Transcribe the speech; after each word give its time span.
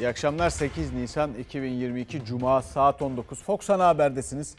İyi 0.00 0.08
akşamlar 0.08 0.50
8 0.50 0.92
Nisan 0.92 1.34
2022 1.34 2.24
Cuma 2.24 2.62
saat 2.62 3.02
19 3.02 3.42
Fox 3.42 3.70
Ana 3.70 3.88
Haber'desiniz. 3.88 4.56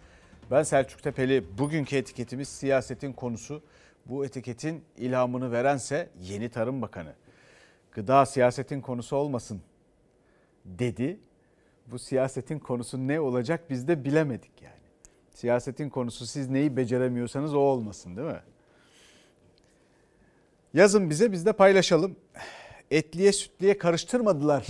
Ben 0.52 0.63
Selçuk 0.63 1.04
Tepeli. 1.04 1.57
Bugünkü 1.57 1.95
etiketimiz 1.95 2.47
siyasetin 2.47 3.13
konusu. 3.13 3.62
Bu 4.05 4.25
etiketin 4.25 4.83
ilhamını 4.97 5.51
verense 5.51 6.09
yeni 6.21 6.49
Tarım 6.49 6.81
Bakanı. 6.81 7.13
Gıda 7.91 8.25
siyasetin 8.25 8.81
konusu 8.81 9.16
olmasın 9.16 9.62
dedi. 10.66 11.20
Bu 11.88 11.99
siyasetin 11.99 12.59
konusu 12.59 13.08
ne 13.08 13.20
olacak 13.20 13.70
biz 13.70 13.88
de 13.88 14.05
bilemedik 14.05 14.62
yani. 14.62 14.76
Siyasetin 15.31 15.89
konusu 15.89 16.27
siz 16.27 16.49
neyi 16.49 16.77
beceremiyorsanız 16.77 17.53
o 17.53 17.59
olmasın 17.59 18.17
değil 18.17 18.27
mi? 18.27 18.41
Yazın 20.73 21.09
bize 21.09 21.31
biz 21.31 21.45
de 21.45 21.53
paylaşalım. 21.53 22.16
Etliye 22.91 23.31
sütliye 23.31 23.77
karıştırmadılar 23.77 24.67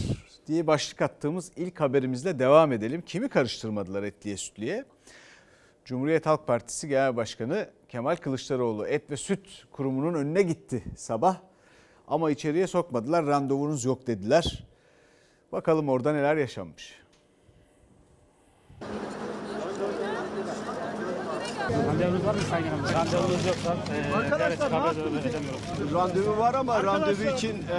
diye 0.51 0.67
başlık 0.67 1.01
attığımız 1.01 1.51
ilk 1.55 1.79
haberimizle 1.79 2.39
devam 2.39 2.71
edelim. 2.71 3.01
Kimi 3.01 3.29
karıştırmadılar 3.29 4.03
etliye 4.03 4.37
sütliye? 4.37 4.85
Cumhuriyet 5.85 6.25
Halk 6.25 6.47
Partisi 6.47 6.87
Genel 6.87 7.15
Başkanı 7.15 7.69
Kemal 7.89 8.15
Kılıçdaroğlu 8.15 8.87
et 8.87 9.11
ve 9.11 9.17
süt 9.17 9.65
kurumunun 9.71 10.13
önüne 10.13 10.41
gitti 10.41 10.83
sabah. 10.97 11.37
Ama 12.07 12.31
içeriye 12.31 12.67
sokmadılar 12.67 13.25
randevunuz 13.25 13.85
yok 13.85 14.07
dediler. 14.07 14.67
Bakalım 15.51 15.89
orada 15.89 16.13
neler 16.13 16.37
yaşanmış. 16.37 17.01
Randevunuz 21.88 22.25
var 22.25 22.34
mı 22.35 22.41
Sayın 22.41 22.67
Hanım? 22.67 22.85
Randevunuz 22.93 23.45
yoksa 23.45 23.75
e, 24.12 24.16
Arkadaşlar, 24.16 24.71
devlet 24.71 25.34
ne. 25.34 25.93
Randevu 25.93 26.38
var 26.38 26.53
ama 26.53 26.84
randevu 26.84 27.35
için 27.35 27.57
e, 27.57 27.73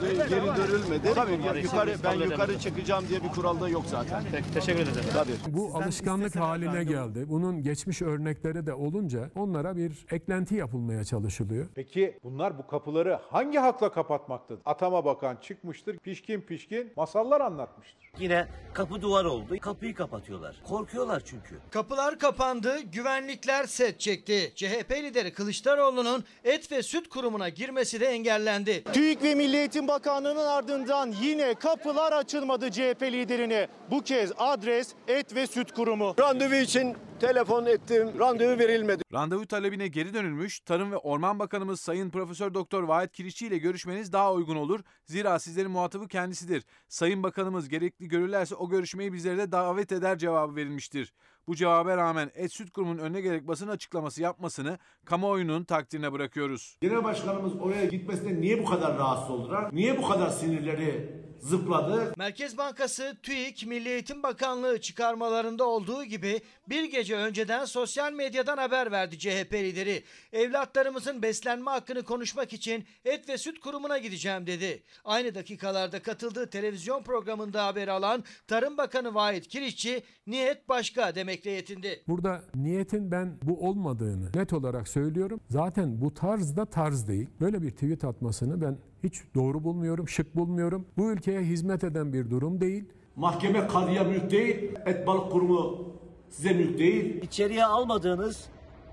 de- 0.00 0.26
geri 0.28 0.46
dönülmedi. 0.56 1.14
Tabii 1.14 1.42
Tabii, 1.46 1.60
yukarı 1.62 1.94
ben 2.04 2.12
yukarı 2.14 2.58
çıkacağım 2.58 3.04
diye 3.08 3.22
bir 3.22 3.28
kural 3.28 3.60
da 3.60 3.68
yok 3.68 3.82
zaten. 3.86 4.22
Peki, 4.32 4.52
teşekkür 4.54 4.80
ederim. 4.82 5.08
Tabii. 5.12 5.56
Bu 5.56 5.70
alışkanlık 5.76 6.36
haline 6.36 6.84
geldi. 6.84 7.24
Bunun 7.28 7.62
geçmiş 7.62 8.02
örnekleri 8.02 8.66
de 8.66 8.74
olunca 8.74 9.30
onlara 9.36 9.76
bir 9.76 10.06
eklenti 10.10 10.54
yapılmaya 10.54 11.04
çalışılıyor. 11.04 11.66
Peki 11.74 12.18
bunlar 12.24 12.58
bu 12.58 12.66
kapıları 12.66 13.18
hangi 13.30 13.58
hakla 13.58 13.92
kapatmaktadır? 13.92 14.62
Atama 14.64 15.04
Bakan 15.04 15.36
çıkmıştır, 15.36 15.98
pişkin 15.98 16.40
pişkin 16.40 16.92
masallar 16.96 17.40
anlatmıştır. 17.40 18.07
Yine 18.20 18.46
kapı 18.74 19.02
duvar 19.02 19.24
oldu. 19.24 19.58
Kapıyı 19.60 19.94
kapatıyorlar. 19.94 20.56
Korkuyorlar 20.68 21.22
çünkü. 21.24 21.58
Kapılar 21.70 22.18
kapandı, 22.18 22.80
güvenlikler 22.80 23.64
set 23.66 24.00
çekti. 24.00 24.52
CHP 24.56 24.92
lideri 24.92 25.32
Kılıçdaroğlu'nun 25.32 26.24
et 26.44 26.72
ve 26.72 26.82
süt 26.82 27.08
kurumuna 27.08 27.48
girmesi 27.48 28.00
de 28.00 28.06
engellendi. 28.06 28.84
TÜİK 28.92 29.22
ve 29.22 29.34
Milli 29.34 29.56
Eğitim 29.56 29.88
Bakanlığı'nın 29.88 30.46
ardından 30.46 31.14
yine 31.22 31.54
kapılar 31.54 32.12
açılmadı 32.12 32.70
CHP 32.70 33.02
liderine. 33.02 33.68
Bu 33.90 34.02
kez 34.02 34.32
adres 34.38 34.94
Et 35.08 35.34
ve 35.34 35.46
Süt 35.46 35.72
Kurumu. 35.72 36.14
Randevu 36.20 36.54
için 36.54 36.96
telefon 37.20 37.66
ettim. 37.66 38.18
Randevu 38.18 38.58
verilmedi. 38.58 39.02
Randevu 39.12 39.46
talebine 39.46 39.88
geri 39.88 40.14
dönülmüş. 40.14 40.60
Tarım 40.60 40.92
ve 40.92 40.96
Orman 40.96 41.38
Bakanımız 41.38 41.80
Sayın 41.80 42.10
Profesör 42.10 42.54
Doktor 42.54 42.82
Vahit 42.82 43.12
Kirişçi 43.12 43.46
ile 43.46 43.58
görüşmeniz 43.58 44.12
daha 44.12 44.32
uygun 44.32 44.56
olur. 44.56 44.80
Zira 45.04 45.38
sizlerin 45.38 45.70
muhatabı 45.70 46.08
kendisidir. 46.08 46.64
Sayın 46.88 47.22
Bakanımız 47.22 47.68
gerekli 47.68 48.07
görürlerse 48.08 48.54
o 48.54 48.68
görüşmeyi 48.68 49.12
bizlere 49.12 49.38
de 49.38 49.52
davet 49.52 49.92
eder 49.92 50.18
cevabı 50.18 50.56
verilmiştir. 50.56 51.12
Bu 51.48 51.56
cevaba 51.56 51.96
rağmen 51.96 52.30
Et 52.34 52.52
Süt 52.52 52.70
Kurumu'nun 52.70 52.98
önüne 52.98 53.20
gerek 53.20 53.48
basın 53.48 53.68
açıklaması 53.68 54.22
yapmasını 54.22 54.78
kamuoyunun 55.04 55.64
takdirine 55.64 56.12
bırakıyoruz. 56.12 56.76
Genel 56.80 57.04
başkanımız 57.04 57.52
oraya 57.60 57.84
gitmesine 57.84 58.40
niye 58.40 58.62
bu 58.62 58.64
kadar 58.64 58.98
rahatsız 58.98 59.30
oldular? 59.30 59.70
Niye 59.72 59.98
bu 59.98 60.08
kadar 60.08 60.30
sinirleri 60.30 61.27
zıpladı? 61.40 62.14
Merkez 62.16 62.58
Bankası, 62.58 63.16
TÜİK, 63.22 63.66
Milli 63.66 63.88
Eğitim 63.88 64.22
Bakanlığı 64.22 64.80
çıkarmalarında 64.80 65.64
olduğu 65.64 66.04
gibi 66.04 66.40
bir 66.68 66.84
gece 66.84 67.16
önceden 67.16 67.64
sosyal 67.64 68.12
medyadan 68.12 68.56
haber 68.58 68.90
verdi 68.92 69.18
CHP 69.18 69.54
lideri. 69.54 70.02
Evlatlarımızın 70.32 71.22
beslenme 71.22 71.70
hakkını 71.70 72.02
konuşmak 72.02 72.52
için 72.52 72.84
Et 73.04 73.28
ve 73.28 73.38
Süt 73.38 73.60
Kurumu'na 73.60 73.98
gideceğim 73.98 74.46
dedi. 74.46 74.82
Aynı 75.04 75.34
dakikalarda 75.34 76.02
katıldığı 76.02 76.50
televizyon 76.50 77.02
programında 77.02 77.66
haber 77.66 77.88
alan 77.88 78.24
Tarım 78.46 78.76
Bakanı 78.76 79.14
Vahit 79.14 79.48
Kirişçi 79.48 80.02
niyet 80.26 80.68
başka 80.68 81.14
demekle 81.14 81.50
yetindi. 81.50 82.02
Burada 82.08 82.42
niyetin 82.54 83.10
ben 83.10 83.38
bu 83.42 83.68
olmadığını 83.68 84.30
net 84.34 84.52
olarak 84.52 84.88
söylüyorum. 84.88 85.40
Zaten 85.50 86.00
bu 86.00 86.14
tarz 86.14 86.56
da 86.56 86.64
tarz 86.64 87.08
değil. 87.08 87.28
Böyle 87.40 87.62
bir 87.62 87.70
tweet 87.70 88.04
atmasını 88.04 88.60
ben 88.60 88.78
hiç 89.04 89.14
doğru 89.34 89.64
bulmuyorum, 89.64 90.08
şık 90.08 90.36
bulmuyorum. 90.36 90.86
Bu 90.96 91.12
ülkeye 91.12 91.40
hizmet 91.40 91.84
eden 91.84 92.12
bir 92.12 92.30
durum 92.30 92.60
değil. 92.60 92.84
Mahkeme 93.16 93.66
kadıya 93.66 94.04
mülk 94.04 94.30
değil, 94.30 94.72
et 94.86 95.06
balık 95.06 95.32
kurumu 95.32 95.92
size 96.30 96.52
mülk 96.52 96.78
değil. 96.78 97.22
İçeriye 97.22 97.64
almadığınız 97.64 98.48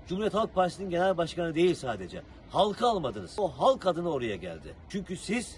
Cumhuriyet 0.08 0.34
Halk 0.34 0.54
Partisi'nin 0.54 0.90
genel 0.90 1.16
başkanı 1.16 1.54
değil 1.54 1.74
sadece. 1.74 2.22
Halkı 2.50 2.86
almadınız. 2.86 3.34
O 3.38 3.48
halk 3.48 3.86
adına 3.86 4.08
oraya 4.08 4.36
geldi. 4.36 4.74
Çünkü 4.88 5.16
siz 5.16 5.56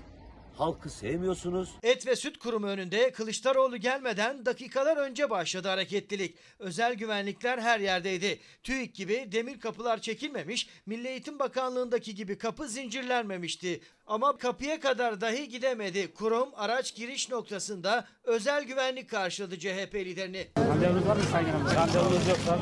halkı 0.59 0.91
sevmiyorsunuz. 0.91 1.75
Et 1.82 2.06
ve 2.06 2.16
Süt 2.16 2.38
Kurumu 2.38 2.66
önünde 2.66 3.10
Kılıçdaroğlu 3.12 3.76
gelmeden 3.76 4.47
dakikalar 4.47 4.97
önce 4.97 5.30
başladı 5.30 5.69
hareketlilik. 5.69 6.36
Özel 6.59 6.94
güvenlikler 6.94 7.59
her 7.59 7.80
yerdeydi. 7.80 8.38
TÜİK 8.62 8.94
gibi 8.94 9.28
demir 9.32 9.60
kapılar 9.60 10.00
çekilmemiş, 10.00 10.69
Milli 10.86 11.09
Eğitim 11.09 11.38
Bakanlığı'ndaki 11.38 12.15
gibi 12.15 12.38
kapı 12.38 12.69
zincirlenmemişti. 12.69 13.80
Ama 14.08 14.36
kapıya 14.36 14.80
kadar 14.80 15.20
dahi 15.20 15.48
gidemedi. 15.48 16.14
Kurum 16.14 16.48
araç 16.56 16.94
giriş 16.94 17.30
noktasında 17.30 18.04
özel 18.24 18.64
güvenlik 18.64 19.10
karşıladı 19.10 19.58
CHP 19.58 19.94
liderini. 19.94 20.48
Randevunuz 20.58 21.06
var 21.08 21.16
mı 21.16 21.22
Sayın 21.22 21.48
Hanım? 21.48 21.66
Randevunuz 21.74 22.28
yoksa 22.28 22.58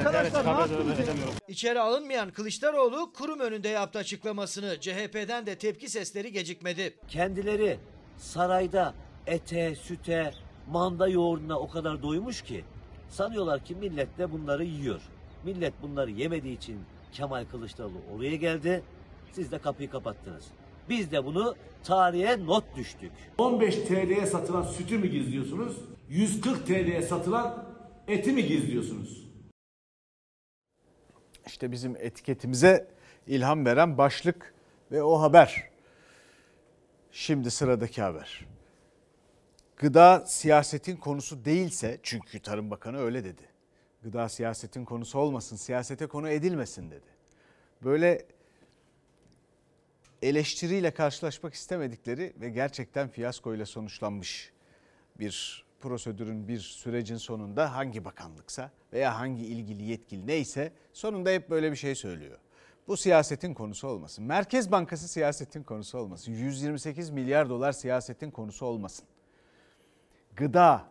e, 0.00 0.04
devlet 0.04 0.32
kabul 0.32 0.92
edemiyorum. 0.92 1.34
İçeri 1.48 1.80
alınmayan 1.80 2.30
Kılıçdaroğlu 2.30 3.12
kurum 3.12 3.40
önünde 3.40 3.68
yaptı 3.68 3.98
açıklamasını. 3.98 4.80
CHP'den 4.80 5.46
de 5.46 5.58
tepki 5.58 5.88
sesleri 5.88 6.32
gecikmedi. 6.32 6.98
Kendileri 7.08 7.78
sarayda 8.16 8.94
ete, 9.26 9.74
süte, 9.74 10.34
manda 10.70 11.08
yoğurduna 11.08 11.58
o 11.58 11.68
kadar 11.68 12.02
doymuş 12.02 12.42
ki 12.42 12.64
sanıyorlar 13.08 13.64
ki 13.64 13.74
millet 13.74 14.18
de 14.18 14.32
bunları 14.32 14.64
yiyor. 14.64 15.00
Millet 15.44 15.82
bunları 15.82 16.10
yemediği 16.10 16.56
için 16.56 16.80
Kemal 17.12 17.44
Kılıçdaroğlu 17.44 18.00
oraya 18.16 18.36
geldi. 18.36 18.82
Siz 19.32 19.52
de 19.52 19.58
kapıyı 19.58 19.90
kapattınız. 19.90 20.44
Biz 20.90 21.12
de 21.12 21.24
bunu 21.24 21.56
tarihe 21.84 22.46
not 22.46 22.64
düştük. 22.76 23.12
15 23.38 23.76
TL'ye 23.76 24.26
satılan 24.26 24.62
sütü 24.62 24.98
mü 24.98 25.06
gizliyorsunuz? 25.06 25.76
140 26.08 26.66
TL'ye 26.66 27.02
satılan 27.02 27.66
eti 28.08 28.32
mi 28.32 28.46
gizliyorsunuz? 28.46 29.30
İşte 31.46 31.72
bizim 31.72 31.96
etiketimize 31.96 32.88
ilham 33.26 33.66
veren 33.66 33.98
başlık 33.98 34.54
ve 34.92 35.02
o 35.02 35.20
haber. 35.20 35.70
Şimdi 37.12 37.50
sıradaki 37.50 38.02
haber. 38.02 38.46
Gıda 39.76 40.24
siyasetin 40.26 40.96
konusu 40.96 41.44
değilse 41.44 42.00
çünkü 42.02 42.40
Tarım 42.40 42.70
Bakanı 42.70 42.98
öyle 42.98 43.24
dedi. 43.24 43.42
Gıda 44.02 44.28
siyasetin 44.28 44.84
konusu 44.84 45.18
olmasın, 45.18 45.56
siyasete 45.56 46.06
konu 46.06 46.28
edilmesin 46.28 46.90
dedi. 46.90 47.06
Böyle 47.84 48.26
eleştiriyle 50.22 50.90
karşılaşmak 50.90 51.54
istemedikleri 51.54 52.32
ve 52.40 52.50
gerçekten 52.50 53.08
fiyaskoyla 53.08 53.66
sonuçlanmış 53.66 54.52
bir 55.18 55.64
prosedürün 55.80 56.48
bir 56.48 56.58
sürecin 56.58 57.16
sonunda 57.16 57.74
hangi 57.76 58.04
bakanlıksa 58.04 58.70
veya 58.92 59.18
hangi 59.18 59.46
ilgili 59.46 59.82
yetkili 59.82 60.26
neyse 60.26 60.72
sonunda 60.92 61.30
hep 61.30 61.50
böyle 61.50 61.70
bir 61.70 61.76
şey 61.76 61.94
söylüyor. 61.94 62.38
Bu 62.88 62.96
siyasetin 62.96 63.54
konusu 63.54 63.88
olmasın. 63.88 64.24
Merkez 64.24 64.72
Bankası 64.72 65.08
siyasetin 65.08 65.62
konusu 65.62 65.98
olmasın. 65.98 66.32
128 66.32 67.10
milyar 67.10 67.48
dolar 67.48 67.72
siyasetin 67.72 68.30
konusu 68.30 68.66
olmasın. 68.66 69.06
Gıda 70.36 70.84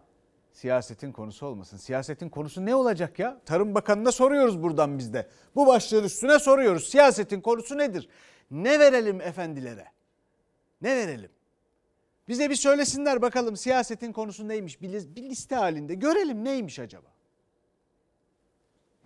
siyasetin 0.52 1.12
konusu 1.12 1.46
olmasın. 1.46 1.78
Siyasetin 1.78 2.30
konusu 2.30 2.66
ne 2.66 2.76
olacak 2.76 3.20
ya? 3.20 3.42
Tarım 3.46 3.76
Bakanı'na 3.76 4.12
soruyoruz 4.12 4.64
buradan 4.64 4.98
biz 4.98 5.14
de. 5.14 5.28
Bu 5.56 5.68
başlığın 5.68 6.04
üstüne 6.04 6.40
soruyoruz. 6.40 6.90
Siyasetin 6.90 7.42
konusu 7.42 7.78
nedir? 7.78 8.10
Ne 8.52 8.80
verelim 8.80 9.22
efendilere? 9.22 9.86
Ne 10.82 10.96
verelim? 10.96 11.30
Bize 12.28 12.50
bir 12.50 12.56
söylesinler 12.56 13.22
bakalım 13.22 13.58
siyasetin 13.58 14.12
konusu 14.12 14.48
neymiş 14.48 14.82
bir, 14.82 14.90
liste 15.30 15.56
halinde. 15.56 15.96
Görelim 15.96 16.44
neymiş 16.44 16.80
acaba? 16.80 17.08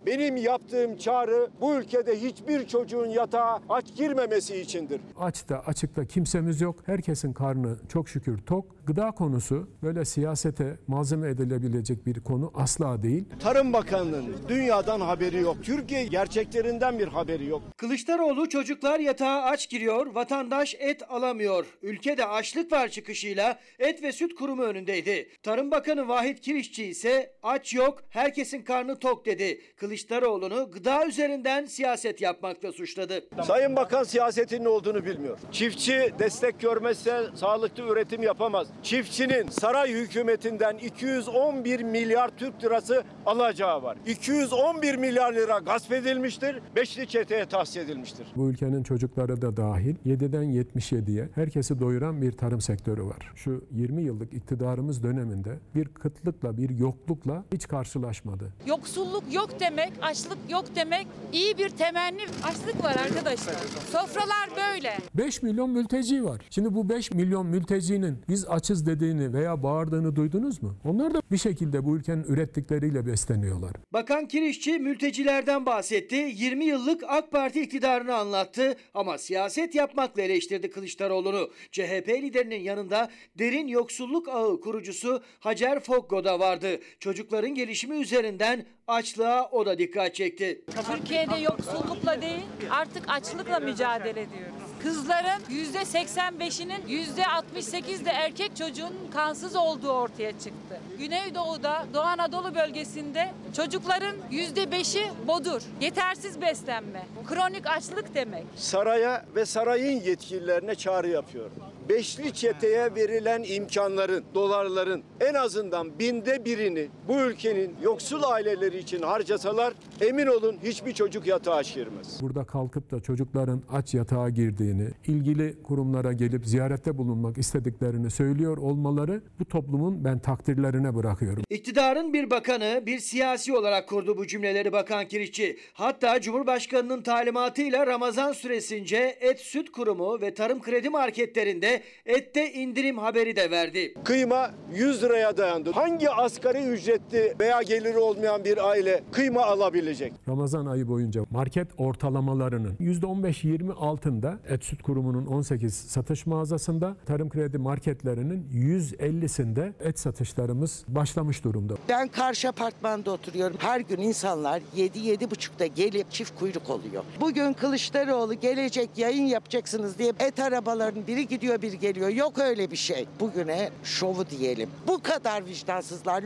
Benim 0.06 0.36
yaptığım 0.36 0.96
çağrı 0.96 1.50
bu 1.60 1.74
ülkede 1.74 2.20
hiçbir 2.20 2.66
çocuğun 2.68 3.06
yatağa 3.06 3.60
aç 3.68 3.94
girmemesi 3.96 4.56
içindir. 4.56 5.00
Açta 5.18 5.58
açıkta 5.66 6.04
kimsemiz 6.04 6.60
yok. 6.60 6.82
Herkesin 6.86 7.32
karnı 7.32 7.76
çok 7.88 8.08
şükür 8.08 8.38
tok. 8.38 8.73
Gıda 8.86 9.10
konusu 9.10 9.68
böyle 9.82 10.04
siyasete 10.04 10.76
malzeme 10.86 11.28
edilebilecek 11.28 12.06
bir 12.06 12.20
konu 12.20 12.52
asla 12.54 13.02
değil. 13.02 13.24
Tarım 13.40 13.72
Bakanlığı'nın 13.72 14.36
dünyadan 14.48 15.00
haberi 15.00 15.40
yok. 15.40 15.56
Türkiye 15.62 16.04
gerçeklerinden 16.06 16.98
bir 16.98 17.08
haberi 17.08 17.46
yok. 17.46 17.62
Kılıçdaroğlu 17.76 18.48
çocuklar 18.48 19.00
yatağa 19.00 19.42
aç 19.42 19.70
giriyor, 19.70 20.06
vatandaş 20.14 20.74
et 20.78 21.02
alamıyor. 21.12 21.66
Ülkede 21.82 22.26
açlık 22.26 22.72
var 22.72 22.88
çıkışıyla 22.88 23.58
et 23.78 24.02
ve 24.02 24.12
süt 24.12 24.34
kurumu 24.34 24.62
önündeydi. 24.62 25.28
Tarım 25.42 25.70
Bakanı 25.70 26.08
Vahit 26.08 26.40
Kirişçi 26.40 26.84
ise 26.84 27.32
aç 27.42 27.74
yok, 27.74 28.02
herkesin 28.08 28.62
karnı 28.62 28.98
tok 28.98 29.26
dedi. 29.26 29.60
Kılıçdaroğlu'nu 29.76 30.70
gıda 30.70 31.06
üzerinden 31.06 31.64
siyaset 31.66 32.20
yapmakla 32.20 32.72
suçladı. 32.72 33.24
Sayın 33.44 33.76
Bakan 33.76 34.04
siyasetin 34.04 34.64
ne 34.64 34.68
olduğunu 34.68 35.04
bilmiyor. 35.04 35.38
Çiftçi 35.52 36.12
destek 36.18 36.60
görmezse 36.60 37.20
sağlıklı 37.34 37.82
üretim 37.92 38.22
yapamaz. 38.22 38.68
Çiftçinin 38.82 39.48
saray 39.48 39.92
hükümetinden 39.92 40.76
211 40.76 41.82
milyar 41.82 42.30
Türk 42.36 42.64
lirası 42.64 43.04
alacağı 43.26 43.82
var. 43.82 43.96
211 44.06 44.94
milyar 44.96 45.32
lira 45.32 45.58
gasp 45.58 45.92
edilmiştir. 45.92 46.58
Beşli 46.76 47.06
çeteye 47.08 47.46
tahsis 47.46 47.76
edilmiştir. 47.76 48.26
Bu 48.36 48.50
ülkenin 48.50 48.82
çocukları 48.82 49.42
da 49.42 49.56
dahil 49.56 49.94
7'den 50.06 50.44
77'ye 50.44 51.28
herkesi 51.34 51.80
doyuran 51.80 52.22
bir 52.22 52.32
tarım 52.32 52.60
sektörü 52.60 53.04
var. 53.04 53.32
Şu 53.34 53.64
20 53.70 54.02
yıllık 54.02 54.32
iktidarımız 54.32 55.02
döneminde 55.02 55.58
bir 55.74 55.84
kıtlıkla, 55.88 56.56
bir 56.56 56.70
yoklukla 56.70 57.44
hiç 57.52 57.68
karşılaşmadı. 57.68 58.52
Yoksulluk 58.66 59.24
yok 59.32 59.60
demek, 59.60 59.92
açlık 60.02 60.38
yok 60.48 60.64
demek 60.76 61.06
iyi 61.32 61.58
bir 61.58 61.68
temenni. 61.68 62.22
Açlık 62.44 62.84
var 62.84 62.96
arkadaşlar. 63.06 63.54
Sofralar 63.90 64.48
böyle. 64.56 64.98
5 65.14 65.42
milyon 65.42 65.70
mülteci 65.70 66.24
var. 66.24 66.40
Şimdi 66.50 66.74
bu 66.74 66.88
5 66.88 67.10
milyon 67.10 67.46
mültecinin 67.46 68.18
biz 68.28 68.44
açız 68.64 68.86
dediğini 68.86 69.32
veya 69.32 69.62
bağırdığını 69.62 70.16
duydunuz 70.16 70.62
mu? 70.62 70.76
Onlar 70.84 71.14
da 71.14 71.22
bir 71.32 71.38
şekilde 71.38 71.84
bu 71.84 71.96
ülkenin 71.96 72.24
ürettikleriyle 72.24 73.06
besleniyorlar. 73.06 73.72
Bakan 73.92 74.28
Kirişçi 74.28 74.78
mültecilerden 74.78 75.66
bahsetti. 75.66 76.32
20 76.34 76.64
yıllık 76.64 77.02
AK 77.08 77.32
Parti 77.32 77.62
iktidarını 77.62 78.14
anlattı 78.14 78.76
ama 78.94 79.18
siyaset 79.18 79.74
yapmakla 79.74 80.22
eleştirdi 80.22 80.70
Kılıçdaroğlu'nu. 80.70 81.50
CHP 81.72 82.08
liderinin 82.08 82.60
yanında 82.60 83.10
derin 83.38 83.66
yoksulluk 83.66 84.28
ağı 84.28 84.60
kurucusu 84.60 85.22
Hacer 85.40 85.80
Fokgo 85.80 86.24
da 86.24 86.40
vardı. 86.40 86.80
Çocukların 87.00 87.54
gelişimi 87.54 87.96
üzerinden 87.96 88.66
açlığa 88.86 89.48
o 89.50 89.66
da 89.66 89.78
dikkat 89.78 90.14
çekti. 90.14 90.64
Türkiye'de 90.92 91.36
yoksullukla 91.36 92.22
değil 92.22 92.44
artık 92.70 93.04
açlıkla 93.08 93.58
mücadele 93.60 94.20
ediyoruz. 94.20 94.63
Kızların 94.84 95.42
%85'inin 95.50 96.82
%68 96.88 98.04
de 98.04 98.10
erkek 98.10 98.56
çocuğun 98.56 98.94
kansız 99.14 99.56
olduğu 99.56 99.90
ortaya 99.90 100.32
çıktı. 100.32 100.80
Güneydoğu'da, 100.98 101.86
Doğu 101.94 102.02
Anadolu 102.02 102.54
bölgesinde 102.54 103.32
çocukların 103.56 104.16
%5'i 104.30 105.12
bodur. 105.28 105.62
Yetersiz 105.80 106.40
beslenme. 106.40 107.06
Kronik 107.28 107.66
açlık 107.66 108.14
demek. 108.14 108.44
Saraya 108.56 109.24
ve 109.34 109.46
sarayın 109.46 110.00
yetkililerine 110.00 110.74
çağrı 110.74 111.08
yapıyorum. 111.08 111.56
Beşli 111.88 112.32
çeteye 112.32 112.94
verilen 112.94 113.42
imkanların, 113.42 114.24
dolarların 114.34 115.02
en 115.20 115.34
azından 115.34 115.98
binde 115.98 116.44
birini 116.44 116.88
bu 117.08 117.20
ülkenin 117.20 117.74
yoksul 117.82 118.22
aileleri 118.22 118.78
için 118.78 119.02
harcasalar 119.02 119.74
emin 120.00 120.26
olun 120.26 120.56
hiçbir 120.64 120.92
çocuk 120.92 121.26
yatağa 121.26 121.62
girmez. 121.62 122.18
Burada 122.22 122.44
kalkıp 122.44 122.90
da 122.90 123.00
çocukların 123.00 123.62
aç 123.72 123.94
yatağa 123.94 124.30
girdiğini, 124.30 124.88
ilgili 125.06 125.62
kurumlara 125.62 126.12
gelip 126.12 126.46
ziyarette 126.46 126.98
bulunmak 126.98 127.38
istediklerini 127.38 128.10
söylüyor 128.10 128.56
olmaları 128.56 129.22
bu 129.40 129.44
toplumun 129.44 130.04
ben 130.04 130.18
takdirlerine 130.18 130.94
bırakıyorum. 130.94 131.42
İktidarın 131.50 132.12
bir 132.12 132.30
bakanı 132.30 132.82
bir 132.86 132.98
siyasi 132.98 133.56
olarak 133.56 133.88
kurdu 133.88 134.18
bu 134.18 134.26
cümleleri 134.26 134.72
Bakan 134.72 135.08
Kirişçi. 135.08 135.58
Hatta 135.72 136.20
Cumhurbaşkanı'nın 136.20 137.02
talimatıyla 137.02 137.86
Ramazan 137.86 138.32
süresince 138.32 139.16
Et 139.20 139.40
Süt 139.40 139.72
Kurumu 139.72 140.20
ve 140.20 140.34
Tarım 140.34 140.62
Kredi 140.62 140.90
Marketlerinde 140.90 141.73
ette 142.06 142.52
indirim 142.52 142.98
haberi 142.98 143.36
de 143.36 143.50
verdi. 143.50 143.94
Kıyma 144.04 144.50
100 144.74 145.02
liraya 145.02 145.36
dayandı. 145.36 145.70
Hangi 145.70 146.10
asgari 146.10 146.62
ücretli 146.62 147.34
veya 147.40 147.62
geliri 147.62 147.98
olmayan 147.98 148.44
bir 148.44 148.68
aile 148.68 149.02
kıyma 149.12 149.42
alabilecek? 149.42 150.12
Ramazan 150.28 150.66
ayı 150.66 150.88
boyunca 150.88 151.24
market 151.30 151.68
ortalamalarının 151.78 152.76
%15-20 152.80 153.72
altında 153.72 154.38
Et 154.48 154.64
Süt 154.64 154.82
Kurumu'nun 154.82 155.26
18 155.26 155.74
satış 155.74 156.26
mağazasında, 156.26 156.96
tarım 157.06 157.28
kredi 157.30 157.58
marketlerinin 157.58 158.48
150'sinde 158.54 159.72
et 159.80 159.98
satışlarımız 159.98 160.84
başlamış 160.88 161.44
durumda. 161.44 161.74
Ben 161.88 162.08
karşı 162.08 162.48
apartmanda 162.48 163.10
oturuyorum. 163.10 163.56
Her 163.58 163.80
gün 163.80 163.98
insanlar 163.98 164.62
7-7.30'da 164.76 165.66
gelip 165.66 166.10
çift 166.10 166.38
kuyruk 166.38 166.70
oluyor. 166.70 167.04
Bugün 167.20 167.52
Kılıçdaroğlu 167.52 168.34
gelecek 168.34 168.90
yayın 168.96 169.24
yapacaksınız 169.26 169.98
diye 169.98 170.12
et 170.18 170.40
arabaların 170.40 171.06
biri 171.06 171.28
gidiyor 171.28 171.62
biri 171.64 171.78
geliyor. 171.78 172.08
Yok 172.08 172.38
öyle 172.38 172.70
bir 172.70 172.76
şey. 172.76 173.06
Bugüne 173.20 173.70
şovu 173.84 174.30
diyelim. 174.30 174.70
Bu 174.86 175.02
kadar 175.02 175.46
vicdansızlar. 175.46 176.24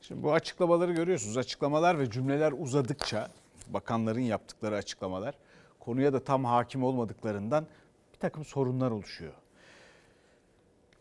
Şimdi 0.00 0.22
bu 0.22 0.32
açıklamaları 0.32 0.92
görüyorsunuz. 0.92 1.36
Açıklamalar 1.36 1.98
ve 1.98 2.10
cümleler 2.10 2.52
uzadıkça 2.52 3.28
bakanların 3.68 4.20
yaptıkları 4.20 4.76
açıklamalar 4.76 5.34
konuya 5.80 6.12
da 6.12 6.24
tam 6.24 6.44
hakim 6.44 6.84
olmadıklarından 6.84 7.66
bir 8.14 8.18
takım 8.18 8.44
sorunlar 8.44 8.90
oluşuyor. 8.90 9.32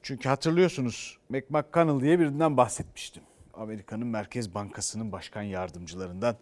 Çünkü 0.02 0.30
hatırlıyorsunuz 0.30 1.18
McMcConnell 1.30 2.00
diye 2.00 2.20
birinden 2.20 2.58
bahsetmiştim. 2.58 3.24
Amerika'nın 3.54 4.08
Merkez 4.08 4.54
Bankası'nın 4.56 5.12
başkan 5.12 5.42
yardımcılarından 5.42 6.38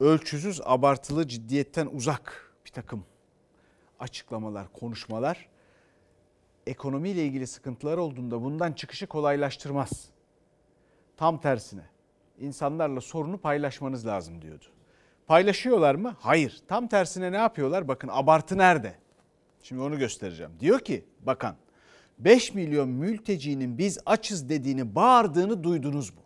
ölçüsüz 0.00 0.60
abartılı 0.64 1.28
ciddiyetten 1.28 1.88
uzak 1.92 2.52
bir 2.66 2.70
takım 2.70 3.04
açıklamalar, 4.02 4.72
konuşmalar 4.72 5.48
ekonomiyle 6.66 7.24
ilgili 7.24 7.46
sıkıntılar 7.46 7.98
olduğunda 7.98 8.42
bundan 8.42 8.72
çıkışı 8.72 9.06
kolaylaştırmaz. 9.06 10.08
Tam 11.16 11.40
tersine 11.40 11.82
insanlarla 12.38 13.00
sorunu 13.00 13.38
paylaşmanız 13.38 14.06
lazım 14.06 14.42
diyordu. 14.42 14.64
Paylaşıyorlar 15.26 15.94
mı? 15.94 16.16
Hayır. 16.20 16.62
Tam 16.68 16.88
tersine 16.88 17.32
ne 17.32 17.36
yapıyorlar? 17.36 17.88
Bakın 17.88 18.08
abartı 18.12 18.58
nerede? 18.58 18.94
Şimdi 19.62 19.82
onu 19.82 19.98
göstereceğim. 19.98 20.52
Diyor 20.60 20.80
ki 20.80 21.04
bakan 21.20 21.56
5 22.18 22.54
milyon 22.54 22.88
mültecinin 22.88 23.78
biz 23.78 23.98
açız 24.06 24.48
dediğini 24.48 24.94
bağırdığını 24.94 25.64
duydunuz 25.64 26.14
mu? 26.14 26.20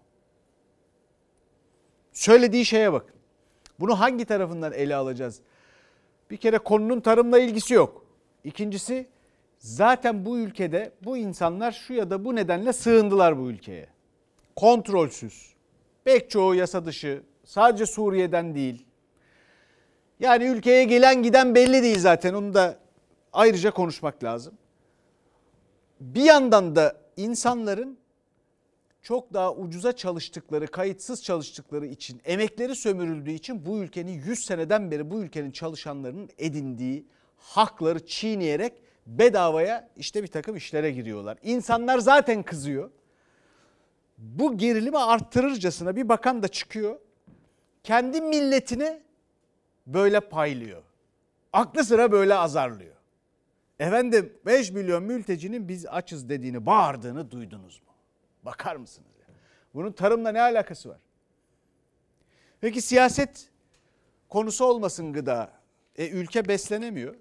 Söylediği 2.13 2.65
şeye 2.65 2.93
bakın. 2.93 3.17
Bunu 3.81 4.01
hangi 4.01 4.25
tarafından 4.25 4.73
ele 4.73 4.97
alacağız? 4.97 5.41
Bir 6.31 6.37
kere 6.37 6.59
konunun 6.59 7.01
tarımla 7.01 7.39
ilgisi 7.39 7.75
yok. 7.75 8.07
İkincisi 8.45 9.07
zaten 9.59 10.27
bu 10.27 10.39
ülkede 10.39 10.93
bu 11.05 11.17
insanlar 11.17 11.73
şu 11.73 11.95
ya 11.95 12.11
da 12.11 12.25
bu 12.25 12.37
nedenle 12.37 12.73
sığındılar 12.73 13.39
bu 13.39 13.51
ülkeye. 13.51 13.87
Kontrolsüz. 14.57 15.55
Pek 16.05 16.31
çoğu 16.31 16.55
yasa 16.55 16.85
dışı. 16.85 17.23
Sadece 17.45 17.87
Suriye'den 17.87 18.55
değil. 18.55 18.87
Yani 20.21 20.45
ülkeye 20.45 20.85
gelen 20.85 21.23
giden 21.23 21.55
belli 21.55 21.83
değil 21.83 21.99
zaten. 21.99 22.35
Onu 22.35 22.55
da 22.55 22.79
ayrıca 23.33 23.71
konuşmak 23.71 24.25
lazım. 24.25 24.55
Bir 26.01 26.23
yandan 26.23 26.77
da 26.77 26.97
insanların 27.17 27.99
çok 29.07 29.33
daha 29.33 29.55
ucuza 29.55 29.93
çalıştıkları, 29.93 30.67
kayıtsız 30.67 31.23
çalıştıkları 31.23 31.87
için, 31.87 32.21
emekleri 32.25 32.77
sömürüldüğü 32.77 33.31
için 33.31 33.67
bu 33.67 33.79
ülkenin 33.79 34.13
100 34.13 34.45
seneden 34.45 34.91
beri 34.91 35.11
bu 35.11 35.23
ülkenin 35.23 35.51
çalışanlarının 35.51 36.31
edindiği 36.39 37.07
hakları 37.37 38.07
çiğneyerek 38.07 38.73
bedavaya 39.07 39.89
işte 39.97 40.23
bir 40.23 40.29
takım 40.29 40.57
işlere 40.57 40.91
giriyorlar. 40.91 41.39
İnsanlar 41.43 41.99
zaten 41.99 42.43
kızıyor. 42.43 42.91
Bu 44.19 44.59
gerilimi 44.59 44.99
arttırırcasına 44.99 45.97
bir 45.97 46.09
bakan 46.09 46.43
da 46.43 46.49
çıkıyor. 46.49 46.99
Kendi 47.83 48.21
milletine 48.21 49.03
böyle 49.87 50.21
paylıyor. 50.21 50.83
Aklı 51.53 51.85
sıra 51.85 52.13
böyle 52.13 52.35
azarlıyor. 52.35 52.97
Efendim 53.79 54.33
5 54.47 54.71
milyon 54.71 55.03
mültecinin 55.03 55.69
biz 55.69 55.87
açız 55.87 56.29
dediğini 56.29 56.67
bağırdığını 56.67 57.31
duydunuz 57.31 57.81
mu? 57.81 57.86
Bakar 58.47 58.77
mısınız? 58.77 59.11
Ya? 59.21 59.27
Bunun 59.75 59.93
tarımla 59.93 60.33
ne 60.33 60.41
alakası 60.41 60.89
var? 60.89 60.99
Peki 62.61 62.83
siyaset 62.83 63.51
konusu 64.29 64.65
olmasın 64.65 65.13
gıda. 65.13 65.53
E, 65.97 66.09
ülke 66.09 66.49
beslenemiyor. 66.49 67.15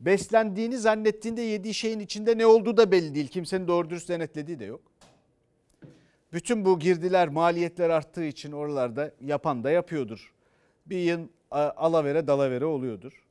Beslendiğini 0.00 0.78
zannettiğinde 0.78 1.40
yediği 1.42 1.74
şeyin 1.74 2.00
içinde 2.00 2.38
ne 2.38 2.46
olduğu 2.46 2.76
da 2.76 2.92
belli 2.92 3.14
değil. 3.14 3.28
Kimsenin 3.28 3.68
doğru 3.68 3.90
dürüst 3.90 4.08
denetlediği 4.08 4.58
de 4.58 4.64
yok. 4.64 4.80
Bütün 6.32 6.64
bu 6.64 6.78
girdiler 6.78 7.28
maliyetler 7.28 7.90
arttığı 7.90 8.24
için 8.24 8.52
oralarda 8.52 9.10
yapan 9.20 9.64
da 9.64 9.70
yapıyordur. 9.70 10.34
Bir 10.86 10.98
yıl 10.98 11.28
alavere 11.50 12.26
dalavere 12.26 12.64
oluyordur. 12.64 13.24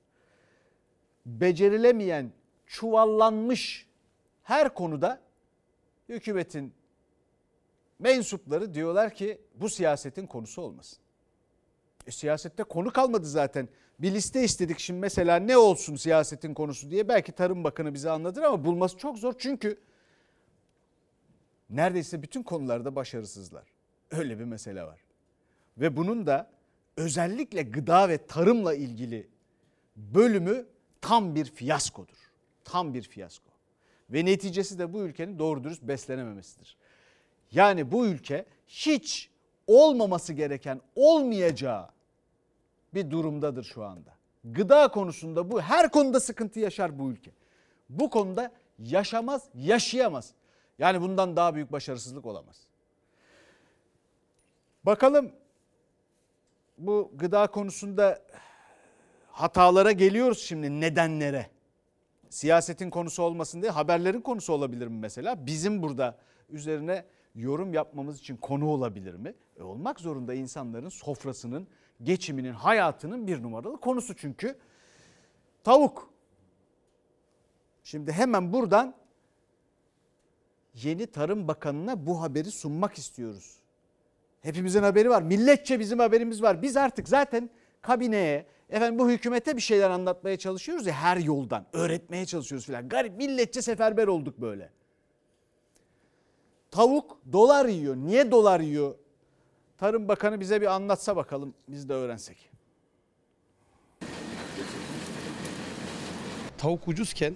Becerilemeyen, 1.26 2.32
çuvallanmış 2.68 3.88
her 4.44 4.74
konuda 4.74 5.22
hükümetin 6.10 6.74
mensupları 8.04 8.74
diyorlar 8.74 9.14
ki 9.14 9.42
bu 9.56 9.70
siyasetin 9.70 10.28
konusu 10.28 10.62
olmasın. 10.62 11.00
E, 12.08 12.12
siyasette 12.12 12.64
konu 12.64 12.94
kalmadı 12.94 13.26
zaten. 13.26 13.70
Bir 14.00 14.14
liste 14.14 14.44
istedik 14.44 14.80
şimdi 14.80 15.00
mesela 15.00 15.36
ne 15.36 15.58
olsun 15.58 15.96
siyasetin 15.96 16.54
konusu 16.54 16.92
diye. 16.92 17.08
Belki 17.08 17.32
Tarım 17.32 17.64
Bakanı 17.64 17.94
bize 17.94 18.10
anlatır 18.12 18.42
ama 18.42 18.66
bulması 18.66 18.98
çok 18.98 19.18
zor. 19.18 19.34
Çünkü 19.38 19.80
neredeyse 21.70 22.22
bütün 22.22 22.44
konularda 22.44 22.96
başarısızlar. 22.96 23.64
Öyle 24.12 24.40
bir 24.40 24.44
mesele 24.44 24.84
var. 24.84 25.00
Ve 25.78 25.98
bunun 25.98 26.28
da 26.28 26.50
özellikle 26.98 27.62
gıda 27.62 28.10
ve 28.10 28.28
tarımla 28.28 28.74
ilgili 28.74 29.28
bölümü 29.96 30.66
tam 31.02 31.36
bir 31.36 31.46
fiyaskodur. 31.46 32.32
Tam 32.64 32.94
bir 32.94 33.02
fiyasko. 33.02 33.50
Ve 34.10 34.26
neticesi 34.26 34.80
de 34.80 34.94
bu 34.94 35.02
ülkenin 35.02 35.40
doğru 35.40 35.64
dürüst 35.64 35.84
beslenememesidir. 35.84 36.78
Yani 37.54 37.92
bu 37.92 38.06
ülke 38.06 38.46
hiç 38.68 39.30
olmaması 39.68 40.34
gereken, 40.34 40.82
olmayacağı 40.96 41.90
bir 42.94 43.12
durumdadır 43.12 43.64
şu 43.64 43.84
anda. 43.84 44.14
Gıda 44.44 44.88
konusunda 44.88 45.52
bu 45.52 45.62
her 45.62 45.92
konuda 45.92 46.20
sıkıntı 46.20 46.60
yaşar 46.60 47.00
bu 47.00 47.12
ülke. 47.12 47.32
Bu 47.90 48.10
konuda 48.10 48.52
yaşamaz, 48.80 49.44
yaşayamaz. 49.56 50.34
Yani 50.80 51.02
bundan 51.02 51.36
daha 51.36 51.56
büyük 51.56 51.72
başarısızlık 51.72 52.26
olamaz. 52.26 52.68
Bakalım 54.84 55.32
bu 56.78 57.12
gıda 57.16 57.48
konusunda 57.48 58.22
hatalara 59.32 59.92
geliyoruz 59.92 60.42
şimdi 60.42 60.82
nedenlere. 60.82 61.48
Siyasetin 62.30 62.90
konusu 62.90 63.24
olmasın 63.24 63.62
diye 63.62 63.72
haberlerin 63.72 64.22
konusu 64.22 64.54
olabilir 64.54 64.88
mi 64.88 65.00
mesela? 65.00 65.46
Bizim 65.46 65.82
burada 65.82 66.18
üzerine 66.50 67.06
yorum 67.36 67.74
yapmamız 67.74 68.20
için 68.20 68.38
konu 68.38 68.68
olabilir 68.68 69.14
mi? 69.14 69.34
E 69.60 69.64
olmak 69.64 70.00
zorunda 70.00 70.34
insanların 70.34 70.90
sofrasının, 70.90 71.68
geçiminin, 72.04 72.54
hayatının 72.54 73.28
bir 73.28 73.44
numaralı 73.44 73.80
konusu 73.80 74.16
çünkü. 74.16 74.58
Tavuk. 75.64 76.10
Şimdi 77.84 78.12
hemen 78.12 78.54
buradan 78.54 78.96
yeni 80.74 81.08
Tarım 81.08 81.48
Bakanı'na 81.48 82.06
bu 82.06 82.22
haberi 82.22 82.52
sunmak 82.52 82.98
istiyoruz. 82.98 83.58
Hepimizin 84.42 84.84
haberi 84.84 85.10
var. 85.10 85.22
Milletçe 85.22 85.80
bizim 85.80 86.00
haberimiz 86.00 86.42
var. 86.42 86.62
Biz 86.62 86.78
artık 86.78 87.10
zaten 87.10 87.50
kabineye, 87.82 88.46
efendim 88.70 89.00
bu 89.00 89.10
hükümete 89.10 89.56
bir 89.56 89.62
şeyler 89.62 89.90
anlatmaya 89.90 90.38
çalışıyoruz 90.38 90.88
ya 90.88 90.94
her 90.94 91.18
yoldan. 91.18 91.66
Öğretmeye 91.74 92.26
çalışıyoruz 92.26 92.66
filan. 92.66 92.90
Garip 92.90 93.18
milletçe 93.18 93.62
seferber 93.62 94.08
olduk 94.08 94.42
böyle. 94.42 94.70
Tavuk 96.74 97.18
dolar 97.34 97.66
yiyor. 97.66 97.96
Niye 97.96 98.32
dolar 98.32 98.60
yiyor? 98.60 98.96
Tarım 99.78 100.08
Bakanı 100.08 100.40
bize 100.40 100.62
bir 100.62 100.66
anlatsa 100.68 101.16
bakalım 101.16 101.54
biz 101.68 101.90
de 101.90 101.94
öğrensek. 101.94 102.38
Tavuk 106.58 106.88
ucuzken 106.88 107.34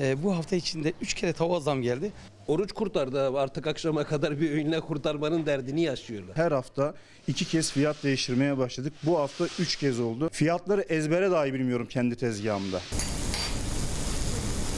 e, 0.00 0.22
bu 0.22 0.36
hafta 0.36 0.56
içinde 0.56 0.92
3 1.00 1.14
kere 1.14 1.32
tavuğa 1.32 1.60
zam 1.60 1.82
geldi. 1.82 2.12
Oruç 2.46 2.72
kurtardı 2.72 3.38
artık 3.38 3.66
akşama 3.66 4.04
kadar 4.04 4.40
bir 4.40 4.50
öğünle 4.50 4.80
kurtarmanın 4.80 5.46
derdini 5.46 5.80
yaşıyorlar. 5.82 6.36
Her 6.36 6.52
hafta 6.52 6.94
iki 7.26 7.44
kez 7.44 7.72
fiyat 7.72 8.02
değiştirmeye 8.04 8.58
başladık. 8.58 8.92
Bu 9.02 9.18
hafta 9.18 9.44
üç 9.58 9.76
kez 9.76 10.00
oldu. 10.00 10.28
Fiyatları 10.32 10.80
ezbere 10.80 11.30
dahi 11.30 11.54
bilmiyorum 11.54 11.86
kendi 11.90 12.16
tezgahımda. 12.16 12.80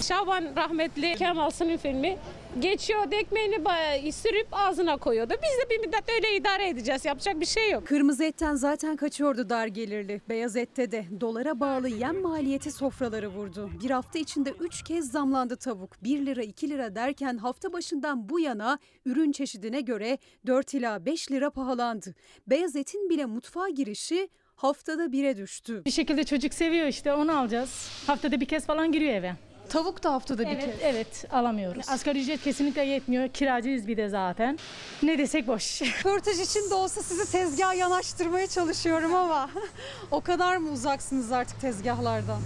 Şaban 0.08 0.56
rahmetli 0.56 1.14
Kemal 1.14 1.50
Sun'un 1.50 1.76
filmi 1.76 2.18
geçiyordu 2.58 3.14
ekmeğini 3.14 4.12
sürüp 4.12 4.46
ağzına 4.52 4.96
koyuyordu. 4.96 5.34
Biz 5.42 5.58
de 5.58 5.70
bir 5.70 5.86
müddet 5.86 6.10
öyle 6.16 6.36
idare 6.36 6.68
edeceğiz. 6.68 7.04
Yapacak 7.04 7.40
bir 7.40 7.46
şey 7.46 7.70
yok. 7.70 7.86
Kırmızı 7.86 8.24
etten 8.24 8.54
zaten 8.54 8.96
kaçıyordu 8.96 9.48
dar 9.48 9.66
gelirli. 9.66 10.20
Beyaz 10.28 10.56
ette 10.56 10.90
de 10.90 11.04
dolara 11.20 11.60
bağlı 11.60 11.88
yem 11.88 12.20
maliyeti 12.20 12.72
sofraları 12.72 13.28
vurdu. 13.28 13.70
Bir 13.84 13.90
hafta 13.90 14.18
içinde 14.18 14.50
3 14.60 14.82
kez 14.82 15.10
zamlandı 15.10 15.56
tavuk. 15.56 16.04
1 16.04 16.26
lira 16.26 16.42
2 16.42 16.70
lira 16.70 16.94
derken 16.94 17.36
hafta 17.36 17.72
başından 17.72 18.28
bu 18.28 18.40
yana 18.40 18.78
ürün 19.04 19.32
çeşidine 19.32 19.80
göre 19.80 20.18
4 20.46 20.74
ila 20.74 21.06
5 21.06 21.30
lira 21.30 21.50
pahalandı. 21.50 22.14
Beyaz 22.46 22.76
etin 22.76 23.10
bile 23.10 23.26
mutfağa 23.26 23.68
girişi 23.68 24.28
haftada 24.54 25.04
1'e 25.04 25.36
düştü. 25.36 25.82
Bir 25.84 25.90
şekilde 25.90 26.24
çocuk 26.24 26.54
seviyor 26.54 26.86
işte 26.86 27.12
onu 27.12 27.38
alacağız. 27.38 27.88
Haftada 28.06 28.40
bir 28.40 28.46
kez 28.46 28.66
falan 28.66 28.92
giriyor 28.92 29.14
eve. 29.14 29.49
Tavuk 29.70 30.02
da 30.02 30.12
haftada 30.12 30.42
bir 30.42 30.46
evet, 30.48 30.64
kez. 30.64 30.74
Evet 30.82 31.24
alamıyoruz. 31.32 31.88
Asgari 31.88 32.20
ücret 32.20 32.42
kesinlikle 32.42 32.84
yetmiyor. 32.84 33.28
Kiracıyız 33.28 33.86
bir 33.88 33.96
de 33.96 34.08
zaten. 34.08 34.58
Ne 35.02 35.18
desek 35.18 35.46
boş. 35.46 35.82
Röportaj 36.04 36.40
için 36.40 36.70
de 36.70 36.74
olsa 36.74 37.02
sizi 37.02 37.32
tezgaha 37.32 37.74
yanaştırmaya 37.74 38.46
çalışıyorum 38.46 39.14
ama 39.14 39.50
o 40.10 40.20
kadar 40.20 40.56
mı 40.56 40.70
uzaksınız 40.70 41.32
artık 41.32 41.60
tezgahlardan? 41.60 42.40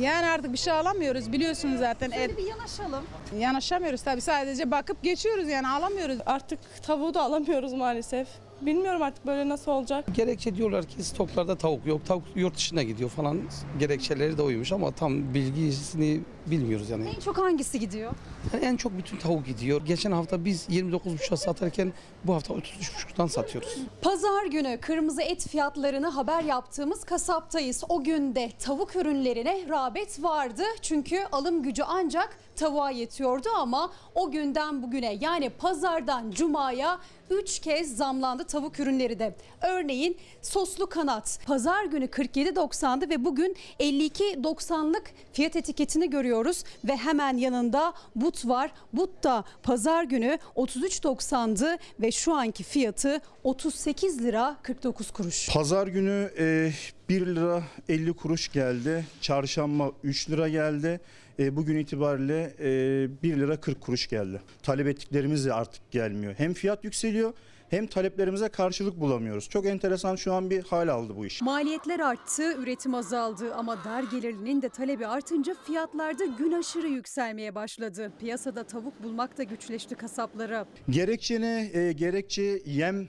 Yani 0.00 0.26
artık 0.26 0.52
bir 0.52 0.58
şey 0.58 0.72
alamıyoruz 0.72 1.32
biliyorsunuz 1.32 1.78
zaten. 1.78 2.10
Şöyle 2.10 2.36
bir 2.36 2.46
yanaşalım. 2.46 3.04
Yanaşamıyoruz 3.38 4.02
tabii 4.02 4.20
sadece 4.20 4.70
bakıp 4.70 5.02
geçiyoruz 5.02 5.48
yani 5.48 5.68
alamıyoruz. 5.68 6.18
Artık 6.26 6.58
tavuğu 6.82 7.14
da 7.14 7.22
alamıyoruz 7.22 7.72
maalesef. 7.72 8.28
Bilmiyorum 8.60 9.02
artık 9.02 9.26
böyle 9.26 9.48
nasıl 9.48 9.70
olacak. 9.70 10.04
Gerekçe 10.14 10.56
diyorlar 10.56 10.84
ki 10.84 11.04
stoklarda 11.04 11.56
tavuk 11.56 11.86
yok. 11.86 12.06
Tavuk 12.06 12.24
yurt 12.34 12.56
dışına 12.56 12.82
gidiyor 12.82 13.10
falan. 13.10 13.40
Gerekçeleri 13.78 14.38
de 14.38 14.42
oymuş 14.42 14.72
ama 14.72 14.90
tam 14.90 15.34
bilgisini 15.34 16.20
bilmiyoruz 16.46 16.90
yani. 16.90 17.08
En 17.16 17.20
çok 17.20 17.38
hangisi 17.38 17.80
gidiyor? 17.80 18.12
Yani 18.52 18.64
en 18.64 18.76
çok 18.76 18.98
bütün 18.98 19.16
tavuk 19.16 19.46
gidiyor. 19.46 19.84
Geçen 19.86 20.12
hafta 20.12 20.44
biz 20.44 20.68
29,5'a 20.68 21.36
satarken 21.36 21.92
bu 22.24 22.34
hafta 22.34 22.54
33,5'tan 22.54 23.28
satıyoruz. 23.28 23.76
Pazar 24.02 24.46
günü 24.46 24.78
kırmızı 24.80 25.22
et 25.22 25.48
fiyatlarını 25.48 26.08
haber 26.08 26.42
yaptığımız 26.44 27.04
kasaptayız. 27.04 27.84
O 27.88 28.04
günde 28.04 28.52
tavuk 28.58 28.96
ürünlerine 28.96 29.68
rağbet 29.68 30.22
vardı. 30.22 30.62
Çünkü 30.82 31.18
alım 31.32 31.62
gücü 31.62 31.82
ancak 31.86 32.38
tavuğa 32.56 32.90
yetiyordu 32.90 33.48
ama 33.56 33.92
o 34.14 34.30
günden 34.30 34.82
bugüne 34.82 35.18
yani 35.20 35.50
pazardan 35.50 36.30
cumaya 36.30 36.98
3 37.30 37.58
kez 37.58 37.96
zamlandı 37.96 38.44
tavuk 38.44 38.80
ürünleri 38.80 39.18
de. 39.18 39.34
Örneğin 39.62 40.16
soslu 40.42 40.86
kanat 40.86 41.38
pazar 41.46 41.84
günü 41.84 42.04
47.90'dı 42.04 43.10
ve 43.10 43.24
bugün 43.24 43.56
52.90'lık 43.80 45.10
fiyat 45.32 45.56
etiketini 45.56 46.10
görüyoruz 46.10 46.64
ve 46.84 46.96
hemen 46.96 47.36
yanında 47.36 47.92
but 48.16 48.46
var. 48.48 48.70
But 48.92 49.24
da 49.24 49.44
pazar 49.62 50.04
günü 50.04 50.38
33.90'dı 50.56 51.78
ve 52.00 52.12
şu 52.12 52.34
anki 52.34 52.62
fiyatı 52.62 53.20
38 53.44 54.22
lira 54.22 54.56
49 54.62 55.10
kuruş. 55.10 55.48
Pazar 55.52 55.86
günü 55.86 56.30
e, 56.38 56.72
1 57.08 57.26
lira 57.26 57.62
50 57.88 58.12
kuruş 58.12 58.52
geldi. 58.52 59.06
Çarşamba 59.20 59.90
3 60.02 60.30
lira 60.30 60.48
geldi. 60.48 61.00
E, 61.38 61.56
bugün 61.56 61.76
itibariyle 61.76 62.54
e, 62.60 63.22
1 63.22 63.36
lira 63.36 63.60
40 63.60 63.80
kuruş 63.80 64.08
geldi. 64.08 64.40
Talep 64.62 64.86
ettiklerimiz 64.86 65.46
de 65.46 65.52
artık 65.52 65.90
gelmiyor. 65.90 66.34
Hem 66.38 66.54
fiyat 66.54 66.84
yükseliyor 66.84 67.32
hem 67.70 67.86
taleplerimize 67.86 68.48
karşılık 68.48 69.00
bulamıyoruz. 69.00 69.48
Çok 69.48 69.66
enteresan 69.66 70.16
şu 70.16 70.32
an 70.32 70.50
bir 70.50 70.64
hal 70.64 70.88
aldı 70.88 71.16
bu 71.16 71.26
iş. 71.26 71.42
Maliyetler 71.42 72.00
arttı, 72.00 72.54
üretim 72.62 72.94
azaldı 72.94 73.54
ama 73.54 73.84
dar 73.84 74.02
gelirlinin 74.02 74.62
de 74.62 74.68
talebi 74.68 75.06
artınca 75.06 75.54
fiyatlarda 75.66 76.24
gün 76.24 76.52
aşırı 76.52 76.88
yükselmeye 76.88 77.54
başladı. 77.54 78.12
Piyasada 78.20 78.64
tavuk 78.64 79.02
bulmak 79.02 79.38
da 79.38 79.42
güçleşti 79.42 79.94
kasaplara. 79.94 80.66
Gerekçe 80.90 81.40
ne? 81.40 81.70
E, 81.72 81.92
gerekçe 81.92 82.62
yem 82.66 83.08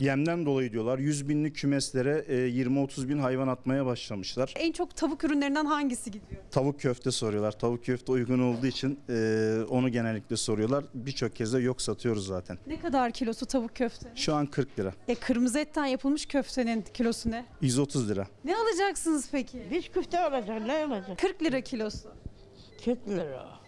yemden 0.00 0.46
dolayı 0.46 0.72
diyorlar. 0.72 0.98
100 0.98 1.28
binlik 1.28 1.56
kümeslere 1.56 2.24
e, 2.28 2.34
20-30 2.34 3.08
bin 3.08 3.18
hayvan 3.18 3.48
atmaya 3.48 3.86
başlamışlar. 3.86 4.54
En 4.56 4.72
çok 4.72 4.96
tavuk 4.96 5.24
ürünlerinden 5.24 5.64
hangisi 5.64 6.10
gidiyor? 6.10 6.42
Tavuk 6.50 6.80
köfte 6.80 7.10
soruyorlar. 7.10 7.52
Tavuk 7.52 7.84
köfte 7.84 8.12
uygun 8.12 8.38
olduğu 8.38 8.66
için 8.66 9.00
e, 9.08 9.56
onu 9.68 9.88
genellikle 9.88 10.36
soruyorlar. 10.36 10.84
Birçok 10.94 11.36
kez 11.36 11.52
de 11.52 11.58
yok 11.58 11.82
satıyoruz 11.82 12.26
zaten. 12.26 12.58
Ne 12.66 12.80
kadar 12.80 13.12
kilosu 13.12 13.46
tavuk 13.46 13.76
köfte? 13.76 14.08
Şu 14.14 14.34
an 14.34 14.46
40 14.46 14.78
lira. 14.78 14.92
E, 15.08 15.14
kırmızı 15.14 15.58
etten 15.58 15.86
yapılmış 15.86 16.26
köftenin 16.26 16.84
kilosu 16.94 17.30
ne? 17.30 17.46
130 17.60 18.10
lira. 18.10 18.26
Ne 18.44 18.56
alacaksınız 18.56 19.28
peki? 19.32 19.62
Biz 19.70 19.88
köfte 19.88 20.20
alacağız, 20.20 20.62
ne 20.66 20.84
alacağız? 20.84 21.18
40 21.18 21.42
lira 21.42 21.60
kilosu. 21.60 22.08
40 22.84 23.08
lira. 23.08 23.59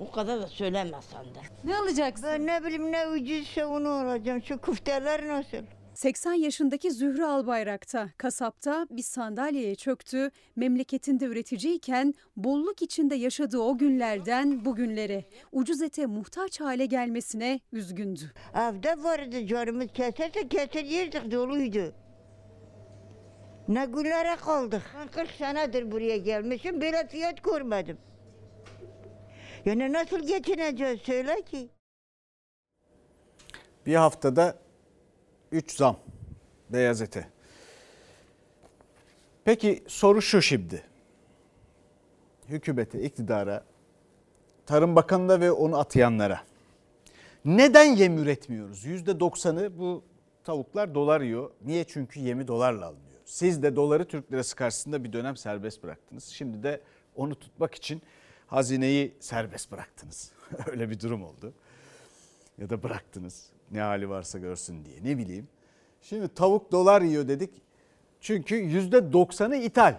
O 0.00 0.10
kadar 0.10 0.42
da 0.42 0.46
söyleme 0.46 0.98
sen 1.12 1.24
de. 1.24 1.38
Ne 1.64 1.76
alacaksın? 1.78 2.28
Ben 2.28 2.46
ne 2.46 2.64
bileyim 2.64 2.92
ne 2.92 3.06
ucuzsa 3.06 3.66
onu 3.66 3.88
alacağım. 3.88 4.42
Şu 4.42 4.60
köfteler 4.60 5.28
nasıl? 5.28 5.58
80 5.94 6.32
yaşındaki 6.32 6.90
Zührü 6.90 7.24
Albayrak'ta 7.24 8.08
kasapta 8.16 8.86
bir 8.90 9.02
sandalyeye 9.02 9.74
çöktü. 9.74 10.30
Memleketinde 10.56 11.24
üreticiyken 11.24 12.14
bolluk 12.36 12.82
içinde 12.82 13.14
yaşadığı 13.14 13.58
o 13.58 13.78
günlerden 13.78 14.64
bugünlere 14.64 15.24
ucuz 15.52 15.82
ete 15.82 16.06
muhtaç 16.06 16.60
hale 16.60 16.86
gelmesine 16.86 17.60
üzgündü. 17.72 18.32
Evde 18.54 19.02
vardı 19.02 19.46
canımız 19.46 19.86
keserse 19.94 20.48
keser 20.48 20.84
yerdik 20.84 21.32
doluydu. 21.32 21.92
Ne 23.68 23.84
günlere 23.84 24.36
kaldık. 24.36 24.82
Ben 25.00 25.08
40 25.08 25.30
senedir 25.30 25.92
buraya 25.92 26.16
gelmişim 26.16 26.80
böyle 26.80 27.06
fiyat 27.08 27.42
görmedim. 27.44 27.98
Yani 29.64 29.92
nasıl 29.92 30.26
geçineceğiz 30.26 31.00
söyle 31.00 31.42
ki. 31.42 31.68
Bir 33.86 33.94
haftada 33.94 34.58
3 35.52 35.72
zam 35.72 35.96
beyaz 36.70 37.02
ete. 37.02 37.28
Peki 39.44 39.84
soru 39.86 40.22
şu 40.22 40.42
şimdi. 40.42 40.82
Hükümete, 42.48 43.02
iktidara, 43.02 43.64
Tarım 44.66 44.96
Bakanı'na 44.96 45.40
ve 45.40 45.52
onu 45.52 45.78
atayanlara. 45.78 46.40
Neden 47.44 47.84
yem 47.84 48.18
üretmiyoruz? 48.18 48.86
%90'ı 48.86 49.78
bu 49.78 50.04
tavuklar 50.44 50.94
dolar 50.94 51.20
yiyor. 51.20 51.50
Niye? 51.64 51.84
Çünkü 51.84 52.20
yemi 52.20 52.48
dolarla 52.48 52.86
alınıyor. 52.86 53.20
Siz 53.24 53.62
de 53.62 53.76
doları 53.76 54.08
Türk 54.08 54.32
lirası 54.32 54.56
karşısında 54.56 55.04
bir 55.04 55.12
dönem 55.12 55.36
serbest 55.36 55.82
bıraktınız. 55.82 56.24
Şimdi 56.24 56.62
de 56.62 56.80
onu 57.16 57.34
tutmak 57.34 57.74
için 57.74 58.02
hazineyi 58.50 59.14
serbest 59.20 59.72
bıraktınız. 59.72 60.32
Öyle 60.66 60.90
bir 60.90 61.00
durum 61.00 61.22
oldu. 61.22 61.52
Ya 62.58 62.70
da 62.70 62.82
bıraktınız. 62.82 63.46
Ne 63.70 63.80
hali 63.80 64.08
varsa 64.08 64.38
görsün 64.38 64.84
diye. 64.84 65.04
Ne 65.04 65.18
bileyim. 65.18 65.48
Şimdi 66.02 66.28
tavuk 66.34 66.72
dolar 66.72 67.02
yiyor 67.02 67.28
dedik. 67.28 67.50
Çünkü 68.20 68.54
%90'ı 68.54 69.56
ithal 69.56 69.94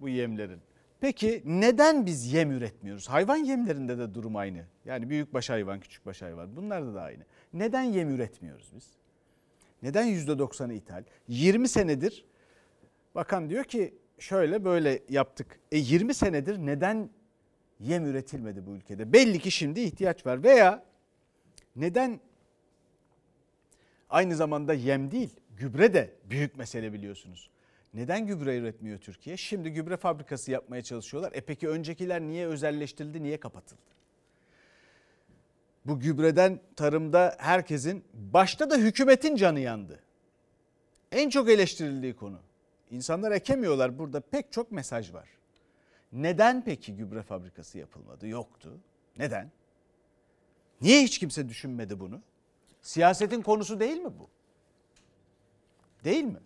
bu 0.00 0.08
yemlerin. 0.08 0.60
Peki 1.00 1.42
neden 1.44 2.06
biz 2.06 2.32
yem 2.32 2.50
üretmiyoruz? 2.50 3.08
Hayvan 3.08 3.36
yemlerinde 3.36 3.98
de 3.98 4.14
durum 4.14 4.36
aynı. 4.36 4.64
Yani 4.84 5.10
büyükbaş 5.10 5.50
hayvan, 5.50 5.80
küçükbaş 5.80 6.22
hayvan 6.22 6.56
bunlarda 6.56 6.94
da 6.94 7.02
aynı. 7.02 7.22
Neden 7.52 7.82
yem 7.82 8.14
üretmiyoruz 8.14 8.70
biz? 8.74 8.90
Neden 9.82 10.08
%90'ı 10.08 10.72
ithal? 10.72 11.04
20 11.28 11.68
senedir 11.68 12.24
bakan 13.14 13.50
diyor 13.50 13.64
ki 13.64 13.94
şöyle 14.18 14.64
böyle 14.64 15.02
yaptık. 15.08 15.60
E 15.72 15.78
20 15.78 16.14
senedir 16.14 16.58
neden 16.58 17.10
yem 17.82 18.06
üretilmedi 18.06 18.66
bu 18.66 18.70
ülkede? 18.70 19.12
Belli 19.12 19.38
ki 19.38 19.50
şimdi 19.50 19.80
ihtiyaç 19.80 20.26
var 20.26 20.42
veya 20.42 20.84
neden 21.76 22.20
aynı 24.10 24.36
zamanda 24.36 24.74
yem 24.74 25.10
değil 25.10 25.30
gübre 25.56 25.94
de 25.94 26.14
büyük 26.30 26.56
mesele 26.56 26.92
biliyorsunuz. 26.92 27.50
Neden 27.94 28.26
gübre 28.26 28.56
üretmiyor 28.56 28.98
Türkiye? 28.98 29.36
Şimdi 29.36 29.70
gübre 29.70 29.96
fabrikası 29.96 30.50
yapmaya 30.50 30.82
çalışıyorlar. 30.82 31.32
E 31.34 31.40
peki 31.40 31.68
öncekiler 31.68 32.20
niye 32.20 32.46
özelleştirildi, 32.46 33.22
niye 33.22 33.40
kapatıldı? 33.40 33.80
Bu 35.84 36.00
gübreden 36.00 36.60
tarımda 36.76 37.36
herkesin, 37.38 38.04
başta 38.14 38.70
da 38.70 38.76
hükümetin 38.76 39.36
canı 39.36 39.60
yandı. 39.60 40.00
En 41.12 41.30
çok 41.30 41.50
eleştirildiği 41.50 42.16
konu. 42.16 42.38
İnsanlar 42.90 43.32
ekemiyorlar. 43.32 43.98
Burada 43.98 44.20
pek 44.20 44.52
çok 44.52 44.72
mesaj 44.72 45.12
var. 45.12 45.28
Neden 46.12 46.64
peki 46.64 46.96
gübre 46.96 47.22
fabrikası 47.22 47.78
yapılmadı? 47.78 48.28
Yoktu. 48.28 48.78
Neden? 49.18 49.50
Niye 50.80 51.02
hiç 51.02 51.18
kimse 51.18 51.48
düşünmedi 51.48 52.00
bunu? 52.00 52.20
Siyasetin 52.82 53.42
konusu 53.42 53.80
değil 53.80 53.98
mi 53.98 54.10
bu? 54.18 54.28
Değil 56.04 56.24
mi? 56.24 56.40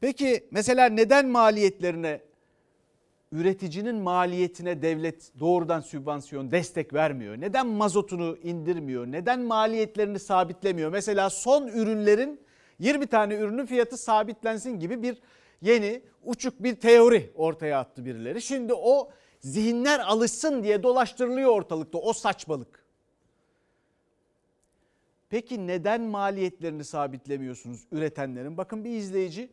Peki 0.00 0.48
mesela 0.50 0.88
neden 0.88 1.28
maliyetlerine 1.28 2.20
üreticinin 3.32 3.96
maliyetine 3.96 4.82
devlet 4.82 5.32
doğrudan 5.40 5.80
sübvansiyon 5.80 6.50
destek 6.50 6.94
vermiyor? 6.94 7.40
Neden 7.40 7.66
mazotunu 7.66 8.38
indirmiyor? 8.42 9.06
Neden 9.06 9.40
maliyetlerini 9.40 10.18
sabitlemiyor? 10.18 10.90
Mesela 10.90 11.30
son 11.30 11.68
ürünlerin 11.68 12.40
20 12.78 13.06
tane 13.06 13.34
ürünün 13.34 13.66
fiyatı 13.66 13.96
sabitlensin 13.96 14.80
gibi 14.80 15.02
bir 15.02 15.18
yeni 15.62 16.02
uçuk 16.24 16.62
bir 16.62 16.76
teori 16.76 17.30
ortaya 17.34 17.78
attı 17.78 18.04
birileri. 18.04 18.42
Şimdi 18.42 18.74
o 18.74 19.10
zihinler 19.40 20.00
alışsın 20.00 20.62
diye 20.62 20.82
dolaştırılıyor 20.82 21.50
ortalıkta 21.50 21.98
o 21.98 22.12
saçmalık. 22.12 22.84
Peki 25.30 25.66
neden 25.66 26.00
maliyetlerini 26.00 26.84
sabitlemiyorsunuz 26.84 27.86
üretenlerin? 27.92 28.56
Bakın 28.56 28.84
bir 28.84 28.90
izleyici, 28.90 29.50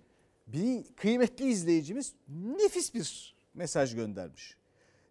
bir 0.48 0.84
kıymetli 0.96 1.50
izleyicimiz 1.50 2.14
nefis 2.28 2.94
bir 2.94 3.36
mesaj 3.54 3.96
göndermiş. 3.96 4.58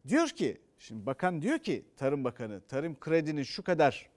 Diyor 0.08 0.28
ki, 0.28 0.60
şimdi 0.78 1.06
bakan 1.06 1.42
diyor 1.42 1.58
ki 1.58 1.84
Tarım 1.96 2.24
Bakanı, 2.24 2.60
tarım 2.60 3.00
kredinin 3.00 3.42
şu 3.42 3.62
kadar 3.62 4.10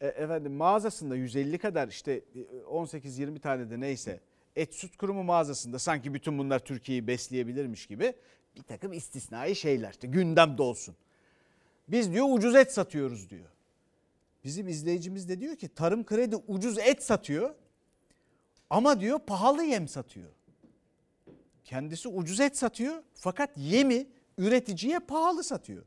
e, 0.00 0.06
efendim 0.06 0.52
mağazasında 0.52 1.16
150 1.16 1.58
kadar 1.58 1.88
işte 1.88 2.24
18-20 2.70 3.40
tane 3.40 3.70
de 3.70 3.80
neyse 3.80 4.20
et 4.58 4.74
süt 4.74 4.96
kurumu 4.96 5.24
mağazasında 5.24 5.78
sanki 5.78 6.14
bütün 6.14 6.38
bunlar 6.38 6.58
Türkiye'yi 6.58 7.06
besleyebilirmiş 7.06 7.86
gibi 7.86 8.14
bir 8.56 8.62
takım 8.62 8.92
istisnai 8.92 9.56
şeyler 9.56 9.90
işte 9.90 10.08
gündemde 10.08 10.62
olsun. 10.62 10.96
Biz 11.88 12.12
diyor 12.12 12.26
ucuz 12.30 12.54
et 12.54 12.72
satıyoruz 12.72 13.30
diyor. 13.30 13.48
Bizim 14.44 14.68
izleyicimiz 14.68 15.28
de 15.28 15.40
diyor 15.40 15.56
ki 15.56 15.68
tarım 15.68 16.04
kredi 16.04 16.36
ucuz 16.36 16.78
et 16.78 17.02
satıyor 17.02 17.54
ama 18.70 19.00
diyor 19.00 19.18
pahalı 19.18 19.64
yem 19.64 19.88
satıyor. 19.88 20.30
Kendisi 21.64 22.08
ucuz 22.08 22.40
et 22.40 22.56
satıyor 22.56 23.02
fakat 23.14 23.50
yemi 23.56 24.06
üreticiye 24.38 24.98
pahalı 24.98 25.44
satıyor. 25.44 25.84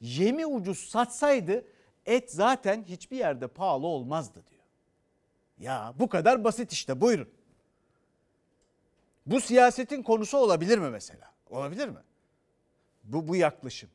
Yemi 0.00 0.46
ucuz 0.46 0.78
satsaydı 0.78 1.64
et 2.06 2.30
zaten 2.30 2.84
hiçbir 2.84 3.16
yerde 3.16 3.48
pahalı 3.48 3.86
olmazdı 3.86 4.42
diyor. 4.50 4.60
Ya 5.58 5.94
bu 5.98 6.08
kadar 6.08 6.44
basit 6.44 6.72
işte 6.72 7.00
buyurun. 7.00 7.28
Bu 9.30 9.40
siyasetin 9.40 10.02
konusu 10.02 10.38
olabilir 10.38 10.78
mi 10.78 10.90
mesela? 10.90 11.32
Olabilir 11.50 11.88
mi? 11.88 12.00
Bu, 13.04 13.28
bu 13.28 13.36
yaklaşım. 13.36 13.90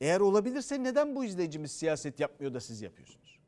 Eğer 0.00 0.20
olabilirse 0.20 0.82
neden 0.82 1.16
bu 1.16 1.24
izleyicimiz 1.24 1.72
siyaset 1.72 2.20
yapmıyor 2.20 2.54
da 2.54 2.60
siz 2.60 2.82
yapıyorsunuz? 2.82 3.38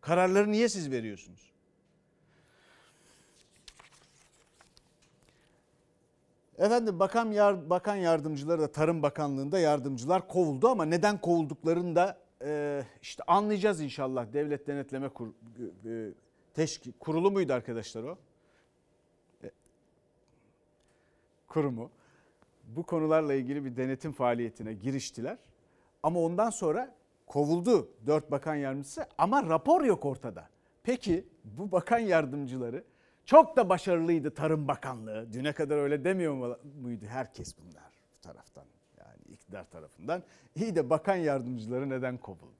Kararları 0.00 0.52
niye 0.52 0.68
siz 0.68 0.90
veriyorsunuz? 0.90 1.50
Efendim 6.58 6.98
bakan 6.98 7.32
yar, 7.32 7.70
bakan 7.70 7.96
yardımcıları 7.96 8.60
da 8.60 8.72
Tarım 8.72 9.02
Bakanlığı'nda 9.02 9.58
yardımcılar 9.58 10.28
kovuldu 10.28 10.68
ama 10.68 10.84
neden 10.84 11.20
kovulduklarını 11.20 11.96
da 11.96 12.18
e, 12.44 12.82
işte 13.02 13.22
anlayacağız 13.26 13.80
inşallah. 13.80 14.32
Devlet 14.32 14.66
Denetleme 14.66 15.08
Kur, 15.08 15.28
e, 15.28 16.12
teşki, 16.54 16.92
Kurulu 16.92 17.30
muydu 17.30 17.52
arkadaşlar 17.52 18.02
o? 18.02 18.18
E, 19.44 19.50
kurumu. 21.50 21.90
Bu 22.64 22.82
konularla 22.82 23.34
ilgili 23.34 23.64
bir 23.64 23.76
denetim 23.76 24.12
faaliyetine 24.12 24.74
giriştiler. 24.74 25.38
Ama 26.02 26.20
ondan 26.20 26.50
sonra 26.50 26.94
kovuldu 27.26 27.88
dört 28.06 28.30
bakan 28.30 28.54
yardımcısı 28.54 29.06
ama 29.18 29.42
rapor 29.48 29.84
yok 29.84 30.04
ortada. 30.04 30.48
Peki 30.82 31.24
bu 31.44 31.72
bakan 31.72 31.98
yardımcıları 31.98 32.84
çok 33.24 33.56
da 33.56 33.68
başarılıydı 33.68 34.34
Tarım 34.34 34.68
Bakanlığı. 34.68 35.32
Düne 35.32 35.52
kadar 35.52 35.76
öyle 35.78 36.04
demiyor 36.04 36.56
muydu 36.82 37.04
herkes 37.08 37.54
bunlar 37.58 37.92
bu 38.16 38.20
taraftan 38.20 38.64
yani 38.98 39.34
iktidar 39.34 39.70
tarafından. 39.70 40.22
İyi 40.56 40.76
de 40.76 40.90
bakan 40.90 41.16
yardımcıları 41.16 41.88
neden 41.90 42.16
kovuldu? 42.18 42.54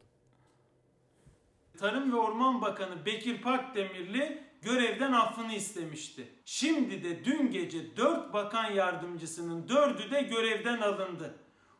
Tarım 1.78 2.12
ve 2.12 2.16
Orman 2.16 2.62
Bakanı 2.62 3.06
Bekir 3.06 3.42
Pakdemirli 3.42 4.49
görevden 4.62 5.12
affını 5.12 5.54
istemişti. 5.54 6.28
Şimdi 6.44 7.04
de 7.04 7.24
dün 7.24 7.50
gece 7.50 7.96
4 7.96 8.32
bakan 8.32 8.72
yardımcısının 8.72 9.66
4'ü 9.66 10.10
de 10.10 10.22
görevden 10.22 10.80
alındı. 10.80 11.34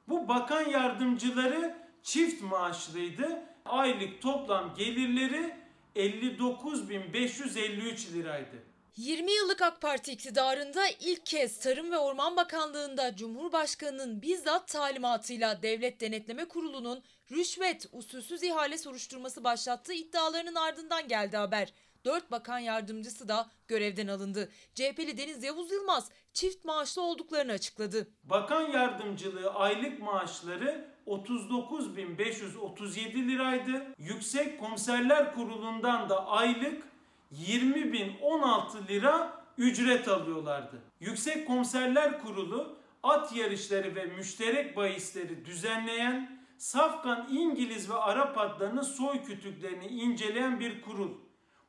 Bu 0.08 0.28
bakan 0.28 0.68
yardımcıları 0.68 1.76
çift 2.02 2.42
maaşlıydı. 2.42 3.42
Aylık 3.64 4.22
toplam 4.22 4.74
gelirleri 4.74 5.54
59.553 5.96 8.12
liraydı. 8.12 8.56
20 8.96 9.32
yıllık 9.32 9.62
AK 9.62 9.80
Parti 9.80 10.12
iktidarında 10.12 10.82
ilk 11.00 11.26
kez 11.26 11.58
Tarım 11.58 11.92
ve 11.92 11.98
Orman 11.98 12.36
Bakanlığı'nda 12.36 13.16
Cumhurbaşkanı'nın 13.16 14.22
bizzat 14.22 14.68
talimatıyla 14.68 15.62
Devlet 15.62 16.00
Denetleme 16.00 16.44
Kurulu'nun 16.44 17.02
rüşvet, 17.30 17.86
usulsüz 17.92 18.42
ihale 18.42 18.78
soruşturması 18.78 19.44
başlattığı 19.44 19.92
iddialarının 19.92 20.54
ardından 20.54 21.08
geldi 21.08 21.36
haber. 21.36 21.72
4 22.04 22.30
bakan 22.30 22.58
yardımcısı 22.58 23.28
da 23.28 23.50
görevden 23.68 24.06
alındı. 24.06 24.48
CHP'li 24.74 25.18
Deniz 25.18 25.42
Yavuz 25.42 25.72
Yılmaz 25.72 26.10
çift 26.32 26.64
maaşlı 26.64 27.02
olduklarını 27.02 27.52
açıkladı. 27.52 28.08
Bakan 28.24 28.70
yardımcılığı 28.70 29.54
aylık 29.54 30.02
maaşları 30.02 30.90
39.537 31.06 33.28
liraydı. 33.28 33.86
Yüksek 33.98 34.60
Komiserler 34.60 35.34
Kurulu'ndan 35.34 36.08
da 36.08 36.26
aylık 36.26 36.82
20 37.30 37.92
bin 37.92 38.12
16 38.22 38.86
lira 38.86 39.42
ücret 39.58 40.08
alıyorlardı. 40.08 40.78
Yüksek 41.00 41.46
Komiserler 41.46 42.22
Kurulu 42.22 42.76
at 43.02 43.36
yarışları 43.36 43.94
ve 43.94 44.04
müşterek 44.04 44.76
bahisleri 44.76 45.44
düzenleyen 45.44 46.40
Safkan 46.58 47.28
İngiliz 47.30 47.90
ve 47.90 47.94
Arap 47.94 48.38
adlarının 48.38 48.82
soy 48.82 49.24
kütüklerini 49.24 49.86
inceleyen 49.86 50.60
bir 50.60 50.82
kurul. 50.82 51.10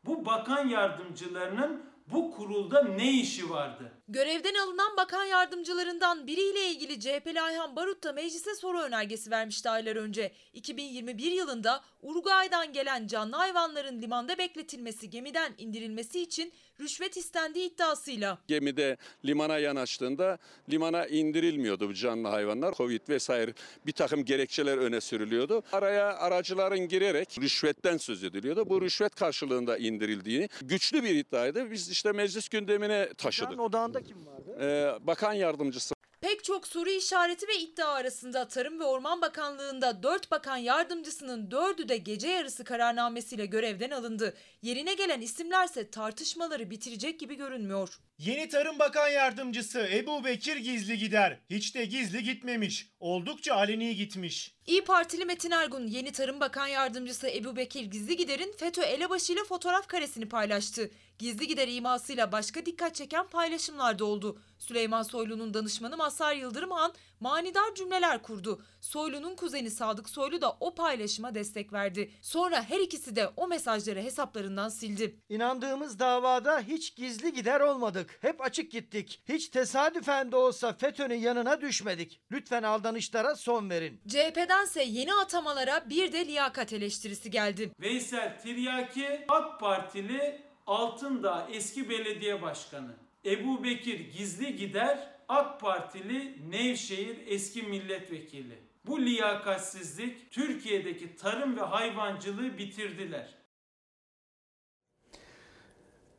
Bu 0.06 0.26
bakan 0.26 0.68
yardımcılarının 0.68 1.86
bu 2.08 2.32
kurulda 2.32 2.84
ne 2.84 3.12
işi 3.12 3.50
vardı? 3.50 4.01
Görevden 4.08 4.54
alınan 4.54 4.98
bakan 4.98 5.26
yardımcılarından 5.26 6.28
biriyle 6.28 6.66
ilgili 6.66 7.00
CHP'li 7.00 7.42
Ayhan 7.42 7.76
Barut 7.76 8.04
da 8.04 8.14
meclise 8.14 8.56
soru 8.56 8.82
önergesi 8.82 9.32
vermişti 9.32 9.70
aylar 9.70 9.96
önce. 9.96 10.32
2021 10.54 11.32
yılında 11.32 11.82
Uruguay'dan 12.02 12.74
gelen 12.74 13.08
canlı 13.08 13.36
hayvanların 13.36 14.02
limanda 14.02 14.38
bekletilmesi, 14.38 15.10
gemiden 15.10 15.54
indirilmesi 15.58 16.22
için 16.22 16.54
rüşvet 16.80 17.18
istendiği 17.18 17.74
iddiasıyla. 17.74 18.38
Gemide 18.48 18.98
limana 19.26 19.58
yanaştığında 19.58 20.38
limana 20.70 21.06
indirilmiyordu 21.08 21.90
bu 21.90 21.94
canlı 21.94 22.28
hayvanlar. 22.28 22.74
Covid 22.74 23.10
vesaire 23.10 23.54
bir 23.86 23.92
takım 23.92 24.26
gerekçeler 24.26 24.78
öne 24.78 25.02
sürülüyordu. 25.02 25.64
Araya 25.72 26.18
aracıların 26.18 26.88
girerek 26.88 27.38
rüşvetten 27.42 27.98
söz 27.98 28.24
ediliyordu. 28.24 28.70
Bu 28.70 28.82
rüşvet 28.82 29.16
karşılığında 29.16 29.78
indirildiği 29.78 30.50
güçlü 30.62 31.04
bir 31.04 31.16
iddiaydı. 31.16 31.72
Biz 31.72 31.90
işte 31.90 32.12
meclis 32.12 32.50
gündemine 32.50 33.10
taşıdık. 33.18 33.60
odağında 33.60 34.01
kim 34.04 34.28
vardı? 34.28 34.58
Ee, 34.62 35.08
bakan 35.08 35.34
yardımcısı 35.34 35.96
Pek 36.22 36.44
çok 36.44 36.68
soru 36.68 36.90
işareti 36.90 37.48
ve 37.48 37.60
iddia 37.60 37.88
arasında 37.88 38.48
Tarım 38.48 38.80
ve 38.80 38.84
Orman 38.84 39.22
Bakanlığı'nda 39.22 40.04
4 40.04 40.32
bakan 40.32 40.58
yardımcısının 40.58 41.50
4'ü 41.50 41.90
de 41.90 41.98
gece 41.98 42.28
yarısı 42.28 42.64
kararnamesiyle 42.64 43.46
görevden 43.46 43.90
alındı. 43.92 44.34
Yerine 44.62 44.94
gelen 44.94 45.22
isimlerse 45.22 45.90
tartışmaları 45.92 46.70
bitirecek 46.70 47.20
gibi 47.20 47.36
görünmüyor. 47.36 48.00
Yeni 48.26 48.50
Tarım 48.50 48.80
Bakan 48.80 49.08
Yardımcısı 49.08 49.88
Ebu 49.94 50.24
Bekir 50.24 50.58
gizli 50.58 50.98
gider. 50.98 51.40
Hiç 51.50 51.76
de 51.76 51.86
gizli 51.86 52.24
gitmemiş. 52.24 52.88
Oldukça 53.00 53.56
aleni 53.56 53.96
gitmiş. 53.96 54.56
İyi 54.68 54.84
Partili 54.84 55.26
Metin 55.26 55.52
Ergun 55.52 55.88
yeni 55.88 56.12
Tarım 56.12 56.40
Bakan 56.40 56.68
Yardımcısı 56.68 57.30
Ebu 57.30 57.56
Bekir 57.56 57.84
Gizligider'in 57.84 58.52
FETÖ 58.52 58.82
elebaşı 58.82 59.34
ile 59.34 59.44
fotoğraf 59.44 59.88
karesini 59.88 60.30
paylaştı. 60.30 60.92
Gizli 61.20 61.48
Gider 61.48 61.68
imasıyla 61.68 62.32
başka 62.32 62.66
dikkat 62.66 62.96
çeken 62.96 63.28
paylaşımlar 63.28 64.00
da 64.00 64.06
oldu. 64.06 64.42
Süleyman 64.60 65.04
Soylu'nun 65.04 65.54
danışmanı 65.54 65.98
Masar 65.98 66.36
Yıldırım 66.36 66.72
Han 66.72 66.94
manidar 67.22 67.76
cümleler 67.76 68.22
kurdu. 68.22 68.62
Soylu'nun 68.82 69.36
kuzeni 69.36 69.72
Sadık 69.72 70.10
Soylu 70.10 70.42
da 70.42 70.58
o 70.60 70.76
paylaşıma 70.76 71.36
destek 71.36 71.74
verdi. 71.74 72.12
Sonra 72.22 72.64
her 72.64 72.80
ikisi 72.80 73.16
de 73.16 73.28
o 73.38 73.48
mesajları 73.48 74.02
hesaplarından 74.02 74.70
sildi. 74.70 75.16
İnandığımız 75.30 76.00
davada 76.00 76.60
hiç 76.60 76.96
gizli 76.96 77.34
gider 77.34 77.60
olmadık. 77.60 78.18
Hep 78.22 78.42
açık 78.42 78.72
gittik. 78.72 79.24
Hiç 79.30 79.50
tesadüfen 79.50 80.32
de 80.32 80.36
olsa 80.36 80.74
FETÖ'nün 80.74 81.20
yanına 81.20 81.62
düşmedik. 81.62 82.22
Lütfen 82.32 82.64
aldanışlara 82.64 83.36
son 83.36 83.70
verin. 83.70 84.02
CHP'dense 84.08 84.84
yeni 84.84 85.14
atamalara 85.14 85.90
bir 85.90 86.12
de 86.12 86.26
liyakat 86.26 86.74
eleştirisi 86.74 87.32
geldi. 87.32 87.72
Veysel 87.80 88.40
Tiryaki 88.42 89.26
AK 89.30 89.60
Partili 89.60 90.52
Altındağ 90.68 91.48
eski 91.52 91.90
belediye 91.90 92.42
başkanı. 92.42 92.92
Ebu 93.26 93.64
Bekir 93.64 94.00
Gizli 94.00 94.56
Gider 94.56 95.10
AK 95.32 95.60
Partili 95.60 96.52
Nevşehir 96.52 97.28
eski 97.28 97.64
milletvekili. 97.64 98.60
Bu 98.86 99.02
liyakatsizlik 99.02 100.32
Türkiye'deki 100.32 101.16
tarım 101.16 101.58
ve 101.58 101.62
hayvancılığı 101.62 102.58
bitirdiler. 102.58 103.38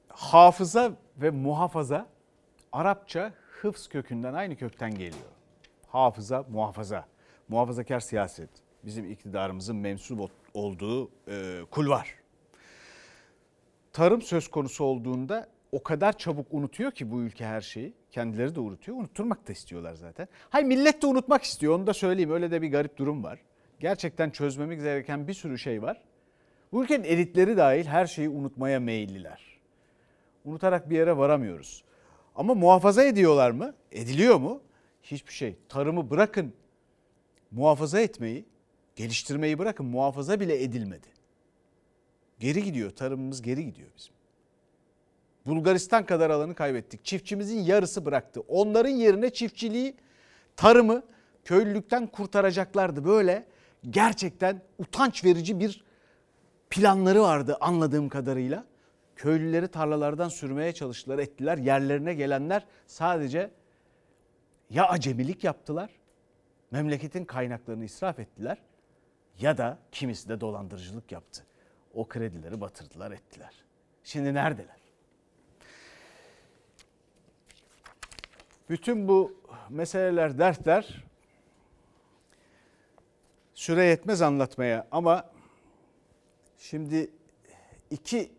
Hafıza 0.08 0.92
ve 1.16 1.30
muhafaza 1.30 2.06
Arapça 2.72 3.32
hıfz 3.60 3.88
kökünden 3.88 4.34
aynı 4.34 4.56
kökten 4.56 4.90
geliyor. 4.90 5.32
Hafıza, 5.88 6.44
muhafaza. 6.50 7.06
Muhafazakar 7.48 8.00
siyaset. 8.00 8.50
Bizim 8.84 9.10
iktidarımızın 9.10 9.76
mensup 9.76 10.30
olduğu 10.54 11.10
e, 11.28 11.60
kulvar. 11.70 12.14
Tarım 13.92 14.22
söz 14.22 14.48
konusu 14.48 14.84
olduğunda 14.84 15.48
o 15.72 15.82
kadar 15.82 16.18
çabuk 16.18 16.46
unutuyor 16.50 16.90
ki 16.90 17.10
bu 17.10 17.20
ülke 17.20 17.46
her 17.46 17.60
şeyi. 17.60 17.92
Kendileri 18.10 18.54
de 18.54 18.60
unutuyor. 18.60 18.98
Unutturmak 18.98 19.48
da 19.48 19.52
istiyorlar 19.52 19.94
zaten. 19.94 20.28
Hay 20.50 20.64
millet 20.64 21.02
de 21.02 21.06
unutmak 21.06 21.42
istiyor. 21.42 21.78
Onu 21.78 21.86
da 21.86 21.94
söyleyeyim. 21.94 22.30
Öyle 22.30 22.50
de 22.50 22.62
bir 22.62 22.70
garip 22.70 22.96
durum 22.96 23.24
var. 23.24 23.38
Gerçekten 23.80 24.30
çözmemiz 24.30 24.82
gereken 24.82 25.28
bir 25.28 25.34
sürü 25.34 25.58
şey 25.58 25.82
var. 25.82 26.02
Bu 26.72 26.84
ülkenin 26.84 27.04
elitleri 27.04 27.56
dahil 27.56 27.86
her 27.86 28.06
şeyi 28.06 28.28
unutmaya 28.28 28.80
meyilliler. 28.80 29.60
Unutarak 30.44 30.90
bir 30.90 30.96
yere 30.96 31.16
varamıyoruz. 31.16 31.84
Ama 32.34 32.54
muhafaza 32.54 33.04
ediyorlar 33.04 33.50
mı? 33.50 33.74
Ediliyor 33.92 34.36
mu? 34.36 34.60
Hiçbir 35.02 35.32
şey. 35.32 35.56
Tarımı 35.68 36.10
bırakın 36.10 36.52
muhafaza 37.50 38.00
etmeyi, 38.00 38.44
geliştirmeyi 38.96 39.58
bırakın 39.58 39.86
muhafaza 39.86 40.40
bile 40.40 40.62
edilmedi. 40.62 41.06
Geri 42.38 42.64
gidiyor. 42.64 42.90
Tarımımız 42.90 43.42
geri 43.42 43.64
gidiyor 43.64 43.88
bizim. 43.96 44.14
Bulgaristan 45.46 46.06
kadar 46.06 46.30
alanı 46.30 46.54
kaybettik. 46.54 47.04
Çiftçimizin 47.04 47.60
yarısı 47.60 48.04
bıraktı. 48.04 48.40
Onların 48.40 48.90
yerine 48.90 49.30
çiftçiliği, 49.30 49.96
tarımı 50.56 51.02
köylülükten 51.44 52.06
kurtaracaklardı. 52.06 53.04
Böyle 53.04 53.46
gerçekten 53.90 54.62
utanç 54.78 55.24
verici 55.24 55.60
bir 55.60 55.84
planları 56.70 57.22
vardı 57.22 57.56
anladığım 57.60 58.08
kadarıyla. 58.08 58.64
Köylüleri 59.16 59.68
tarlalardan 59.68 60.28
sürmeye 60.28 60.72
çalıştılar, 60.72 61.18
ettiler. 61.18 61.58
Yerlerine 61.58 62.14
gelenler 62.14 62.66
sadece 62.86 63.50
ya 64.70 64.88
acemilik 64.88 65.44
yaptılar, 65.44 65.90
memleketin 66.70 67.24
kaynaklarını 67.24 67.84
israf 67.84 68.18
ettiler 68.18 68.58
ya 69.40 69.58
da 69.58 69.78
kimisi 69.92 70.28
de 70.28 70.40
dolandırıcılık 70.40 71.12
yaptı. 71.12 71.46
O 71.94 72.08
kredileri 72.08 72.60
batırdılar, 72.60 73.10
ettiler. 73.10 73.64
Şimdi 74.04 74.34
neredeler? 74.34 74.81
Bütün 78.68 79.08
bu 79.08 79.34
meseleler 79.70 80.38
dertler 80.38 81.04
süre 83.54 83.84
yetmez 83.84 84.22
anlatmaya 84.22 84.88
ama 84.90 85.30
şimdi 86.58 87.10
iki 87.90 88.32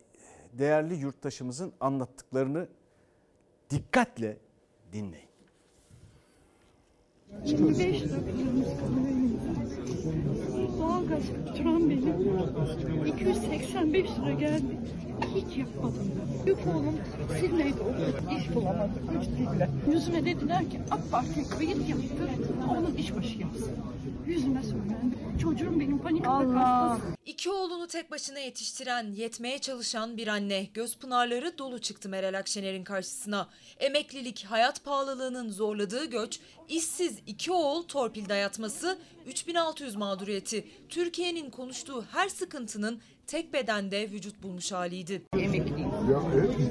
değerli 0.54 0.96
yurttaşımızın 0.96 1.74
anlattıklarını 1.80 2.68
dikkatle 3.70 4.38
dinleyin. 4.94 5.30
25 7.46 8.02
lira 8.04 8.18
Doğalgaz 10.80 11.24
faturam 11.24 11.90
benim 11.90 13.08
285 13.08 14.10
lira 14.10 14.34
geldi. 14.34 14.78
Hiç 15.36 15.58
yapmadım. 15.58 16.12
Büyük 16.46 16.60
oğlum 16.68 17.00
Sidney'de 17.40 17.80
okudu. 17.82 18.38
iş 18.40 18.56
bulamadı. 18.56 18.92
Dediler. 19.40 19.70
Yüzüme 19.92 20.26
dediler 20.26 20.70
ki 20.70 20.80
AK 20.92 21.12
Parti'ye 21.12 21.48
kayıt 21.48 21.90
yaptır. 21.90 22.30
Oğlum 22.70 22.98
işbaşı 22.98 23.40
yapsın. 23.40 23.72
Yüzüme 24.26 24.64
söylendi. 24.64 25.16
Çocuğum 25.42 25.80
benim 25.80 25.98
panik 26.00 26.26
hastası. 26.26 27.02
İki 27.26 27.50
oğlunu 27.50 27.88
tek 27.88 28.12
başına 28.12 28.40
yetiştiren, 28.40 29.12
yetmeye 29.12 29.60
çalışan 29.60 30.18
bir 30.18 30.28
anne. 30.28 30.68
Göz 30.74 30.98
pınarları 30.98 31.58
dolu 31.58 31.80
çıktı 31.80 32.10
Meral 32.10 32.38
Akşener'in 32.40 32.84
karşısına. 32.84 33.48
Emeklilik, 33.80 34.46
hayat 34.50 34.84
pahalılığının 34.84 35.50
zorladığı 35.50 36.06
göç, 36.06 36.40
işsiz 36.70 37.18
iki 37.28 37.52
oğul 37.52 37.84
torpil 37.84 38.30
dayatması, 38.30 38.98
3600 39.28 39.96
mağduriyeti. 39.96 40.68
Türkiye'nin 40.90 41.50
konuştuğu 41.50 42.06
her 42.12 42.30
sıkıntının 42.30 43.00
tek 43.28 43.54
bedende 43.54 44.12
vücut 44.12 44.44
bulmuş 44.44 44.72
haliydi. 44.72 45.22
Emekliyim. 45.38 45.90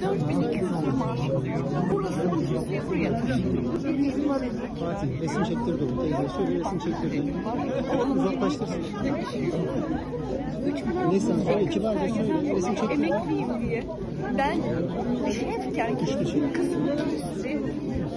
4200 0.03 0.63
lira 0.63 0.91
maaş 0.97 1.21
alıyorum. 1.21 1.69
Burası 1.93 2.21
ucuz 2.21 2.69
diye 2.69 2.87
buraya 2.89 3.21
taşındım. 3.21 3.85
Benim 3.85 4.05
evim 4.05 4.29
var 4.29 4.41
evime 4.41 4.75
kira 4.75 5.03
veriyorum. 5.03 5.21
Resim 5.23 5.45
çektirdim. 5.45 5.97
Teyze 5.99 6.29
söyle 6.37 6.59
resim 6.61 6.79
çektirdim. 6.79 7.35
Uzaklaştırsın. 8.17 8.83
Neyse 11.11 11.33
söyle 11.45 11.71
kibarca 11.71 12.15
söyle 12.15 12.55
resim 12.55 12.75
çektirdim. 12.75 13.05
Emekliyim 13.05 13.69
diye. 13.69 13.85
Ben 14.39 14.57
şefken 15.33 15.99
kısımlarım 16.53 17.09
size 17.35 17.59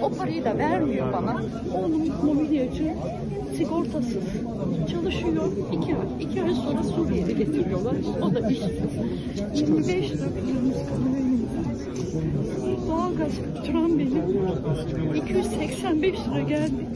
O 0.02 0.10
parayı 0.12 0.44
da 0.44 0.58
vermiyor 0.58 1.12
bana. 1.12 1.42
Oğlum 1.74 2.06
mobilyacı, 2.24 2.94
sigortasız 3.56 4.14
çalışıyor. 4.90 5.52
İki 5.72 5.96
ay, 5.96 6.06
iki 6.20 6.42
ay 6.42 6.54
sonra 6.54 6.82
Suriye'de 6.82 7.32
getiriyorlar. 7.32 7.94
O 8.22 8.34
da 8.34 8.50
işsiz. 8.50 8.70
25 9.54 10.10
lira. 10.10 10.26
Doğalgaz 12.88 13.32
faturam 13.32 13.98
benim 13.98 15.16
285 15.16 16.18
lira 16.18 16.40
geldi. 16.40 16.86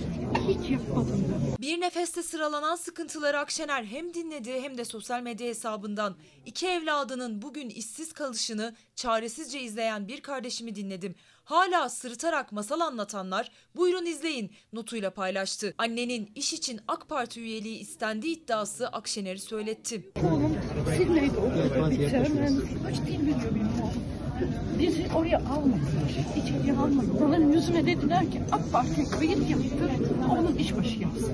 Hiç 0.49 0.70
yapmadım 0.70 1.25
ben. 1.33 1.40
Bir 1.61 1.81
nefeste 1.81 2.23
sıralanan 2.23 2.77
sıkıntıları 2.77 3.38
Akşener 3.38 3.85
hem 3.85 4.14
dinledi 4.14 4.61
hem 4.62 4.79
de 4.79 4.85
sosyal 4.85 5.23
medya 5.23 5.46
hesabından 5.46 6.16
iki 6.46 6.66
evladının 6.66 7.42
bugün 7.42 7.68
işsiz 7.68 8.12
kalışını 8.12 8.75
çaresizce 8.96 9.61
izleyen 9.61 10.09
bir 10.09 10.20
kardeşimi 10.20 10.75
dinledim. 10.75 11.14
Hala 11.51 11.89
sırıtarak 11.89 12.53
masal 12.53 12.81
anlatanlar 12.81 13.51
buyurun 13.77 14.07
izleyin 14.07 14.53
notuyla 14.73 15.11
paylaştı. 15.11 15.75
Annenin 15.79 16.33
iş 16.35 16.53
için 16.53 16.81
AK 16.89 17.09
Parti 17.09 17.41
üyeliği 17.41 17.79
istendiği 17.79 18.37
iddiası 18.37 18.89
Akşener'i 18.89 19.39
söyletti. 19.39 20.11
Oğlum 20.17 20.57
Sydney'de 20.97 21.37
okudu 21.37 21.91
bitirmen. 21.91 22.61
Kaç 22.85 22.97
dil 22.97 23.21
biliyor 23.21 23.55
benim 23.55 23.83
oğlum. 23.83 24.19
Bizi 24.79 25.07
oraya 25.16 25.38
almadılar. 25.38 26.11
İçeriye 26.37 26.72
almadılar. 26.72 27.26
Onların 27.26 27.53
yüzüme 27.53 27.87
dediler 27.87 28.31
ki 28.31 28.40
AK 28.53 28.72
Parti'ye 28.72 29.07
kayıt 29.09 29.50
yaptır. 29.50 29.90
Oğlum 30.31 30.59
işbaşı 30.59 31.00
yapsın. 31.00 31.33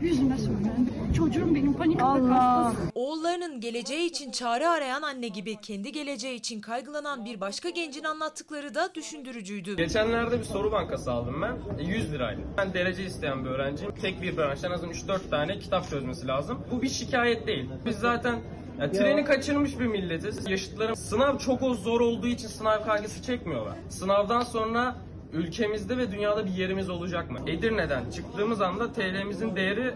Yüzüme 0.00 0.38
söylendi. 0.38 0.90
Çocuğum 1.16 1.54
benim 1.54 1.72
panik 1.72 2.02
atak 2.02 2.30
hastası. 2.30 2.76
Oğullarının 2.94 3.60
geleceği 3.60 4.06
için 4.06 4.30
çare 4.30 4.68
arayan 4.68 5.02
anne 5.02 5.28
gibi 5.28 5.56
kendi 5.56 5.92
geleceği 5.92 6.34
için 6.34 6.60
kaygılanan 6.60 7.24
bir 7.24 7.40
başka 7.40 7.70
gencin 7.70 8.04
anlattıkları 8.04 8.74
da 8.74 8.94
düşündürücüydü. 8.94 9.76
Geçenlerde 9.76 10.38
bir 10.38 10.44
soru 10.44 10.72
bankası 10.72 11.12
aldım 11.12 11.42
ben. 11.42 11.84
E, 11.84 11.88
100 11.88 12.12
liraydı. 12.12 12.40
Ben 12.58 12.74
derece 12.74 13.04
isteyen 13.04 13.44
bir 13.44 13.50
öğrenciyim. 13.50 13.94
Tek 14.02 14.22
bir 14.22 14.36
branştan 14.36 14.70
azından 14.70 14.94
3-4 14.94 15.30
tane 15.30 15.58
kitap 15.58 15.90
çözmesi 15.90 16.26
lazım. 16.26 16.58
Bu 16.72 16.82
bir 16.82 16.88
şikayet 16.88 17.46
değil. 17.46 17.70
Biz 17.86 17.96
zaten 17.96 18.40
ya, 18.80 18.92
treni 18.92 19.24
kaçırmış 19.24 19.78
bir 19.78 19.86
milletiz. 19.86 20.50
Yaşıtlarım 20.50 20.96
sınav 20.96 21.38
çok 21.38 21.62
o 21.62 21.74
zor 21.74 22.00
olduğu 22.00 22.26
için 22.26 22.48
sınav 22.48 22.84
kaygısı 22.84 23.22
çekmiyorlar. 23.22 23.74
Sınavdan 23.88 24.42
sonra 24.42 24.96
ülkemizde 25.32 25.98
ve 25.98 26.12
dünyada 26.12 26.44
bir 26.46 26.50
yerimiz 26.50 26.90
olacak 26.90 27.30
mı? 27.30 27.38
Edirne'den 27.46 28.10
çıktığımız 28.10 28.60
anda 28.60 28.92
TL'mizin 28.92 29.56
değeri 29.56 29.94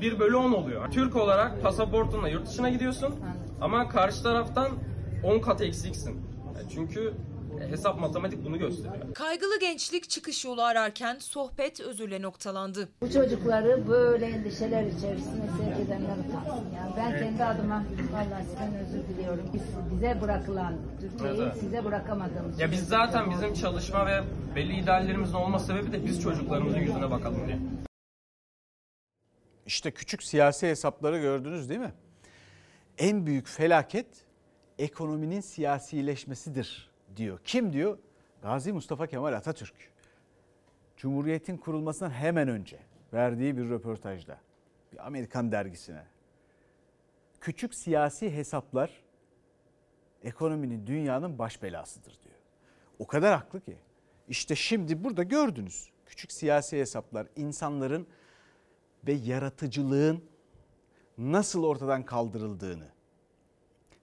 1 0.00 0.18
bölü 0.18 0.36
10 0.36 0.52
oluyor. 0.52 0.90
Türk 0.90 1.16
olarak 1.16 1.62
pasaportunla 1.62 2.28
yurt 2.28 2.48
dışına 2.48 2.68
gidiyorsun 2.68 3.14
ama 3.60 3.88
karşı 3.88 4.22
taraftan 4.22 4.70
10 5.24 5.38
kat 5.38 5.60
eksiksin. 5.60 6.20
Yani 6.56 6.68
çünkü 6.74 7.12
hesap 7.68 8.00
matematik 8.00 8.44
bunu 8.44 8.58
gösteriyor. 8.58 9.14
Kaygılı 9.14 9.60
gençlik 9.60 10.10
çıkış 10.10 10.44
yolu 10.44 10.62
ararken 10.62 11.18
sohbet 11.18 11.80
özürle 11.80 12.22
noktalandı. 12.22 12.88
Bu 13.00 13.10
çocukları 13.12 13.88
böyle 13.88 14.26
endişeler 14.26 14.86
içerisine 14.86 15.44
sevk 15.58 15.86
edenler 15.86 16.16
utansın. 16.28 16.66
Yani 16.76 16.92
ben 16.96 17.18
kendi 17.18 17.44
adıma 17.44 17.84
vallahi 18.12 18.44
sizden 18.44 18.74
özür 18.74 19.08
diliyorum. 19.08 19.50
Biz, 19.54 19.62
bize 19.94 20.20
bırakılan 20.20 20.74
Türkiye'yi 21.00 21.42
Evet. 21.42 21.56
size 21.60 21.84
bırakamadığımız 21.84 22.60
Ya 22.60 22.70
biz 22.70 22.88
zaten 22.88 23.30
bizim 23.30 23.54
çalışma 23.54 24.06
ve 24.06 24.22
belli 24.56 24.80
ideallerimizin 24.80 25.34
olma 25.34 25.58
sebebi 25.58 25.92
de 25.92 26.06
biz 26.06 26.22
çocuklarımızın 26.22 26.78
yüzüne 26.78 27.10
bakalım 27.10 27.46
diye. 27.46 27.58
İşte 29.66 29.90
küçük 29.90 30.22
siyasi 30.22 30.66
hesapları 30.68 31.18
gördünüz 31.20 31.68
değil 31.68 31.80
mi? 31.80 31.92
En 32.98 33.26
büyük 33.26 33.48
felaket 33.48 34.06
ekonominin 34.78 35.40
siyasileşmesidir 35.40 36.89
diyor. 37.16 37.40
Kim 37.44 37.72
diyor? 37.72 37.98
Gazi 38.42 38.72
Mustafa 38.72 39.06
Kemal 39.06 39.32
Atatürk. 39.32 39.74
Cumhuriyetin 40.96 41.56
kurulmasından 41.56 42.10
hemen 42.10 42.48
önce 42.48 42.78
verdiği 43.12 43.56
bir 43.56 43.70
röportajda 43.70 44.38
bir 44.92 45.06
Amerikan 45.06 45.52
dergisine. 45.52 46.04
Küçük 47.40 47.74
siyasi 47.74 48.36
hesaplar 48.36 48.90
ekonominin 50.22 50.86
dünyanın 50.86 51.38
baş 51.38 51.62
belasıdır 51.62 52.18
diyor. 52.22 52.34
O 52.98 53.06
kadar 53.06 53.36
haklı 53.36 53.60
ki. 53.60 53.76
İşte 54.28 54.54
şimdi 54.54 55.04
burada 55.04 55.22
gördünüz. 55.22 55.90
Küçük 56.06 56.32
siyasi 56.32 56.78
hesaplar 56.78 57.26
insanların 57.36 58.06
ve 59.06 59.12
yaratıcılığın 59.12 60.24
nasıl 61.18 61.64
ortadan 61.64 62.04
kaldırıldığını, 62.04 62.88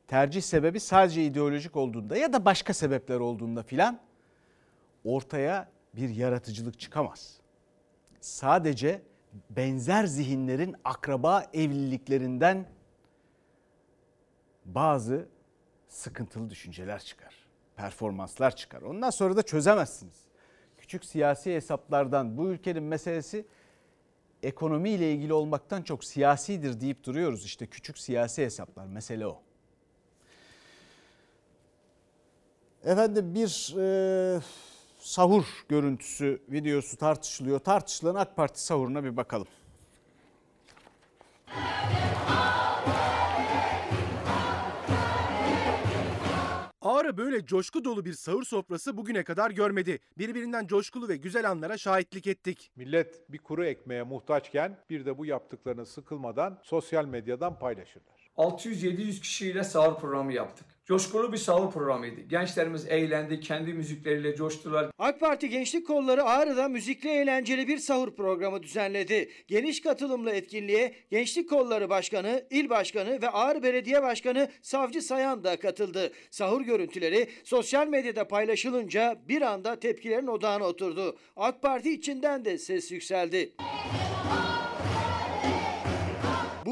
tercih 0.07 0.41
sebebi 0.41 0.79
sadece 0.79 1.23
ideolojik 1.23 1.75
olduğunda 1.75 2.17
ya 2.17 2.33
da 2.33 2.45
başka 2.45 2.73
sebepler 2.73 3.19
olduğunda 3.19 3.63
filan 3.63 3.99
ortaya 5.03 5.67
bir 5.95 6.09
yaratıcılık 6.09 6.79
çıkamaz. 6.79 7.39
Sadece 8.21 9.01
benzer 9.49 10.05
zihinlerin 10.05 10.75
akraba 10.83 11.43
evliliklerinden 11.53 12.65
bazı 14.65 15.27
sıkıntılı 15.87 16.49
düşünceler 16.49 16.99
çıkar. 16.99 17.35
Performanslar 17.75 18.55
çıkar. 18.55 18.81
Ondan 18.81 19.09
sonra 19.09 19.35
da 19.35 19.41
çözemezsiniz. 19.41 20.27
Küçük 20.77 21.05
siyasi 21.05 21.55
hesaplardan 21.55 22.37
bu 22.37 22.47
ülkenin 22.47 22.83
meselesi 22.83 23.45
ekonomiyle 24.43 25.13
ilgili 25.13 25.33
olmaktan 25.33 25.81
çok 25.81 26.03
siyasidir 26.03 26.81
deyip 26.81 27.03
duruyoruz. 27.03 27.45
İşte 27.45 27.67
küçük 27.67 27.97
siyasi 27.97 28.43
hesaplar 28.43 28.85
mesele 28.85 29.27
o. 29.27 29.41
Efendim 32.87 33.35
bir 33.35 33.75
e, 33.77 34.41
sahur 34.99 35.43
görüntüsü 35.69 36.41
videosu 36.49 36.97
tartışılıyor. 36.97 37.59
Tartışılan 37.59 38.15
AK 38.15 38.35
Parti 38.35 38.63
sahuruna 38.63 39.03
bir 39.03 39.17
bakalım. 39.17 39.47
Ağrı 46.81 47.17
böyle 47.17 47.45
coşku 47.45 47.85
dolu 47.85 48.05
bir 48.05 48.13
sahur 48.13 48.43
sofrası 48.43 48.97
bugüne 48.97 49.23
kadar 49.23 49.51
görmedi. 49.51 49.99
Birbirinden 50.17 50.67
coşkulu 50.67 51.07
ve 51.09 51.17
güzel 51.17 51.49
anlara 51.49 51.77
şahitlik 51.77 52.27
ettik. 52.27 52.71
Millet 52.75 53.31
bir 53.31 53.37
kuru 53.37 53.65
ekmeğe 53.65 54.03
muhtaçken 54.03 54.77
bir 54.89 55.05
de 55.05 55.17
bu 55.17 55.25
yaptıklarını 55.25 55.85
sıkılmadan 55.85 56.59
sosyal 56.63 57.05
medyadan 57.05 57.59
paylaşırlar. 57.59 58.31
600-700 58.37 59.21
kişiyle 59.21 59.63
sahur 59.63 59.99
programı 59.99 60.33
yaptık. 60.33 60.76
Coşkulu 60.87 61.33
bir 61.33 61.37
sahur 61.37 61.71
programıydı. 61.71 62.21
Gençlerimiz 62.21 62.85
eğlendi, 62.89 63.39
kendi 63.39 63.73
müzikleriyle 63.73 64.35
coştular. 64.35 64.91
AK 64.99 65.19
Parti 65.19 65.49
Gençlik 65.49 65.87
Kolları 65.87 66.23
Ağrı'da 66.23 66.67
müzikli 66.67 67.09
eğlenceli 67.09 67.67
bir 67.67 67.77
sahur 67.77 68.15
programı 68.15 68.63
düzenledi. 68.63 69.29
Geniş 69.47 69.81
katılımlı 69.81 70.31
etkinliğe 70.31 70.95
Gençlik 71.11 71.49
Kolları 71.49 71.89
Başkanı, 71.89 72.43
İl 72.49 72.69
Başkanı 72.69 73.21
ve 73.21 73.29
Ağrı 73.29 73.63
Belediye 73.63 74.01
Başkanı 74.01 74.49
Savcı 74.61 75.01
Sayan 75.01 75.43
da 75.43 75.59
katıldı. 75.59 76.11
Sahur 76.31 76.61
görüntüleri 76.61 77.27
sosyal 77.43 77.87
medyada 77.87 78.27
paylaşılınca 78.27 79.21
bir 79.27 79.41
anda 79.41 79.79
tepkilerin 79.79 80.27
odağına 80.27 80.63
oturdu. 80.63 81.17
AK 81.35 81.61
Parti 81.61 81.93
içinden 81.93 82.45
de 82.45 82.57
ses 82.57 82.91
yükseldi. 82.91 83.53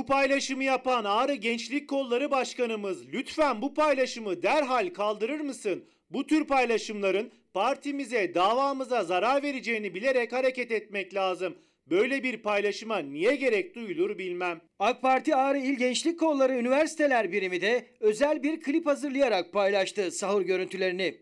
Bu 0.05 0.09
paylaşımı 0.09 0.63
yapan 0.63 1.03
Ağrı 1.05 1.33
Gençlik 1.33 1.89
Kolları 1.89 2.31
Başkanımız 2.31 3.13
lütfen 3.13 3.61
bu 3.61 3.73
paylaşımı 3.73 4.43
derhal 4.43 4.89
kaldırır 4.89 5.39
mısın? 5.39 5.83
Bu 6.09 6.27
tür 6.27 6.45
paylaşımların 6.45 7.31
partimize, 7.53 8.35
davamıza 8.35 9.03
zarar 9.03 9.43
vereceğini 9.43 9.95
bilerek 9.95 10.33
hareket 10.33 10.71
etmek 10.71 11.13
lazım. 11.13 11.55
Böyle 11.89 12.23
bir 12.23 12.37
paylaşıma 12.37 12.97
niye 12.97 13.35
gerek 13.35 13.75
duyulur 13.75 14.17
bilmem. 14.17 14.61
AK 14.79 15.01
Parti 15.01 15.35
Ağrı 15.35 15.57
İl 15.57 15.75
Gençlik 15.77 16.19
Kolları 16.19 16.53
Üniversiteler 16.53 17.31
Birimi 17.31 17.61
de 17.61 17.85
özel 17.99 18.43
bir 18.43 18.61
klip 18.61 18.85
hazırlayarak 18.85 19.53
paylaştı 19.53 20.11
sahur 20.11 20.41
görüntülerini. 20.41 21.17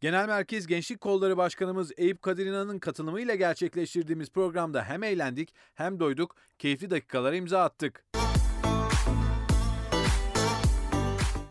Genel 0.00 0.26
Merkez 0.26 0.66
Gençlik 0.66 1.00
Kolları 1.00 1.36
Başkanımız 1.36 1.92
Eyüp 1.96 2.22
Kadir 2.22 2.46
İnan'ın 2.46 2.78
katılımıyla 2.78 3.34
gerçekleştirdiğimiz 3.34 4.30
programda 4.30 4.84
hem 4.84 5.02
eğlendik 5.02 5.54
hem 5.74 6.00
doyduk, 6.00 6.36
keyifli 6.58 6.90
dakikalara 6.90 7.36
imza 7.36 7.62
attık. 7.62 8.04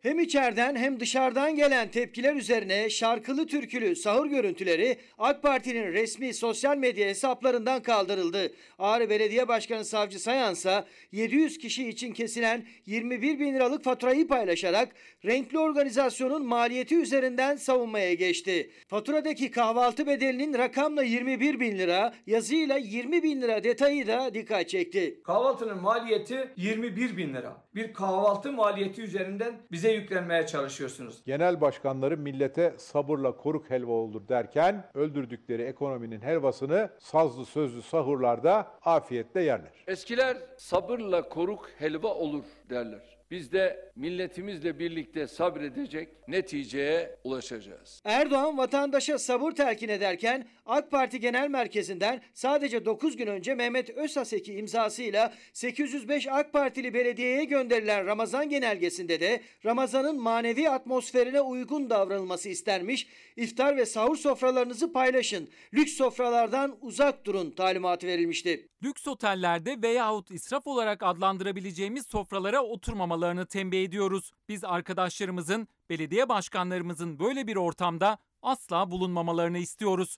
Hem 0.06 0.20
içeriden 0.20 0.76
hem 0.76 1.00
dışarıdan 1.00 1.56
gelen 1.56 1.88
tepkiler 1.88 2.36
üzerine 2.36 2.90
şarkılı 2.90 3.48
türkülü 3.48 3.96
sahur 3.96 4.26
görüntüleri 4.26 4.98
AK 5.18 5.44
Parti'nin 5.44 5.94
resmi 5.94 6.34
sosyal 6.34 6.78
medya 6.78 7.08
hesaplarından 7.08 7.82
kaldırıldı. 7.82 8.52
Ağrı 8.80 9.10
Belediye 9.10 9.48
Başkanı 9.48 9.86
Savcı 9.86 10.20
Sayansa 10.20 10.86
700 11.12 11.58
kişi 11.58 11.90
için 11.90 12.14
kesilen 12.14 12.66
21 12.86 13.40
bin 13.40 13.54
liralık 13.54 13.84
faturayı 13.84 14.28
paylaşarak 14.28 14.90
renkli 15.26 15.60
organizasyonun 15.60 16.46
maliyeti 16.46 16.96
üzerinden 16.96 17.56
savunmaya 17.56 18.14
geçti. 18.14 18.70
Faturadaki 18.88 19.52
kahvaltı 19.52 20.08
bedelinin 20.08 20.58
rakamla 20.58 21.04
21 21.04 21.60
bin 21.60 21.78
lira, 21.78 22.14
yazıyla 22.28 22.78
20 22.78 23.24
bin 23.24 23.42
lira 23.42 23.64
detayı 23.64 24.08
da 24.08 24.34
dikkat 24.34 24.70
çekti. 24.70 25.22
Kahvaltının 25.24 25.82
maliyeti 25.82 26.50
21 26.58 27.18
bin 27.18 27.34
lira. 27.34 27.66
Bir 27.76 27.94
kahvaltı 27.94 28.52
maliyeti 28.52 29.02
üzerinden 29.02 29.54
bize 29.72 29.95
yüklenmeye 29.96 30.46
çalışıyorsunuz? 30.46 31.22
Genel 31.26 31.62
başkanları 31.62 32.18
millete 32.18 32.74
sabırla 32.78 33.38
koruk 33.38 33.70
helva 33.70 33.92
olur 33.92 34.28
derken 34.28 34.90
öldürdükleri 34.94 35.62
ekonominin 35.62 36.22
helvasını 36.22 36.90
sazlı 37.00 37.46
sözlü 37.46 37.82
sahurlarda 37.82 38.68
afiyetle 38.82 39.42
yerler. 39.42 39.72
Eskiler 39.88 40.38
sabırla 40.58 41.30
koruk 41.30 41.70
helva 41.78 42.14
olur 42.14 42.44
derler. 42.70 43.15
Biz 43.36 43.52
de 43.52 43.92
milletimizle 43.96 44.80
birlikte 44.80 45.28
sabredecek, 45.28 46.10
neticeye 46.28 47.16
ulaşacağız. 47.24 48.02
Erdoğan 48.06 48.58
vatandaşa 48.58 49.20
sabır 49.20 49.52
telkin 49.52 49.90
ederken 49.90 50.48
AK 50.66 50.92
Parti 50.92 51.20
Genel 51.20 51.50
Merkezi'nden 51.50 52.22
sadece 52.34 52.86
9 52.86 53.18
gün 53.18 53.28
önce 53.28 53.56
Mehmet 53.56 53.90
Özhaseki 53.90 54.54
imzasıyla 54.54 55.34
805 55.54 56.28
AK 56.28 56.54
Partili 56.54 56.94
belediyeye 56.94 57.44
gönderilen 57.44 58.06
Ramazan 58.06 58.50
genelgesinde 58.50 59.20
de 59.20 59.42
Ramazan'ın 59.66 60.22
manevi 60.22 60.70
atmosferine 60.70 61.42
uygun 61.42 61.90
davranılması 61.90 62.50
istenmiş. 62.50 63.08
İftar 63.36 63.78
ve 63.78 63.86
sahur 63.86 64.18
sofralarınızı 64.18 64.94
paylaşın. 64.94 65.50
Lüks 65.74 65.94
sofralardan 65.94 66.78
uzak 66.82 67.26
durun 67.26 67.52
talimatı 67.52 68.08
verilmişti. 68.08 68.70
Lüks 68.86 69.08
otellerde 69.08 69.82
veyahut 69.82 70.32
israf 70.32 70.68
olarak 70.68 71.04
adlandırabileceğimiz 71.04 72.08
sofralara 72.08 72.62
oturmamalarını 72.62 73.46
tembih 73.46 73.84
ediyoruz. 73.84 74.32
Biz 74.50 74.64
arkadaşlarımızın, 74.64 75.68
belediye 75.90 76.30
başkanlarımızın 76.30 77.20
böyle 77.20 77.48
bir 77.48 77.56
ortamda 77.56 78.18
asla 78.42 78.92
bulunmamalarını 78.92 79.58
istiyoruz. 79.58 80.18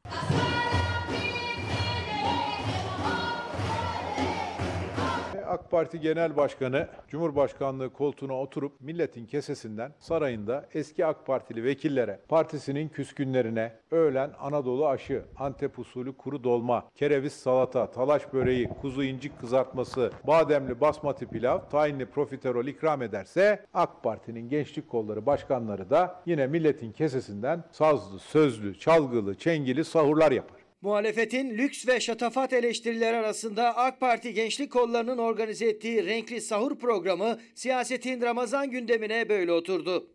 AK 5.48 5.72
Parti 5.72 6.00
Genel 6.00 6.38
Başkanı 6.38 6.88
Cumhurbaşkanlığı 7.08 7.94
koltuğuna 7.94 8.34
oturup 8.34 8.82
milletin 8.82 9.26
kesesinden 9.26 9.94
sarayında 10.00 10.66
eski 10.74 11.06
AK 11.06 11.26
Partili 11.26 11.64
vekillere, 11.64 12.20
partisinin 12.28 12.90
küskünlerine 12.90 13.74
öğlen 13.92 14.32
Anadolu 14.40 14.88
aşı, 14.88 15.26
Antep 15.38 15.80
usulü 15.80 16.18
kuru 16.18 16.44
dolma, 16.44 16.86
kereviz 16.96 17.34
salata, 17.34 17.92
talaş 17.92 18.34
böreği, 18.34 18.70
kuzu 18.82 19.04
incik 19.04 19.40
kızartması, 19.40 20.12
bademli 20.28 20.82
basmati 20.82 21.28
pilav, 21.28 21.70
tayinli 21.70 22.06
profiterol 22.06 22.66
ikram 22.66 23.02
ederse 23.02 23.66
AK 23.74 24.04
Parti'nin 24.04 24.50
gençlik 24.50 24.90
kolları 24.90 25.26
başkanları 25.26 25.90
da 25.90 26.22
yine 26.26 26.48
milletin 26.48 26.92
kesesinden 26.92 27.64
sazlı, 27.72 28.20
sözlü, 28.20 28.80
çalgılı, 28.80 29.36
çengili 29.36 29.86
sahurlar 29.86 30.32
yapar. 30.32 30.57
Muhalefetin 30.82 31.58
lüks 31.58 31.88
ve 31.88 32.00
şatafat 32.00 32.54
eleştirileri 32.54 33.18
arasında 33.18 33.78
AK 33.78 34.00
Parti 34.00 34.34
Gençlik 34.34 34.72
Kolları'nın 34.72 35.18
organize 35.18 35.66
ettiği 35.66 36.06
renkli 36.06 36.42
sahur 36.42 36.80
programı 36.80 37.40
siyasetin 37.56 38.22
Ramazan 38.22 38.72
gündemine 38.72 39.30
böyle 39.30 39.52
oturdu. 39.52 40.08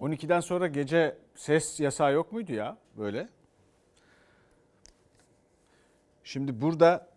...12'den 0.00 0.40
sonra 0.40 0.66
gece 0.66 1.16
ses 1.34 1.80
yasağı 1.80 2.12
yok 2.12 2.32
muydu 2.32 2.52
ya 2.52 2.78
böyle? 2.96 3.28
Şimdi 6.24 6.60
burada 6.60 7.08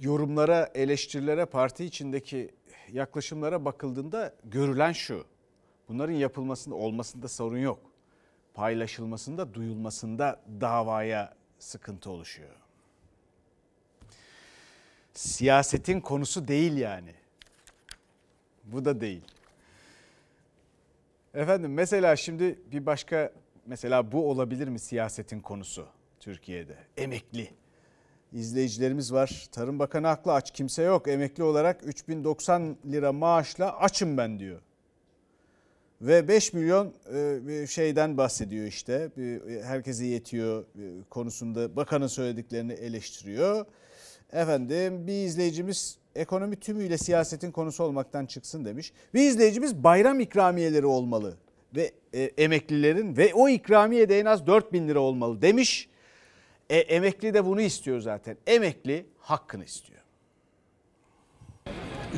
yorumlara, 0.00 0.70
eleştirilere, 0.74 1.46
parti 1.46 1.84
içindeki 1.84 2.50
yaklaşımlara 2.92 3.64
bakıldığında 3.64 4.34
görülen 4.44 4.92
şu. 4.92 5.29
Bunların 5.90 6.14
yapılmasında 6.14 6.74
olmasında 6.74 7.28
sorun 7.28 7.58
yok. 7.58 7.78
Paylaşılmasında, 8.54 9.54
duyulmasında 9.54 10.40
davaya 10.60 11.34
sıkıntı 11.58 12.10
oluşuyor. 12.10 12.54
Siyasetin 15.14 16.00
konusu 16.00 16.48
değil 16.48 16.76
yani. 16.76 17.14
Bu 18.64 18.84
da 18.84 19.00
değil. 19.00 19.22
Efendim 21.34 21.74
mesela 21.74 22.16
şimdi 22.16 22.58
bir 22.72 22.86
başka 22.86 23.32
mesela 23.66 24.12
bu 24.12 24.30
olabilir 24.30 24.68
mi 24.68 24.78
siyasetin 24.78 25.40
konusu 25.40 25.86
Türkiye'de? 26.20 26.76
Emekli. 26.96 27.50
İzleyicilerimiz 28.32 29.12
var. 29.12 29.48
Tarım 29.52 29.78
Bakanı 29.78 30.06
haklı 30.06 30.32
aç 30.32 30.50
kimse 30.50 30.82
yok. 30.82 31.08
Emekli 31.08 31.42
olarak 31.42 31.80
3090 31.84 32.76
lira 32.86 33.12
maaşla 33.12 33.78
açım 33.78 34.16
ben 34.16 34.38
diyor 34.38 34.60
ve 36.00 36.28
5 36.28 36.52
milyon 36.52 36.94
şeyden 37.66 38.16
bahsediyor 38.16 38.66
işte 38.66 39.10
herkese 39.62 40.06
yetiyor 40.06 40.64
konusunda 41.10 41.76
bakanın 41.76 42.06
söylediklerini 42.06 42.72
eleştiriyor. 42.72 43.66
Efendim 44.32 45.06
bir 45.06 45.24
izleyicimiz 45.24 45.98
ekonomi 46.14 46.56
tümüyle 46.56 46.98
siyasetin 46.98 47.50
konusu 47.50 47.84
olmaktan 47.84 48.26
çıksın 48.26 48.64
demiş. 48.64 48.92
Bir 49.14 49.20
izleyicimiz 49.20 49.84
bayram 49.84 50.20
ikramiyeleri 50.20 50.86
olmalı 50.86 51.36
ve 51.76 51.92
e, 52.12 52.22
emeklilerin 52.22 53.16
ve 53.16 53.34
o 53.34 53.48
ikramiye 53.48 54.08
de 54.08 54.20
en 54.20 54.24
az 54.24 54.46
4 54.46 54.72
bin 54.72 54.88
lira 54.88 55.00
olmalı 55.00 55.42
demiş. 55.42 55.88
E, 56.70 56.78
emekli 56.78 57.34
de 57.34 57.44
bunu 57.44 57.60
istiyor 57.60 58.00
zaten. 58.00 58.36
Emekli 58.46 59.06
hakkını 59.18 59.64
istiyor. 59.64 60.00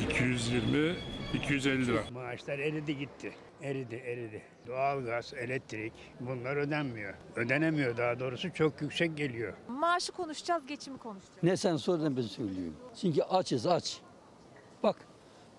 220 0.07 0.95
250 1.33 1.87
lira. 1.87 2.03
Maaşlar 2.11 2.59
eridi 2.59 2.97
gitti. 2.97 3.33
Eridi, 3.63 3.95
eridi. 3.95 4.41
Doğalgaz, 4.67 5.33
elektrik 5.33 5.93
bunlar 6.19 6.55
ödenmiyor. 6.55 7.13
Ödenemiyor 7.35 7.97
daha 7.97 8.19
doğrusu 8.19 8.53
çok 8.53 8.81
yüksek 8.81 9.17
geliyor. 9.17 9.53
Maaşı 9.67 10.11
konuşacağız, 10.11 10.67
geçimi 10.67 10.97
konuşacağız. 10.97 11.43
Ne 11.43 11.57
sen 11.57 11.75
sor 11.77 11.99
ben 12.17 12.21
söyleyeyim. 12.21 12.75
Çünkü 13.01 13.21
açız 13.21 13.67
aç. 13.67 14.01
Bak 14.83 14.95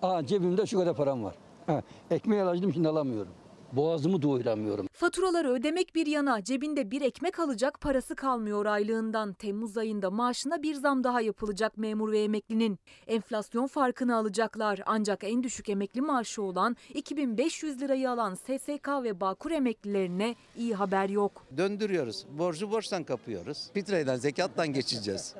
aa, 0.01 0.25
cebimde 0.25 0.65
şu 0.65 0.77
kadar 0.79 0.95
param 0.95 1.23
var. 1.23 1.35
Ha, 1.65 1.81
ekmeği 2.11 2.41
alacaktım 2.41 2.73
şimdi 2.73 2.87
alamıyorum. 2.87 3.33
Boğazımı 3.71 4.21
doyuramıyorum. 4.21 4.87
Faturaları 4.93 5.49
ödemek 5.51 5.95
bir 5.95 6.07
yana 6.07 6.43
cebinde 6.43 6.91
bir 6.91 7.01
ekmek 7.01 7.39
alacak 7.39 7.81
parası 7.81 8.15
kalmıyor 8.15 8.65
aylığından. 8.65 9.33
Temmuz 9.33 9.77
ayında 9.77 10.11
maaşına 10.11 10.63
bir 10.63 10.75
zam 10.75 11.03
daha 11.03 11.21
yapılacak 11.21 11.77
memur 11.77 12.11
ve 12.11 12.23
emeklinin. 12.23 12.79
Enflasyon 13.07 13.67
farkını 13.67 14.15
alacaklar 14.15 14.81
ancak 14.85 15.23
en 15.23 15.43
düşük 15.43 15.69
emekli 15.69 16.01
maaşı 16.01 16.41
olan 16.41 16.75
2500 16.93 17.81
lirayı 17.81 18.09
alan 18.11 18.35
SSK 18.35 18.87
ve 19.03 19.21
Bağkur 19.21 19.51
emeklilerine 19.51 20.35
iyi 20.57 20.75
haber 20.75 21.09
yok. 21.09 21.45
Döndürüyoruz. 21.57 22.25
Borcu 22.37 22.71
borçtan 22.71 23.03
kapıyoruz. 23.03 23.69
Fitreden, 23.73 24.15
zekattan 24.15 24.67
geçeceğiz. 24.73 25.35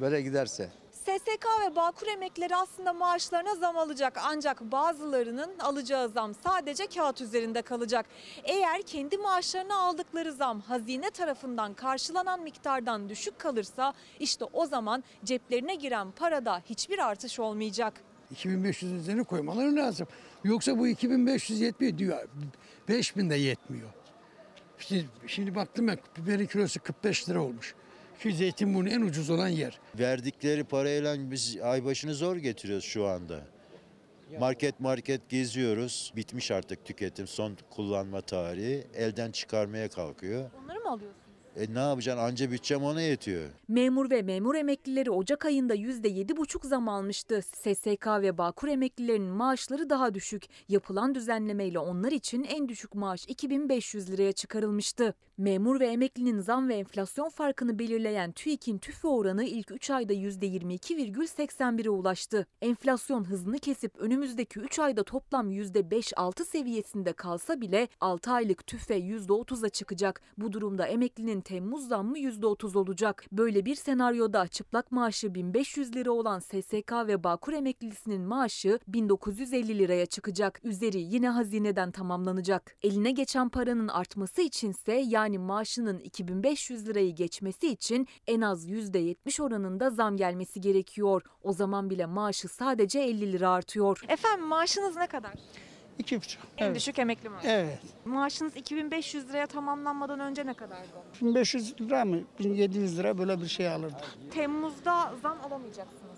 Böyle 0.00 0.22
giderse. 0.22 0.70
SSK 1.04 1.46
ve 1.66 1.76
Bağkur 1.76 2.06
emeklileri 2.06 2.56
aslında 2.56 2.92
maaşlarına 2.92 3.54
zam 3.54 3.78
alacak 3.78 4.18
ancak 4.24 4.60
bazılarının 4.60 5.58
alacağı 5.58 6.08
zam 6.08 6.34
sadece 6.34 6.86
kağıt 6.86 7.20
üzerinde 7.20 7.62
kalacak. 7.62 8.06
Eğer 8.44 8.82
kendi 8.82 9.18
maaşlarına 9.18 9.76
aldıkları 9.76 10.32
zam 10.32 10.60
hazine 10.60 11.10
tarafından 11.10 11.74
karşılanan 11.74 12.42
miktardan 12.42 13.08
düşük 13.08 13.38
kalırsa 13.38 13.92
işte 14.20 14.44
o 14.52 14.66
zaman 14.66 15.04
ceplerine 15.24 15.74
giren 15.74 16.10
parada 16.10 16.62
hiçbir 16.70 16.98
artış 16.98 17.40
olmayacak. 17.40 17.94
2500 18.30 18.92
üzerine 18.92 19.22
koymaları 19.22 19.76
lazım. 19.76 20.06
Yoksa 20.44 20.78
bu 20.78 20.88
2500 20.88 21.60
yetmiyor 21.60 21.98
diyor. 21.98 22.28
5000 22.88 23.30
de 23.30 23.34
yetmiyor. 23.36 23.88
İşte 24.78 25.04
şimdi 25.26 25.54
baktım 25.54 25.88
ben 25.88 25.98
biberin 26.16 26.46
kilosu 26.46 26.80
45 26.80 27.28
lira 27.28 27.42
olmuş. 27.42 27.74
Ki 28.22 28.32
Zeytinburnu 28.32 28.88
en 28.88 29.00
ucuz 29.00 29.30
olan 29.30 29.48
yer. 29.48 29.78
Verdikleri 29.98 30.64
parayla 30.64 31.30
biz 31.30 31.58
ay 31.62 31.84
başını 31.84 32.14
zor 32.14 32.36
getiriyoruz 32.36 32.84
şu 32.84 33.06
anda. 33.06 33.40
Market 34.40 34.80
market 34.80 35.28
geziyoruz. 35.28 36.12
Bitmiş 36.16 36.50
artık 36.50 36.84
tüketim. 36.84 37.26
Son 37.26 37.56
kullanma 37.70 38.20
tarihi. 38.20 38.86
Elden 38.94 39.30
çıkarmaya 39.30 39.88
kalkıyor. 39.88 40.50
Onları 40.64 40.80
mı 40.80 40.90
alıyorsunuz? 40.90 41.29
E 41.56 41.74
ne 41.74 41.78
yapacaksın? 41.78 42.22
Anca 42.22 42.50
bütçem 42.50 42.82
ona 42.82 43.02
yetiyor. 43.02 43.42
Memur 43.68 44.10
ve 44.10 44.22
memur 44.22 44.54
emeklileri 44.54 45.10
Ocak 45.10 45.44
ayında 45.44 45.74
%7,5 45.74 46.66
zam 46.66 46.88
almıştı. 46.88 47.40
SSK 47.42 48.06
ve 48.06 48.38
Bağkur 48.38 48.68
emeklilerinin 48.68 49.32
maaşları 49.32 49.90
daha 49.90 50.14
düşük. 50.14 50.42
Yapılan 50.68 51.14
düzenlemeyle 51.14 51.78
onlar 51.78 52.12
için 52.12 52.44
en 52.44 52.68
düşük 52.68 52.94
maaş 52.94 53.24
2500 53.28 54.10
liraya 54.10 54.32
çıkarılmıştı. 54.32 55.14
Memur 55.38 55.80
ve 55.80 55.86
emeklinin 55.86 56.40
zam 56.40 56.68
ve 56.68 56.74
enflasyon 56.74 57.28
farkını 57.28 57.78
belirleyen 57.78 58.32
TÜİK'in 58.32 58.78
tüfe 58.78 59.08
oranı 59.08 59.44
ilk 59.44 59.70
3 59.70 59.90
ayda 59.90 60.12
%22,81'e 60.12 61.90
ulaştı. 61.90 62.46
Enflasyon 62.62 63.24
hızını 63.24 63.58
kesip 63.58 63.96
önümüzdeki 63.96 64.60
3 64.60 64.78
ayda 64.78 65.02
toplam 65.02 65.52
%5-6 65.52 66.44
seviyesinde 66.44 67.12
kalsa 67.12 67.60
bile 67.60 67.88
6 68.00 68.30
aylık 68.30 68.66
tüfe 68.66 68.98
%30'a 68.98 69.68
çıkacak. 69.68 70.22
Bu 70.38 70.52
durumda 70.52 70.86
emeklinin 70.86 71.39
emeklinin 71.40 71.60
Temmuz 71.60 71.88
zammı 71.88 72.18
%30 72.18 72.78
olacak. 72.78 73.24
Böyle 73.32 73.64
bir 73.64 73.74
senaryoda 73.74 74.48
çıplak 74.48 74.92
maaşı 74.92 75.34
1500 75.34 75.94
lira 75.94 76.10
olan 76.12 76.40
SSK 76.40 76.92
ve 77.06 77.16
Bağkur 77.24 77.52
emeklilisinin 77.52 78.22
maaşı 78.22 78.78
1950 78.88 79.78
liraya 79.78 80.06
çıkacak. 80.06 80.60
Üzeri 80.64 81.00
yine 81.00 81.28
hazineden 81.28 81.90
tamamlanacak. 81.90 82.76
Eline 82.82 83.12
geçen 83.12 83.48
paranın 83.48 83.88
artması 83.88 84.42
içinse 84.42 84.92
yani 84.92 85.38
maaşının 85.38 85.98
2500 85.98 86.86
lirayı 86.86 87.14
geçmesi 87.14 87.68
için 87.68 88.06
en 88.26 88.40
az 88.40 88.68
%70 88.68 89.42
oranında 89.42 89.90
zam 89.90 90.16
gelmesi 90.16 90.60
gerekiyor. 90.60 91.22
O 91.42 91.52
zaman 91.52 91.90
bile 91.90 92.06
maaşı 92.06 92.48
sadece 92.48 93.00
50 93.00 93.32
lira 93.32 93.50
artıyor. 93.50 94.02
Efendim 94.08 94.46
maaşınız 94.46 94.96
ne 94.96 95.06
kadar? 95.06 95.32
İki 96.00 96.20
buçuk. 96.20 96.42
En 96.58 96.66
evet. 96.66 96.76
düşük 96.76 96.98
emekli 96.98 97.28
maaşı. 97.28 97.48
Evet. 97.48 97.78
Maaşınız 98.04 98.56
2500 98.56 99.28
liraya 99.28 99.46
tamamlanmadan 99.46 100.20
önce 100.20 100.46
ne 100.46 100.54
kadardı? 100.54 100.88
1500 101.22 101.80
lira 101.80 102.04
mı? 102.04 102.20
1700 102.38 102.98
lira 102.98 103.18
böyle 103.18 103.40
bir 103.40 103.46
şey 103.46 103.68
alırdık. 103.68 104.16
Temmuz'da 104.30 105.12
zam 105.22 105.38
alamayacaksınız. 105.44 106.09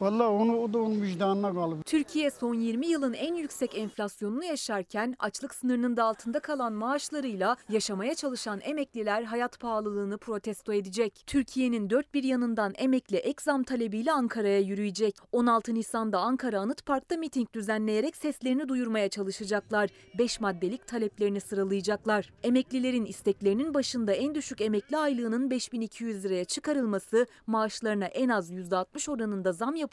Vallahi 0.00 0.28
onu 0.28 0.58
o 0.58 0.72
da 0.72 0.78
onun 0.78 1.02
vicdanına 1.02 1.54
kalır. 1.54 1.78
Türkiye 1.86 2.30
son 2.30 2.54
20 2.54 2.86
yılın 2.86 3.12
en 3.12 3.34
yüksek 3.34 3.78
enflasyonunu 3.78 4.44
yaşarken 4.44 5.16
açlık 5.18 5.54
sınırının 5.54 5.96
da 5.96 6.04
altında 6.04 6.40
kalan 6.40 6.72
maaşlarıyla 6.72 7.56
yaşamaya 7.68 8.14
çalışan 8.14 8.60
emekliler 8.62 9.22
hayat 9.22 9.60
pahalılığını 9.60 10.18
protesto 10.18 10.72
edecek. 10.72 11.22
Türkiye'nin 11.26 11.90
dört 11.90 12.14
bir 12.14 12.24
yanından 12.24 12.72
emekli 12.78 13.16
ek 13.16 13.42
zam 13.42 13.62
talebiyle 13.62 14.12
Ankara'ya 14.12 14.60
yürüyecek. 14.60 15.16
16 15.32 15.74
Nisan'da 15.74 16.18
Ankara 16.18 16.60
Anıt 16.60 16.86
Park'ta 16.86 17.16
miting 17.16 17.52
düzenleyerek 17.52 18.16
seslerini 18.16 18.68
duyurmaya 18.68 19.08
çalışacaklar. 19.08 19.90
5 20.18 20.40
maddelik 20.40 20.86
taleplerini 20.86 21.40
sıralayacaklar. 21.40 22.32
Emeklilerin 22.42 23.04
isteklerinin 23.04 23.74
başında 23.74 24.12
en 24.12 24.34
düşük 24.34 24.60
emekli 24.60 24.96
aylığının 24.96 25.50
5200 25.50 26.24
liraya 26.24 26.44
çıkarılması, 26.44 27.26
maaşlarına 27.46 28.06
en 28.06 28.28
az 28.28 28.50
%60 28.50 29.10
oranında 29.10 29.52
zam 29.52 29.74
yapılması, 29.74 29.89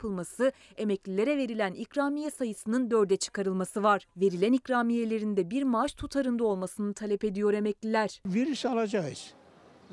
emeklilere 0.78 1.38
verilen 1.38 1.74
ikramiye 1.74 2.32
sayısının 2.32 2.92
dörde 2.92 3.18
çıkarılması 3.18 3.84
var. 3.84 4.08
Verilen 4.18 4.54
ikramiyelerinde 4.54 5.52
bir 5.52 5.64
maaş 5.64 5.94
tutarında 5.94 6.44
olmasını 6.44 6.94
talep 6.94 7.24
ediyor 7.24 7.54
emekliler. 7.54 8.22
Verirse 8.26 8.70
alacağız. 8.70 9.34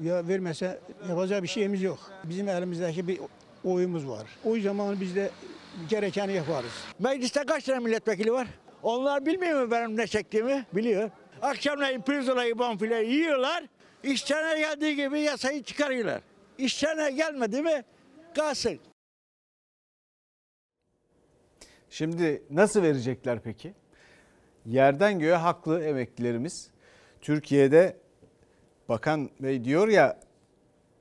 Ya 0.03 0.29
vermese 0.29 0.81
yapacağı 1.09 1.43
bir 1.43 1.49
şeyimiz 1.49 1.83
yok. 1.83 1.99
Bizim 2.25 2.49
elimizdeki 2.49 3.09
bir 3.09 3.21
oyumuz 3.65 4.09
var. 4.09 4.27
O 4.45 4.59
zaman 4.59 5.01
biz 5.01 5.15
de 5.17 5.31
gerekeni 5.89 6.33
yaparız. 6.33 6.73
Mecliste 6.99 7.43
kaç 7.47 7.65
tane 7.65 7.79
milletvekili 7.79 8.33
var? 8.33 8.47
Onlar 8.83 9.27
bilmiyor 9.27 9.65
mu 9.65 9.71
benim 9.71 9.97
ne 9.97 10.07
çektiğimi? 10.07 10.67
Biliyor. 10.73 11.11
Akşamleyin 11.43 12.01
pirzolayı 12.01 12.59
bonfile 12.59 13.05
yiyorlar. 13.05 13.65
İşlerine 14.03 14.61
geldiği 14.61 14.97
gibi 14.97 15.21
yasayı 15.21 15.63
çıkarıyorlar. 15.63 16.21
İşlerine 16.59 17.11
gelmedi 17.11 17.63
mi 17.63 17.85
kalsın. 18.37 18.79
Şimdi 21.95 22.43
nasıl 22.51 22.83
verecekler 22.83 23.41
peki? 23.41 23.75
Yerden 24.67 25.19
göğe 25.19 25.37
haklı 25.37 25.85
emeklilerimiz. 25.85 26.71
Türkiye'de 27.21 27.97
Bakan 28.89 29.31
Bey 29.41 29.65
diyor 29.65 29.89
ya 29.89 30.21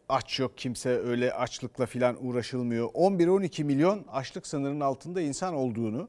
aç 0.09 0.39
yok 0.39 0.57
kimse 0.57 0.89
öyle 0.89 1.33
açlıkla 1.33 1.85
filan 1.85 2.25
uğraşılmıyor. 2.25 2.89
11-12 2.89 3.63
milyon 3.63 4.05
açlık 4.11 4.47
sınırının 4.47 4.79
altında 4.79 5.21
insan 5.21 5.53
olduğunu, 5.53 6.07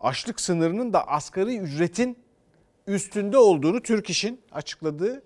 açlık 0.00 0.40
sınırının 0.40 0.92
da 0.92 1.08
asgari 1.08 1.58
ücretin 1.58 2.18
üstünde 2.86 3.38
olduğunu 3.38 3.82
Türk 3.82 4.10
İş'in 4.10 4.40
açıkladığı 4.52 5.22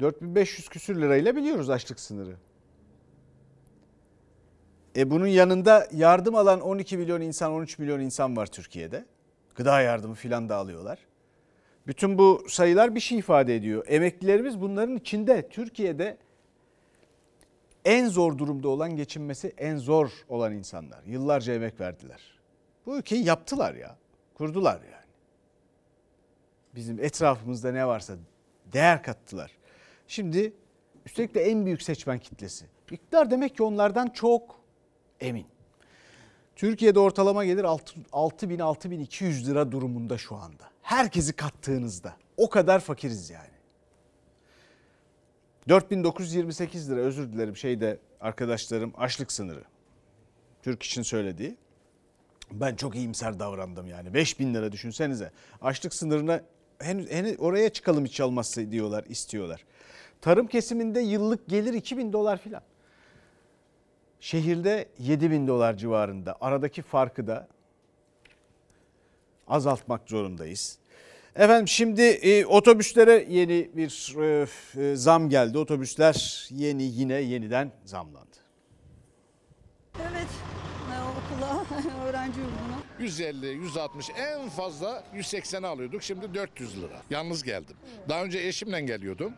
4500 0.00 0.68
küsür 0.68 1.00
lirayla 1.00 1.36
biliyoruz 1.36 1.70
açlık 1.70 2.00
sınırı. 2.00 2.36
E 4.98 5.10
bunun 5.10 5.26
yanında 5.26 5.88
yardım 5.92 6.34
alan 6.34 6.60
12 6.60 6.96
milyon 6.96 7.20
insan, 7.20 7.52
13 7.52 7.78
milyon 7.78 8.00
insan 8.00 8.36
var 8.36 8.46
Türkiye'de. 8.46 9.04
Gıda 9.54 9.80
yardımı 9.80 10.14
filan 10.14 10.48
da 10.48 10.56
alıyorlar. 10.56 10.98
Bütün 11.86 12.18
bu 12.18 12.44
sayılar 12.48 12.94
bir 12.94 13.00
şey 13.00 13.18
ifade 13.18 13.56
ediyor. 13.56 13.84
Emeklilerimiz 13.88 14.60
bunların 14.60 14.96
içinde. 14.96 15.48
Türkiye'de 15.48 16.18
en 17.84 18.08
zor 18.08 18.38
durumda 18.38 18.68
olan 18.68 18.96
geçinmesi 18.96 19.52
en 19.58 19.76
zor 19.76 20.10
olan 20.28 20.52
insanlar. 20.52 21.02
Yıllarca 21.06 21.54
emek 21.54 21.80
verdiler. 21.80 22.20
Bu 22.86 22.98
ülkeyi 22.98 23.24
yaptılar 23.24 23.74
ya. 23.74 23.96
Kurdular 24.34 24.80
yani. 24.92 25.08
Bizim 26.74 27.00
etrafımızda 27.00 27.72
ne 27.72 27.86
varsa 27.86 28.14
değer 28.72 29.02
kattılar. 29.02 29.50
Şimdi 30.08 30.52
üstelik 31.06 31.34
de 31.34 31.40
en 31.40 31.66
büyük 31.66 31.82
seçmen 31.82 32.18
kitlesi. 32.18 32.66
İktidar 32.90 33.30
demek 33.30 33.56
ki 33.56 33.62
onlardan 33.62 34.08
çok 34.08 34.57
emin. 35.20 35.46
Türkiye'de 36.56 36.98
ortalama 36.98 37.44
gelir 37.44 37.64
6000-6200 37.64 39.46
lira 39.46 39.72
durumunda 39.72 40.18
şu 40.18 40.36
anda. 40.36 40.64
Herkesi 40.82 41.32
kattığınızda 41.32 42.16
o 42.36 42.48
kadar 42.48 42.80
fakiriz 42.80 43.30
yani. 43.30 43.58
4928 45.68 46.90
lira 46.90 47.00
özür 47.00 47.32
dilerim 47.32 47.56
şeyde 47.56 47.98
arkadaşlarım 48.20 48.92
açlık 48.96 49.32
sınırı. 49.32 49.64
Türk 50.62 50.82
için 50.82 51.02
söylediği. 51.02 51.56
Ben 52.52 52.76
çok 52.76 52.96
iyimser 52.96 53.38
davrandım 53.38 53.86
yani. 53.86 54.14
5000 54.14 54.54
lira 54.54 54.72
düşünsenize. 54.72 55.32
Açlık 55.62 55.94
sınırına 55.94 56.42
henüz, 56.78 57.10
henüz 57.10 57.40
oraya 57.40 57.68
çıkalım 57.68 58.04
hiç 58.04 58.20
olmazsa 58.20 58.70
diyorlar, 58.70 59.04
istiyorlar. 59.08 59.64
Tarım 60.20 60.46
kesiminde 60.46 61.00
yıllık 61.00 61.48
gelir 61.48 61.74
2000 61.74 62.12
dolar 62.12 62.38
filan. 62.38 62.62
Şehirde 64.20 64.88
7 64.98 65.30
bin 65.30 65.46
dolar 65.48 65.76
civarında. 65.76 66.36
Aradaki 66.40 66.82
farkı 66.82 67.26
da 67.26 67.48
azaltmak 69.48 70.00
zorundayız. 70.06 70.78
Efendim 71.36 71.68
şimdi 71.68 72.02
e, 72.02 72.46
otobüslere 72.46 73.26
yeni 73.28 73.70
bir 73.74 74.16
e, 74.22 74.46
e, 74.82 74.96
zam 74.96 75.28
geldi. 75.28 75.58
Otobüsler 75.58 76.48
yeni 76.50 76.82
yine 76.82 77.14
yeniden 77.14 77.72
zamlandı. 77.84 78.36
Evet, 79.94 80.28
okula, 81.18 81.64
öğrenci 82.06 82.40
yurduna. 82.40 82.78
150, 83.00 83.46
160 83.46 84.10
en 84.16 84.48
fazla 84.48 85.04
180 85.14 85.62
alıyorduk. 85.62 86.02
Şimdi 86.02 86.34
400 86.34 86.82
lira. 86.82 87.02
Yalnız 87.10 87.42
geldim. 87.42 87.76
Daha 88.08 88.24
önce 88.24 88.38
eşimle 88.38 88.80
geliyordum. 88.80 89.32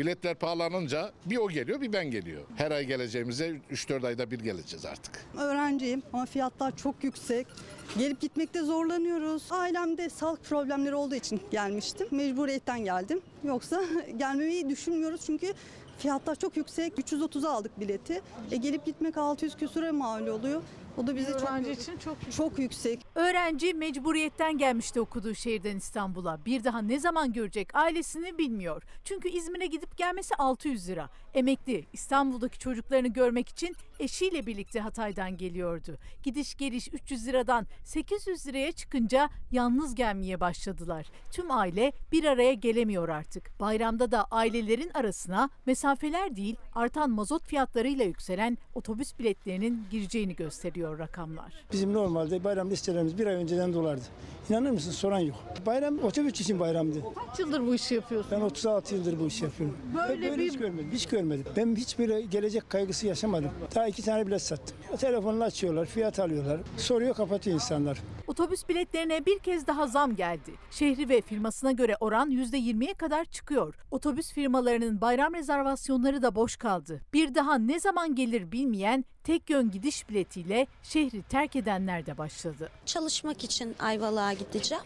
Biletler 0.00 0.34
pahalanınca 0.34 1.12
bir 1.26 1.36
o 1.36 1.48
geliyor 1.48 1.80
bir 1.80 1.92
ben 1.92 2.10
geliyor. 2.10 2.42
Her 2.56 2.70
ay 2.70 2.84
geleceğimize 2.86 3.56
3-4 3.72 4.06
ayda 4.06 4.30
bir 4.30 4.40
geleceğiz 4.40 4.84
artık. 4.86 5.24
Öğrenciyim 5.38 6.02
ama 6.12 6.26
fiyatlar 6.26 6.76
çok 6.76 7.04
yüksek. 7.04 7.46
Gelip 7.98 8.20
gitmekte 8.20 8.62
zorlanıyoruz. 8.62 9.42
Ailemde 9.50 10.10
sağlık 10.10 10.44
problemleri 10.44 10.94
olduğu 10.94 11.14
için 11.14 11.40
gelmiştim. 11.50 12.06
Mecburiyetten 12.10 12.84
geldim. 12.84 13.20
Yoksa 13.44 13.84
gelmeyi 14.16 14.68
düşünmüyoruz 14.68 15.20
çünkü 15.26 15.54
fiyatlar 15.98 16.34
çok 16.34 16.56
yüksek. 16.56 16.98
330'a 16.98 17.50
aldık 17.50 17.80
bileti. 17.80 18.20
E 18.50 18.56
gelip 18.56 18.86
gitmek 18.86 19.16
600 19.18 19.56
küsüre 19.56 19.90
mal 19.90 20.26
oluyor. 20.26 20.62
O 20.96 21.06
da 21.06 21.16
bize 21.16 21.32
Öğrenci 21.32 21.74
çok, 21.74 21.82
için 21.82 21.98
çok 21.98 22.16
yüksek. 22.16 22.32
çok 22.32 22.58
yüksek. 22.58 23.06
Öğrenci 23.14 23.74
mecburiyetten 23.74 24.58
gelmişti 24.58 25.00
okuduğu 25.00 25.34
şehirden 25.34 25.76
İstanbul'a. 25.76 26.44
Bir 26.44 26.64
daha 26.64 26.82
ne 26.82 26.98
zaman 27.00 27.32
görecek 27.32 27.74
ailesini 27.74 28.38
bilmiyor. 28.38 28.82
Çünkü 29.04 29.28
İzmir'e 29.28 29.66
gidip 29.66 29.96
gelmesi 29.96 30.34
600 30.34 30.88
lira. 30.88 31.08
Emekli 31.34 31.86
İstanbul'daki 31.92 32.58
çocuklarını 32.58 33.08
görmek 33.08 33.48
için 33.48 33.76
eşiyle 34.04 34.46
birlikte 34.46 34.80
Hatay'dan 34.80 35.36
geliyordu. 35.36 35.96
Gidiş 36.22 36.54
geliş 36.54 36.88
300 36.92 37.26
liradan 37.26 37.66
800 37.84 38.46
liraya 38.46 38.72
çıkınca 38.72 39.28
yalnız 39.52 39.94
gelmeye 39.94 40.40
başladılar. 40.40 41.06
Tüm 41.30 41.50
aile 41.50 41.92
bir 42.12 42.24
araya 42.24 42.54
gelemiyor 42.54 43.08
artık. 43.08 43.60
Bayramda 43.60 44.10
da 44.10 44.24
ailelerin 44.24 44.90
arasına 44.94 45.50
mesafeler 45.66 46.36
değil 46.36 46.56
artan 46.74 47.10
mazot 47.10 47.46
fiyatlarıyla 47.46 48.04
yükselen 48.04 48.58
otobüs 48.74 49.18
biletlerinin 49.18 49.82
gireceğini 49.90 50.36
gösteriyor 50.36 50.98
rakamlar. 50.98 51.52
Bizim 51.72 51.92
normalde 51.92 52.44
bayram 52.44 52.70
listelerimiz 52.70 53.18
bir 53.18 53.26
ay 53.26 53.34
önceden 53.34 53.72
dolardı. 53.74 54.02
İnanır 54.50 54.70
mısın 54.70 54.90
soran 54.90 55.18
yok. 55.18 55.36
Bayram 55.66 55.98
otobüs 55.98 56.40
için 56.40 56.60
bayramdı. 56.60 57.02
Kaç 57.28 57.38
yıldır 57.38 57.66
bu 57.66 57.74
işi 57.74 57.94
yapıyorsun? 57.94 58.30
Ben 58.32 58.40
36 58.40 58.94
yıldır 58.94 59.20
bu 59.20 59.26
işi 59.26 59.44
yapıyorum. 59.44 59.76
Böyle 59.94 60.22
Böyle 60.30 60.38
bir- 60.38 60.50
hiç 60.50 60.58
görmedim. 60.58 60.90
Hiç 60.92 61.06
görmedim. 61.06 61.44
Ben 61.56 61.76
hiç 61.76 61.98
böyle 61.98 62.20
gelecek 62.22 62.70
kaygısı 62.70 63.06
yaşamadım. 63.06 63.50
Daha 63.74 63.86
iki 63.90 64.02
tane 64.02 64.26
bilet 64.26 64.42
sattım. 64.42 64.76
Telefonla 65.00 65.44
açıyorlar, 65.44 65.86
fiyat 65.86 66.18
alıyorlar. 66.18 66.60
Soruyor 66.76 67.14
kapatıyor 67.14 67.54
insanlar. 67.54 67.98
Otobüs 68.26 68.68
biletlerine 68.68 69.26
bir 69.26 69.38
kez 69.38 69.66
daha 69.66 69.86
zam 69.86 70.16
geldi. 70.16 70.50
Şehri 70.70 71.08
ve 71.08 71.20
firmasına 71.20 71.72
göre 71.72 71.96
oran 72.00 72.30
%20'ye 72.30 72.94
kadar 72.94 73.24
çıkıyor. 73.24 73.74
Otobüs 73.90 74.32
firmalarının 74.32 75.00
bayram 75.00 75.34
rezervasyonları 75.34 76.22
da 76.22 76.34
boş 76.34 76.56
kaldı. 76.56 77.00
Bir 77.12 77.34
daha 77.34 77.58
ne 77.58 77.80
zaman 77.80 78.14
gelir 78.14 78.52
bilmeyen 78.52 79.04
tek 79.24 79.50
yön 79.50 79.70
gidiş 79.70 80.08
biletiyle 80.08 80.66
şehri 80.82 81.22
terk 81.22 81.56
edenler 81.56 82.06
de 82.06 82.18
başladı. 82.18 82.68
Çalışmak 82.86 83.44
için 83.44 83.74
Ayvalık'a 83.78 84.32
gideceğim. 84.32 84.84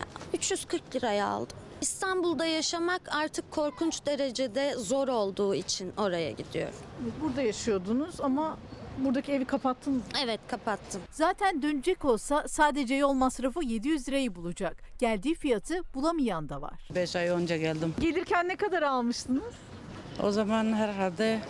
Ya, 0.00 0.06
340 0.34 0.96
liraya 0.96 1.26
aldım. 1.26 1.56
İstanbul'da 1.80 2.46
yaşamak 2.46 3.00
artık 3.14 3.50
korkunç 3.50 4.06
derecede 4.06 4.74
zor 4.76 5.08
olduğu 5.08 5.54
için 5.54 5.92
oraya 5.96 6.30
gidiyorum. 6.30 6.74
Burada 7.22 7.42
yaşıyordunuz 7.42 8.20
ama 8.20 8.58
buradaki 8.98 9.32
evi 9.32 9.44
kapattınız. 9.44 10.02
Evet 10.24 10.40
kapattım. 10.48 11.00
Zaten 11.10 11.62
dönecek 11.62 12.04
olsa 12.04 12.44
sadece 12.48 12.94
yol 12.94 13.12
masrafı 13.12 13.64
700 13.64 14.08
lirayı 14.08 14.34
bulacak. 14.34 14.76
Geldiği 14.98 15.34
fiyatı 15.34 15.82
bulamayan 15.94 16.48
da 16.48 16.62
var. 16.62 16.88
5 16.94 17.16
ay 17.16 17.28
önce 17.28 17.58
geldim. 17.58 17.94
Gelirken 18.00 18.48
ne 18.48 18.56
kadar 18.56 18.82
almıştınız? 18.82 19.42
O 20.22 20.30
zaman 20.30 20.72
herhalde 20.72 21.40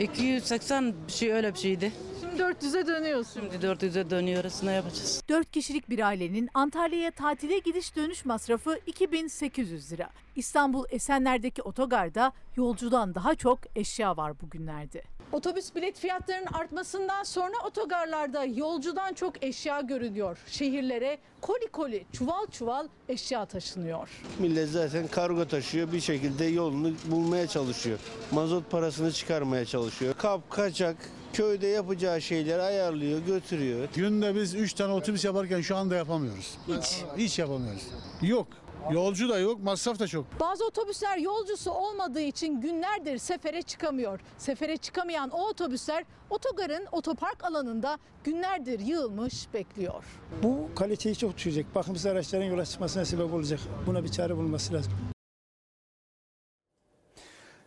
280 0.00 0.94
bir 1.06 1.12
şey 1.12 1.32
öyle 1.32 1.54
bir 1.54 1.58
şeydi. 1.58 1.92
Şimdi 2.20 2.42
400'e 2.42 2.86
dönüyorsun. 2.86 3.40
Şimdi 3.50 3.66
400'e 3.66 4.10
dönüyoruz 4.10 4.62
ne 4.62 4.72
yapacağız? 4.72 5.22
4 5.28 5.50
kişilik 5.50 5.90
bir 5.90 5.98
ailenin 6.06 6.48
Antalya'ya 6.54 7.10
tatile 7.10 7.58
gidiş 7.58 7.96
dönüş 7.96 8.24
masrafı 8.24 8.80
2800 8.86 9.92
lira. 9.92 10.10
İstanbul 10.36 10.84
Esenler'deki 10.90 11.62
otogarda 11.62 12.32
yolcudan 12.56 13.14
daha 13.14 13.34
çok 13.34 13.58
eşya 13.76 14.16
var 14.16 14.40
bugünlerde. 14.40 15.02
Otobüs 15.32 15.74
bilet 15.74 15.98
fiyatlarının 15.98 16.46
artmasından 16.52 17.22
sonra 17.24 17.54
otogarlarda 17.66 18.44
yolcudan 18.44 19.14
çok 19.14 19.44
eşya 19.44 19.80
görülüyor. 19.80 20.38
Şehirlere 20.46 21.18
koli 21.40 21.66
koli, 21.72 22.04
çuval 22.12 22.46
çuval 22.46 22.88
eşya 23.08 23.44
taşınıyor. 23.46 24.08
Millet 24.38 24.68
zaten 24.68 25.06
kargo 25.08 25.48
taşıyor 25.48 25.92
bir 25.92 26.00
şekilde 26.00 26.44
yolunu 26.44 26.92
bulmaya 27.06 27.46
çalışıyor. 27.46 27.98
Mazot 28.30 28.70
parasını 28.70 29.12
çıkarmaya 29.12 29.64
çalışıyor. 29.64 30.14
Kap, 30.14 30.50
kaçak, 30.50 30.96
köyde 31.32 31.66
yapacağı 31.66 32.20
şeyleri 32.20 32.62
ayarlıyor, 32.62 33.18
götürüyor. 33.26 33.88
Günde 33.94 34.34
biz 34.34 34.54
3 34.54 34.72
tane 34.72 34.92
otobüs 34.92 35.24
yaparken 35.24 35.60
şu 35.60 35.76
anda 35.76 35.94
yapamıyoruz. 35.94 36.58
Hiç. 36.68 37.02
Hiç 37.16 37.38
yapamıyoruz. 37.38 37.82
Yok. 38.22 38.46
Yolcu 38.90 39.28
da 39.28 39.38
yok, 39.38 39.62
masraf 39.62 39.98
da 39.98 40.06
çok. 40.06 40.40
Bazı 40.40 40.66
otobüsler 40.66 41.18
yolcusu 41.18 41.70
olmadığı 41.70 42.20
için 42.20 42.60
günlerdir 42.60 43.18
sefere 43.18 43.62
çıkamıyor. 43.62 44.20
Sefere 44.38 44.76
çıkamayan 44.76 45.30
o 45.30 45.48
otobüsler 45.48 46.04
otogarın 46.30 46.86
otopark 46.92 47.44
alanında 47.44 47.98
günlerdir 48.24 48.80
yığılmış 48.80 49.54
bekliyor. 49.54 50.04
Bu 50.42 50.68
kaliteyi 50.76 51.16
çok 51.16 51.36
düşecek. 51.36 51.74
Bakımsız 51.74 52.06
araçların 52.06 52.44
yola 52.46 52.64
çıkmasına 52.64 53.04
sebep 53.04 53.34
olacak. 53.34 53.60
Buna 53.86 54.04
bir 54.04 54.08
çare 54.08 54.36
bulunması 54.36 54.72
lazım. 54.74 54.92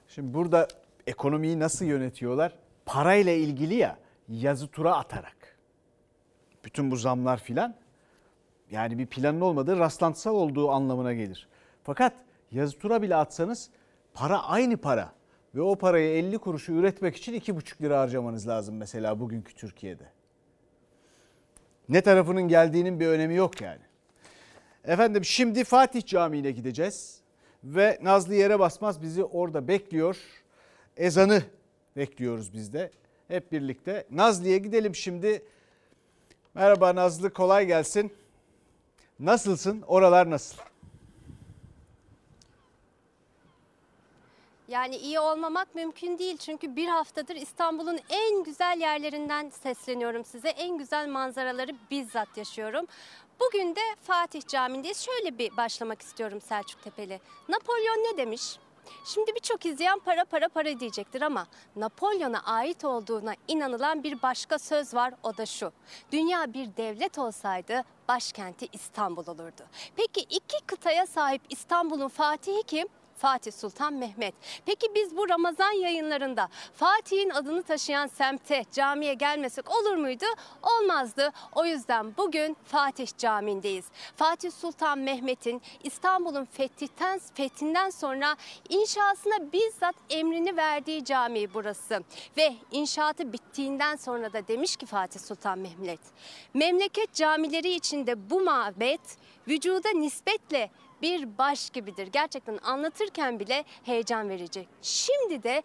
Şimdi 0.07 0.33
burada 0.33 0.67
ekonomiyi 1.07 1.59
nasıl 1.59 1.85
yönetiyorlar? 1.85 2.53
Parayla 2.85 3.31
ilgili 3.33 3.75
ya 3.75 3.99
yazı 4.29 4.67
tura 4.67 4.95
atarak. 4.97 5.57
Bütün 6.63 6.91
bu 6.91 6.95
zamlar 6.95 7.39
filan 7.39 7.75
yani 8.71 8.97
bir 8.97 9.05
planın 9.05 9.41
olmadığı 9.41 9.79
rastlantısal 9.79 10.35
olduğu 10.35 10.71
anlamına 10.71 11.13
gelir. 11.13 11.47
Fakat 11.83 12.13
yazı 12.51 12.79
tura 12.79 13.01
bile 13.01 13.15
atsanız 13.15 13.69
para 14.13 14.43
aynı 14.43 14.77
para. 14.77 15.13
Ve 15.55 15.61
o 15.61 15.75
parayı 15.75 16.09
50 16.09 16.37
kuruşu 16.37 16.73
üretmek 16.73 17.15
için 17.15 17.33
2,5 17.33 17.81
lira 17.81 17.99
harcamanız 17.99 18.47
lazım 18.47 18.77
mesela 18.77 19.19
bugünkü 19.19 19.55
Türkiye'de. 19.55 20.03
Ne 21.89 22.01
tarafının 22.01 22.47
geldiğinin 22.47 22.99
bir 22.99 23.07
önemi 23.07 23.35
yok 23.35 23.61
yani. 23.61 23.81
Efendim 24.83 25.25
şimdi 25.25 25.63
Fatih 25.63 26.05
Camii'ne 26.05 26.51
gideceğiz. 26.51 27.21
Ve 27.63 27.99
Nazlı 28.01 28.35
yere 28.35 28.59
basmaz 28.59 29.01
bizi 29.01 29.23
orada 29.23 29.67
bekliyor. 29.67 30.17
Ezanı 30.97 31.43
bekliyoruz 31.95 32.53
biz 32.53 32.73
de 32.73 32.91
hep 33.27 33.51
birlikte. 33.51 34.07
Nazlı'ya 34.11 34.57
gidelim 34.57 34.95
şimdi. 34.95 35.43
Merhaba 36.53 36.95
Nazlı 36.95 37.33
kolay 37.33 37.65
gelsin. 37.65 38.13
Nasılsın? 39.19 39.81
Oralar 39.87 40.29
nasıl? 40.29 40.57
Yani 44.67 44.95
iyi 44.95 45.19
olmamak 45.19 45.75
mümkün 45.75 46.17
değil 46.17 46.37
çünkü 46.37 46.75
bir 46.75 46.87
haftadır 46.87 47.35
İstanbul'un 47.35 47.99
en 48.09 48.43
güzel 48.43 48.77
yerlerinden 48.81 49.49
sesleniyorum 49.49 50.25
size. 50.25 50.49
En 50.49 50.77
güzel 50.77 51.07
manzaraları 51.07 51.71
bizzat 51.91 52.37
yaşıyorum. 52.37 52.85
Bugün 53.39 53.75
de 53.75 53.81
Fatih 54.01 54.47
Camii'ndeyiz. 54.47 54.97
Şöyle 55.05 55.37
bir 55.37 55.57
başlamak 55.57 56.01
istiyorum 56.01 56.41
Selçuk 56.41 56.83
Tepeli. 56.83 57.19
Napolyon 57.49 57.97
ne 57.97 58.17
demiş? 58.17 58.59
Şimdi 59.05 59.35
birçok 59.35 59.65
izleyen 59.65 59.99
para 59.99 60.25
para 60.25 60.49
para 60.49 60.79
diyecektir 60.79 61.21
ama 61.21 61.47
Napolyon'a 61.75 62.39
ait 62.39 62.85
olduğuna 62.85 63.33
inanılan 63.47 64.03
bir 64.03 64.21
başka 64.21 64.59
söz 64.59 64.93
var 64.93 65.13
o 65.23 65.37
da 65.37 65.45
şu. 65.45 65.71
Dünya 66.11 66.53
bir 66.53 66.77
devlet 66.77 67.17
olsaydı 67.17 67.83
başkenti 68.07 68.67
İstanbul 68.73 69.27
olurdu. 69.27 69.63
Peki 69.95 70.21
iki 70.21 70.65
kıtaya 70.65 71.07
sahip 71.07 71.41
İstanbul'un 71.49 72.07
fatihi 72.07 72.63
kim? 72.63 72.87
Fatih 73.19 73.51
Sultan 73.51 73.93
Mehmet. 73.93 74.35
Peki 74.65 74.87
biz 74.95 75.17
bu 75.17 75.29
Ramazan 75.29 75.71
yayınlarında 75.71 76.49
Fatih'in 76.75 77.29
adını 77.29 77.63
taşıyan 77.63 78.07
semte, 78.07 78.65
camiye 78.71 79.13
gelmesek 79.13 79.71
olur 79.71 79.95
muydu? 79.95 80.25
Olmazdı. 80.63 81.31
O 81.55 81.65
yüzden 81.65 82.17
bugün 82.17 82.57
Fatih 82.65 83.07
Camii'ndeyiz. 83.17 83.85
Fatih 84.15 84.51
Sultan 84.51 84.99
Mehmet'in 84.99 85.61
İstanbul'un 85.83 86.45
fethinden, 86.45 87.19
fethinden 87.33 87.89
sonra 87.89 88.35
inşasına 88.69 89.51
bizzat 89.51 89.95
emrini 90.09 90.57
verdiği 90.57 91.05
cami 91.05 91.53
burası. 91.53 92.03
Ve 92.37 92.55
inşaatı 92.71 93.33
bittiğinden 93.33 93.95
sonra 93.95 94.33
da 94.33 94.47
demiş 94.47 94.75
ki 94.75 94.85
Fatih 94.85 95.19
Sultan 95.19 95.59
Mehmet, 95.59 95.99
memleket 96.53 97.13
camileri 97.13 97.69
içinde 97.69 98.29
bu 98.29 98.41
mabet 98.41 99.01
vücuda 99.47 99.89
nispetle 99.89 100.69
bir 101.01 101.37
baş 101.37 101.69
gibidir. 101.69 102.07
Gerçekten 102.07 102.57
anlatırken 102.63 103.39
bile 103.39 103.63
heyecan 103.83 104.29
verici. 104.29 104.67
Şimdi 104.81 105.43
de 105.43 105.63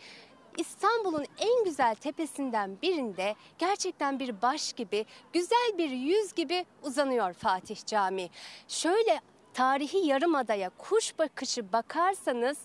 İstanbul'un 0.58 1.26
en 1.38 1.64
güzel 1.64 1.94
tepesinden 1.94 2.78
birinde 2.82 3.34
gerçekten 3.58 4.20
bir 4.20 4.42
baş 4.42 4.72
gibi, 4.72 5.06
güzel 5.32 5.78
bir 5.78 5.90
yüz 5.90 6.32
gibi 6.32 6.66
uzanıyor 6.82 7.32
Fatih 7.32 7.86
Camii. 7.86 8.30
Şöyle 8.68 9.20
tarihi 9.54 10.06
yarımadaya 10.06 10.70
kuş 10.70 11.18
bakışı 11.18 11.72
bakarsanız 11.72 12.58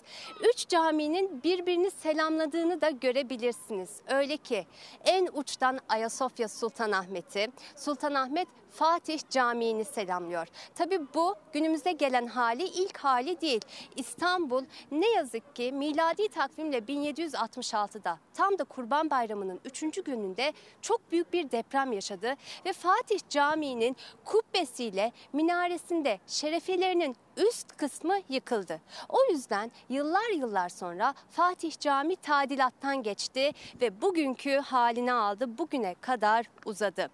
üç 0.50 0.68
caminin 0.68 1.42
birbirini 1.42 1.90
selamladığını 1.90 2.80
da 2.80 2.90
görebilirsiniz. 2.90 3.90
Öyle 4.08 4.36
ki 4.36 4.66
en 5.04 5.28
uçtan 5.32 5.78
Ayasofya 5.88 6.48
Sultanahmet'i, 6.48 7.48
Sultanahmet 7.76 8.48
Fatih 8.70 9.20
Camii'ni 9.30 9.84
selamlıyor. 9.84 10.46
Tabi 10.74 11.00
bu 11.14 11.34
günümüze 11.52 11.92
gelen 11.92 12.26
hali 12.26 12.64
ilk 12.64 12.98
hali 12.98 13.40
değil. 13.40 13.60
İstanbul 13.96 14.64
ne 14.90 15.08
yazık 15.08 15.56
ki 15.56 15.72
miladi 15.72 16.28
takvimle 16.28 16.78
1766'da 16.78 18.18
tam 18.34 18.58
da 18.58 18.64
Kurban 18.64 19.10
Bayramı'nın 19.10 19.60
3. 19.64 20.04
gününde 20.04 20.52
çok 20.82 21.12
büyük 21.12 21.32
bir 21.32 21.50
deprem 21.50 21.92
yaşadı 21.92 22.34
ve 22.66 22.72
Fatih 22.72 23.18
Camii'nin 23.28 23.96
kubbesiyle 24.24 25.12
minaresinde 25.32 26.20
şerefilerinin 26.26 27.16
üst 27.36 27.76
kısmı 27.76 28.18
yıkıldı. 28.28 28.80
O 29.08 29.18
yüzden 29.30 29.70
yıllar 29.88 30.30
yıllar 30.36 30.68
sonra 30.68 31.14
Fatih 31.30 31.78
Cami 31.80 32.16
tadilattan 32.16 33.02
geçti 33.02 33.50
ve 33.80 34.02
bugünkü 34.02 34.56
halini 34.56 35.12
aldı. 35.12 35.58
Bugüne 35.58 35.94
kadar 36.00 36.46
uzadı. 36.64 37.10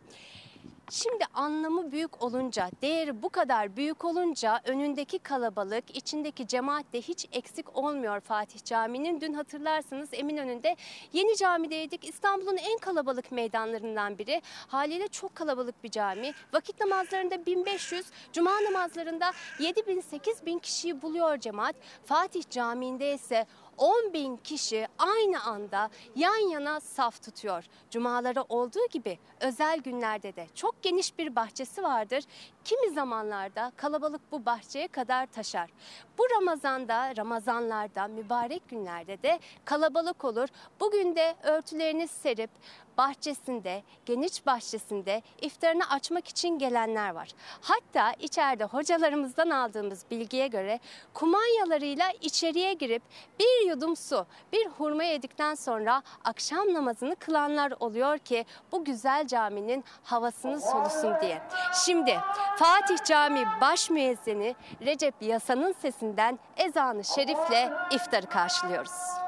Şimdi 0.90 1.24
anlamı 1.34 1.92
büyük 1.92 2.22
olunca, 2.22 2.70
değeri 2.82 3.22
bu 3.22 3.28
kadar 3.28 3.76
büyük 3.76 4.04
olunca 4.04 4.60
önündeki 4.64 5.18
kalabalık, 5.18 5.96
içindeki 5.96 6.46
cemaat 6.46 6.92
de 6.92 7.00
hiç 7.00 7.26
eksik 7.32 7.76
olmuyor 7.76 8.20
Fatih 8.20 8.64
Camii'nin. 8.64 9.20
Dün 9.20 9.32
hatırlarsınız 9.32 10.08
Eminönü'nde 10.12 10.76
yeni 11.12 11.36
camideydik. 11.36 12.08
İstanbul'un 12.08 12.56
en 12.56 12.78
kalabalık 12.78 13.32
meydanlarından 13.32 14.18
biri. 14.18 14.42
Haliyle 14.68 15.08
çok 15.08 15.34
kalabalık 15.34 15.84
bir 15.84 15.90
cami. 15.90 16.32
Vakit 16.52 16.80
namazlarında 16.80 17.46
1500, 17.46 18.06
cuma 18.32 18.64
namazlarında 18.64 19.32
7000, 19.58 20.00
8000 20.00 20.58
kişiyi 20.58 21.02
buluyor 21.02 21.38
cemaat. 21.38 21.76
Fatih 22.04 22.42
Camii'nde 22.50 23.14
ise 23.14 23.46
10 23.78 24.12
bin 24.12 24.36
kişi 24.36 24.88
aynı 24.98 25.42
anda 25.42 25.90
yan 26.16 26.50
yana 26.50 26.80
saf 26.80 27.22
tutuyor. 27.22 27.64
Cumaları 27.90 28.42
olduğu 28.42 28.86
gibi 28.90 29.18
özel 29.40 29.78
günlerde 29.78 30.36
de 30.36 30.46
çok 30.54 30.82
geniş 30.82 31.18
bir 31.18 31.36
bahçesi 31.36 31.82
vardır. 31.82 32.24
Kimi 32.64 32.90
zamanlarda 32.90 33.72
kalabalık 33.76 34.32
bu 34.32 34.46
bahçeye 34.46 34.88
kadar 34.88 35.26
taşar. 35.26 35.70
Bu 36.18 36.22
Ramazan'da, 36.36 37.16
Ramazanlarda, 37.16 38.08
mübarek 38.08 38.68
günlerde 38.68 39.22
de 39.22 39.40
kalabalık 39.64 40.24
olur. 40.24 40.48
Bugün 40.80 41.16
de 41.16 41.36
örtülerini 41.42 42.08
serip 42.08 42.50
bahçesinde, 42.98 43.82
geniş 44.06 44.46
bahçesinde 44.46 45.22
iftarını 45.40 45.90
açmak 45.90 46.28
için 46.28 46.58
gelenler 46.58 47.10
var. 47.10 47.28
Hatta 47.60 48.12
içeride 48.12 48.64
hocalarımızdan 48.64 49.50
aldığımız 49.50 50.04
bilgiye 50.10 50.46
göre 50.46 50.80
kumanyalarıyla 51.14 52.10
içeriye 52.20 52.72
girip 52.72 53.02
bir 53.40 53.68
yudum 53.68 53.96
su, 53.96 54.26
bir 54.52 54.66
hurma 54.66 55.04
yedikten 55.04 55.54
sonra 55.54 56.02
akşam 56.24 56.74
namazını 56.74 57.16
kılanlar 57.16 57.72
oluyor 57.80 58.18
ki 58.18 58.44
bu 58.72 58.84
güzel 58.84 59.26
caminin 59.26 59.84
havasını 60.02 60.60
solusun 60.60 61.14
diye. 61.20 61.42
Şimdi 61.84 62.18
Fatih 62.56 63.04
Camii 63.04 63.46
baş 63.60 63.90
müezzini 63.90 64.54
Recep 64.82 65.14
Yasa'nın 65.20 65.72
sesinden 65.72 66.38
ezanı 66.56 67.04
şerifle 67.04 67.72
iftarı 67.92 68.26
karşılıyoruz. 68.26 69.25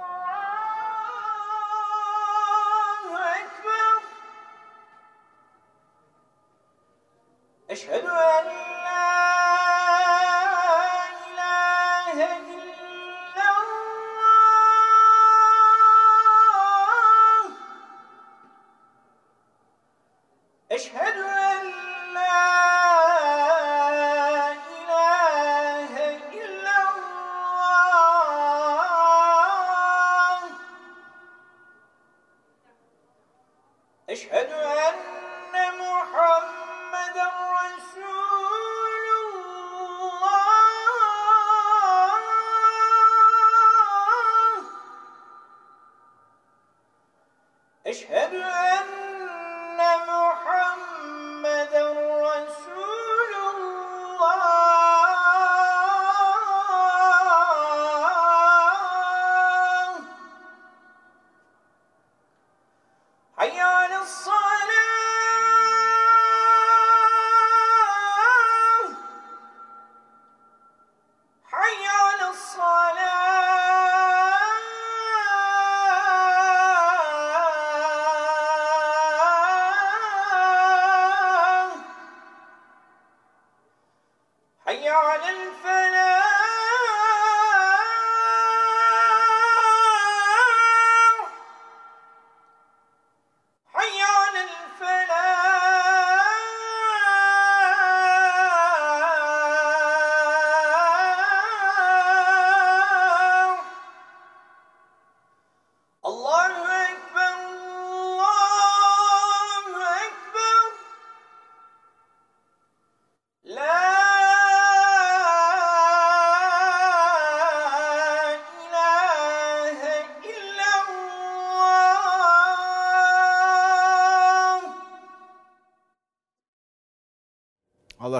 أشهد 7.71 8.05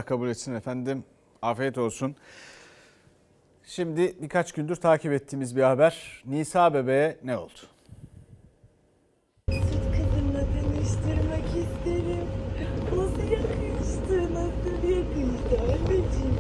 kabul 0.09 0.29
etsin 0.29 0.55
efendim. 0.55 1.05
Afiyet 1.43 1.79
olsun. 1.79 2.17
Şimdi 3.65 4.17
birkaç 4.23 4.53
gündür 4.53 4.77
takip 4.77 5.13
ettiğimiz 5.13 5.57
bir 5.57 5.63
haber. 5.63 6.23
Nisa 6.27 6.75
bebeğe 6.75 7.19
ne 7.25 7.37
oldu? 7.37 7.61
Kızımla 9.47 10.41
tanıştırmak 10.41 11.49
isterim. 11.49 12.27
Nasıl 12.97 13.31
yakıştı, 13.31 14.35
nasıl 14.35 14.89
yakıştı 14.89 15.63
anneciğim. 15.63 16.39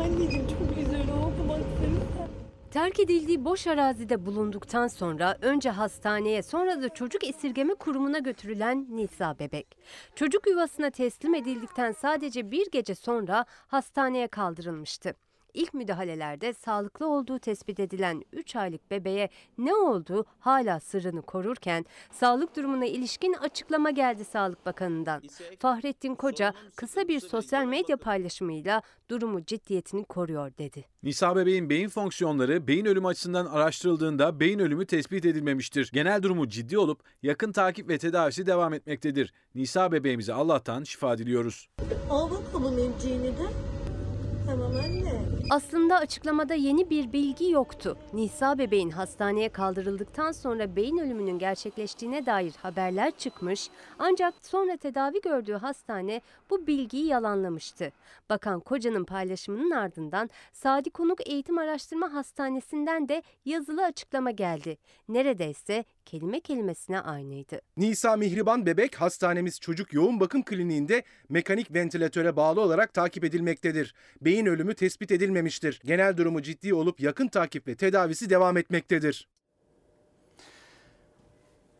Anneciğim 0.00 0.46
çok 0.48 0.76
güzel 0.76 1.10
oldu 1.10 1.48
baksana. 1.48 2.28
Terk 2.70 3.00
edildiği 3.00 3.44
boş 3.44 3.66
arazide 3.66 4.26
bulunduktan 4.26 4.86
sonra 4.88 5.38
önce 5.40 5.70
hastaneye 5.70 6.42
sonra 6.42 6.82
da 6.82 6.88
çocuk 6.88 7.24
esirgeme 7.24 7.74
kurumuna 7.74 8.18
götürülen 8.18 8.86
Nisa 8.90 9.38
bebek. 9.38 9.73
Çocuk 10.14 10.46
yuvasına 10.46 10.90
teslim 10.90 11.34
edildikten 11.34 11.92
sadece 11.92 12.50
bir 12.50 12.70
gece 12.70 12.94
sonra 12.94 13.44
hastaneye 13.66 14.28
kaldırılmıştı. 14.28 15.14
İlk 15.54 15.74
müdahalelerde 15.74 16.52
sağlıklı 16.52 17.06
olduğu 17.06 17.38
tespit 17.38 17.80
edilen 17.80 18.22
3 18.32 18.56
aylık 18.56 18.90
bebeğe 18.90 19.28
ne 19.58 19.74
oldu 19.74 20.24
hala 20.38 20.80
sırrını 20.80 21.22
korurken 21.22 21.84
sağlık 22.12 22.56
durumuna 22.56 22.84
ilişkin 22.84 23.32
açıklama 23.32 23.90
geldi 23.90 24.24
Sağlık 24.24 24.66
Bakanı'ndan. 24.66 25.22
Fahrettin 25.58 26.14
Koca 26.14 26.54
kısa 26.76 27.08
bir 27.08 27.20
sosyal 27.20 27.64
medya 27.64 27.96
paylaşımıyla 27.96 28.82
durumu 29.10 29.44
ciddiyetini 29.44 30.04
koruyor 30.04 30.52
dedi. 30.58 30.84
Nisa 31.02 31.36
bebeğin 31.36 31.70
beyin 31.70 31.88
fonksiyonları 31.88 32.66
beyin 32.66 32.84
ölümü 32.84 33.06
açısından 33.06 33.46
araştırıldığında 33.46 34.40
beyin 34.40 34.58
ölümü 34.58 34.86
tespit 34.86 35.24
edilmemiştir. 35.24 35.90
Genel 35.92 36.22
durumu 36.22 36.48
ciddi 36.48 36.78
olup 36.78 37.00
yakın 37.22 37.52
takip 37.52 37.88
ve 37.88 37.98
tedavisi 37.98 38.46
devam 38.46 38.74
etmektedir. 38.74 39.32
Nisa 39.54 39.92
bebeğimize 39.92 40.32
Allah'tan 40.32 40.84
şifa 40.84 41.18
diliyoruz. 41.18 41.68
Al 42.10 42.30
bakalım 42.30 42.78
emciğini 42.78 43.28
de. 43.28 43.73
Tamam 44.46 44.72
anne. 44.76 45.22
Aslında 45.50 45.96
açıklamada 45.96 46.54
yeni 46.54 46.90
bir 46.90 47.12
bilgi 47.12 47.50
yoktu. 47.50 47.98
Nisa 48.12 48.58
bebeğin 48.58 48.90
hastaneye 48.90 49.48
kaldırıldıktan 49.48 50.32
sonra 50.32 50.76
beyin 50.76 50.98
ölümünün 50.98 51.38
gerçekleştiğine 51.38 52.26
dair 52.26 52.52
haberler 52.62 53.10
çıkmış 53.10 53.70
ancak 53.98 54.34
sonra 54.42 54.76
tedavi 54.76 55.20
gördüğü 55.20 55.54
hastane 55.54 56.20
bu 56.50 56.66
bilgiyi 56.66 57.06
yalanlamıştı. 57.06 57.92
Bakan 58.30 58.60
Koca'nın 58.60 59.04
paylaşımının 59.04 59.70
ardından 59.70 60.30
Sadi 60.52 60.90
Konuk 60.90 61.28
Eğitim 61.28 61.58
Araştırma 61.58 62.12
Hastanesi'nden 62.12 63.08
de 63.08 63.22
yazılı 63.44 63.84
açıklama 63.84 64.30
geldi. 64.30 64.76
Neredeyse 65.08 65.84
kelime 66.04 66.40
kelimesine 66.40 67.00
aynıydı. 67.00 67.60
Nisa 67.76 68.16
Mihriban 68.16 68.66
Bebek 68.66 69.00
hastanemiz 69.00 69.60
çocuk 69.60 69.92
yoğun 69.92 70.20
bakım 70.20 70.42
kliniğinde 70.42 71.02
mekanik 71.28 71.74
ventilatöre 71.74 72.36
bağlı 72.36 72.60
olarak 72.60 72.94
takip 72.94 73.24
edilmektedir. 73.24 73.94
Beyin 74.20 74.46
ölümü 74.46 74.74
tespit 74.74 75.12
edilmemiştir. 75.12 75.80
Genel 75.84 76.16
durumu 76.16 76.42
ciddi 76.42 76.74
olup 76.74 77.00
yakın 77.00 77.28
takip 77.28 77.68
ve 77.68 77.74
tedavisi 77.74 78.30
devam 78.30 78.56
etmektedir. 78.56 79.28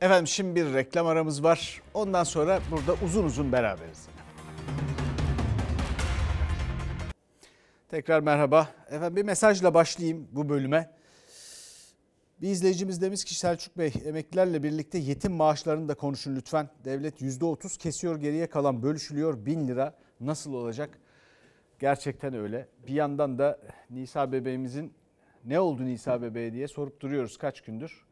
Efendim 0.01 0.27
şimdi 0.27 0.55
bir 0.61 0.75
reklam 0.75 1.07
aramız 1.07 1.45
var. 1.45 1.83
Ondan 1.95 2.25
sonra 2.25 2.61
burada 2.71 2.95
uzun 3.05 3.25
uzun 3.25 3.53
beraberiz. 3.53 4.09
Tekrar 7.89 8.21
merhaba. 8.21 8.69
Efendim 8.91 9.17
bir 9.17 9.23
mesajla 9.23 9.75
başlayayım 9.75 10.29
bu 10.33 10.49
bölüme. 10.49 10.91
Bir 12.45 12.49
izleyicimiz 12.49 13.03
demiş 13.03 13.25
ki 13.25 13.35
Selçuk 13.35 13.79
Bey 13.79 13.93
emeklilerle 14.05 14.63
birlikte 14.63 14.99
yetim 14.99 15.33
maaşlarını 15.33 15.89
da 15.89 15.95
konuşun 15.95 16.37
lütfen. 16.37 16.69
Devlet 16.85 17.23
%30 17.23 17.79
kesiyor 17.79 18.17
geriye 18.17 18.47
kalan 18.47 18.83
bölüşülüyor 18.83 19.47
1000 19.47 19.69
lira 19.69 19.95
nasıl 20.21 20.55
olacak? 20.55 20.99
Gerçekten 21.79 22.35
öyle. 22.35 22.69
Bir 22.87 22.93
yandan 22.93 23.39
da 23.39 23.59
Nisa 23.91 24.33
bebeğimizin 24.33 24.95
ne 25.45 25.61
oldu 25.61 25.85
Nisa 25.85 26.23
bebeğe 26.23 26.53
diye 26.53 26.69
sorup 26.69 27.01
duruyoruz 27.01 27.37
kaç 27.39 27.61
gündür. 27.61 28.05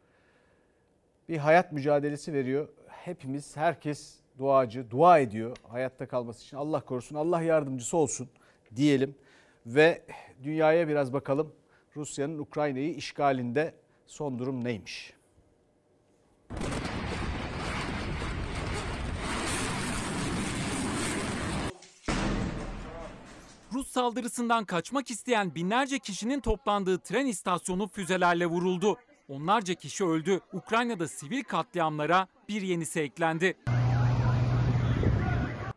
Bir 1.28 1.38
hayat 1.38 1.72
mücadelesi 1.72 2.32
veriyor. 2.32 2.68
Hepimiz 2.88 3.56
herkes 3.56 4.14
duacı, 4.38 4.90
dua 4.90 5.18
ediyor 5.18 5.56
hayatta 5.68 6.08
kalması 6.08 6.42
için. 6.42 6.56
Allah 6.56 6.80
korusun, 6.80 7.16
Allah 7.16 7.42
yardımcısı 7.42 7.96
olsun 7.96 8.28
diyelim. 8.76 9.14
Ve 9.66 10.02
dünyaya 10.42 10.88
biraz 10.88 11.12
bakalım. 11.12 11.52
Rusya'nın 11.96 12.38
Ukrayna'yı 12.38 12.94
işgalinde 12.94 13.81
son 14.06 14.38
durum 14.38 14.64
neymiş? 14.64 15.12
Rus 23.72 23.88
saldırısından 23.88 24.64
kaçmak 24.64 25.10
isteyen 25.10 25.54
binlerce 25.54 25.98
kişinin 25.98 26.40
toplandığı 26.40 26.98
tren 26.98 27.26
istasyonu 27.26 27.88
füzelerle 27.88 28.46
vuruldu. 28.46 28.96
Onlarca 29.28 29.74
kişi 29.74 30.04
öldü. 30.04 30.40
Ukrayna'da 30.52 31.08
sivil 31.08 31.42
katliamlara 31.42 32.26
bir 32.48 32.62
yenisi 32.62 33.00
eklendi. 33.00 33.56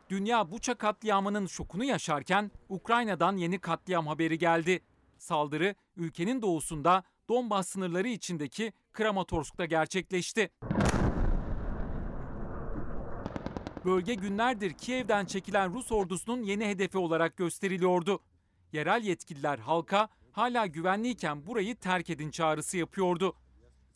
Dünya 0.09 0.51
Buça 0.51 0.75
katliamının 0.75 1.45
şokunu 1.45 1.83
yaşarken 1.83 2.51
Ukrayna'dan 2.69 3.37
yeni 3.37 3.59
katliam 3.59 4.07
haberi 4.07 4.37
geldi. 4.37 4.81
Saldırı 5.17 5.75
ülkenin 5.97 6.41
doğusunda 6.41 7.03
Donbas 7.29 7.67
sınırları 7.67 8.07
içindeki 8.07 8.73
Kramatorsk'ta 8.93 9.65
gerçekleşti. 9.65 10.49
Bölge 13.85 14.13
günlerdir 14.13 14.73
Kiev'den 14.73 15.25
çekilen 15.25 15.73
Rus 15.73 15.91
ordusunun 15.91 16.43
yeni 16.43 16.67
hedefi 16.67 16.97
olarak 16.97 17.37
gösteriliyordu. 17.37 18.19
Yerel 18.73 19.03
yetkililer 19.03 19.59
halka 19.59 20.09
hala 20.31 20.65
güvenliyken 20.65 21.47
burayı 21.47 21.75
terk 21.75 22.09
edin 22.09 22.31
çağrısı 22.31 22.77
yapıyordu. 22.77 23.35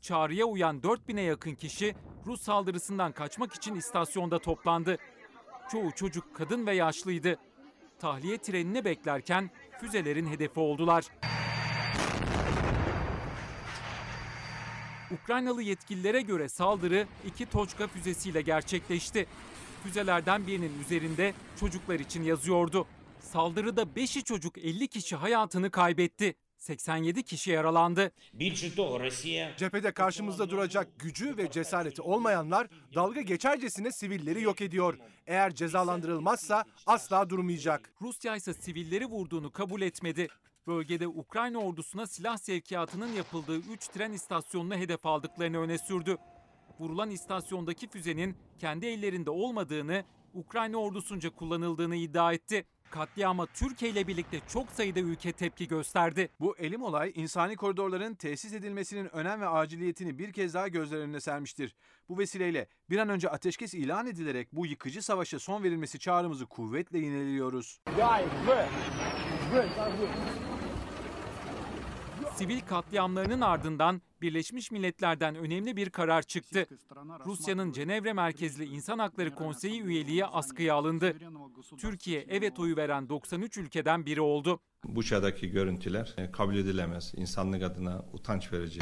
Çağrıya 0.01 0.45
uyan 0.45 0.79
4000'e 0.79 1.21
yakın 1.21 1.55
kişi 1.55 1.95
Rus 2.25 2.41
saldırısından 2.41 3.11
kaçmak 3.11 3.53
için 3.53 3.75
istasyonda 3.75 4.39
toplandı. 4.39 4.97
Çoğu 5.71 5.91
çocuk, 5.91 6.35
kadın 6.35 6.65
ve 6.65 6.75
yaşlıydı. 6.75 7.39
Tahliye 7.99 8.37
trenini 8.37 8.85
beklerken 8.85 9.49
füzelerin 9.81 10.27
hedefi 10.27 10.59
oldular. 10.59 11.05
Ukraynalı 15.11 15.61
yetkililere 15.63 16.21
göre 16.21 16.49
saldırı 16.49 17.07
iki 17.27 17.45
Toçka 17.45 17.87
füzesiyle 17.87 18.41
gerçekleşti. 18.41 19.25
Füzelerden 19.83 20.47
birinin 20.47 20.79
üzerinde 20.85 21.33
çocuklar 21.59 21.99
için 21.99 22.23
yazıyordu. 22.23 22.87
Saldırıda 23.19 23.81
5'i 23.81 24.23
çocuk 24.23 24.57
50 24.57 24.87
kişi 24.87 25.15
hayatını 25.15 25.71
kaybetti. 25.71 26.35
87 26.57 27.23
kişi 27.23 27.51
yaralandı. 27.51 28.11
Cephede 29.57 29.91
karşımızda 29.91 30.49
duracak 30.49 30.87
gücü 30.99 31.37
ve 31.37 31.51
cesareti 31.51 32.01
olmayanlar 32.01 32.67
dalga 32.95 33.21
geçercesine 33.21 33.91
sivilleri 33.91 34.41
yok 34.41 34.61
ediyor. 34.61 34.97
Eğer 35.27 35.55
cezalandırılmazsa 35.55 36.65
asla 36.85 37.29
durmayacak. 37.29 37.93
Rusya 38.01 38.35
ise 38.35 38.53
sivilleri 38.53 39.05
vurduğunu 39.05 39.51
kabul 39.51 39.81
etmedi. 39.81 40.27
Bölgede 40.67 41.07
Ukrayna 41.07 41.57
ordusuna 41.57 42.07
silah 42.07 42.37
sevkiyatının 42.37 43.13
yapıldığı 43.13 43.57
3 43.57 43.87
tren 43.87 44.11
istasyonunu 44.11 44.75
hedef 44.75 45.05
aldıklarını 45.05 45.59
öne 45.59 45.77
sürdü. 45.77 46.17
Vurulan 46.79 47.09
istasyondaki 47.09 47.87
füzenin 47.87 48.37
kendi 48.59 48.85
ellerinde 48.85 49.29
olmadığını, 49.29 50.03
Ukrayna 50.33 50.77
ordusunca 50.77 51.29
kullanıldığını 51.29 51.95
iddia 51.95 52.33
etti. 52.33 52.65
Katliama 52.91 53.45
Türkiye 53.45 53.91
ile 53.91 54.07
birlikte 54.07 54.39
çok 54.47 54.71
sayıda 54.71 54.99
ülke 54.99 55.31
tepki 55.31 55.67
gösterdi. 55.67 56.29
Bu 56.39 56.57
elim 56.57 56.83
olay 56.83 57.11
insani 57.15 57.55
koridorların 57.55 58.15
tesis 58.15 58.53
edilmesinin 58.53 59.15
önem 59.15 59.41
ve 59.41 59.47
aciliyetini 59.47 60.17
bir 60.17 60.33
kez 60.33 60.53
daha 60.53 60.67
gözler 60.67 60.97
önüne 60.97 61.19
sermiştir. 61.19 61.75
Bu 62.09 62.17
vesileyle 62.17 62.67
bir 62.89 62.97
an 62.97 63.09
önce 63.09 63.29
ateşkes 63.29 63.73
ilan 63.73 64.07
edilerek 64.07 64.47
bu 64.51 64.65
yıkıcı 64.65 65.01
savaşa 65.01 65.39
son 65.39 65.63
verilmesi 65.63 65.99
çağrımızı 65.99 66.45
kuvvetle 66.45 66.99
yineliyoruz. 66.99 67.79
Sivil 72.39 72.61
katliamlarının 72.61 73.41
ardından 73.41 74.01
Birleşmiş 74.21 74.71
Milletler'den 74.71 75.35
önemli 75.35 75.75
bir 75.75 75.89
karar 75.89 76.21
çıktı. 76.21 76.67
Rusya'nın 77.25 77.71
Cenevre 77.71 78.13
merkezli 78.13 78.65
İnsan 78.65 78.99
Hakları 78.99 79.35
Konseyi 79.35 79.81
üyeliği 79.81 80.25
askıya 80.25 80.75
alındı. 80.75 81.15
Türkiye 81.77 82.25
evet 82.29 82.59
oyu 82.59 82.77
veren 82.77 83.09
93 83.09 83.57
ülkeden 83.57 84.05
biri 84.05 84.21
oldu. 84.21 84.59
Buça'daki 84.83 85.49
görüntüler 85.49 86.13
e, 86.17 86.31
kabul 86.31 86.55
edilemez. 86.55 87.13
İnsanlık 87.15 87.63
adına 87.63 88.05
utanç 88.13 88.53
verici. 88.53 88.79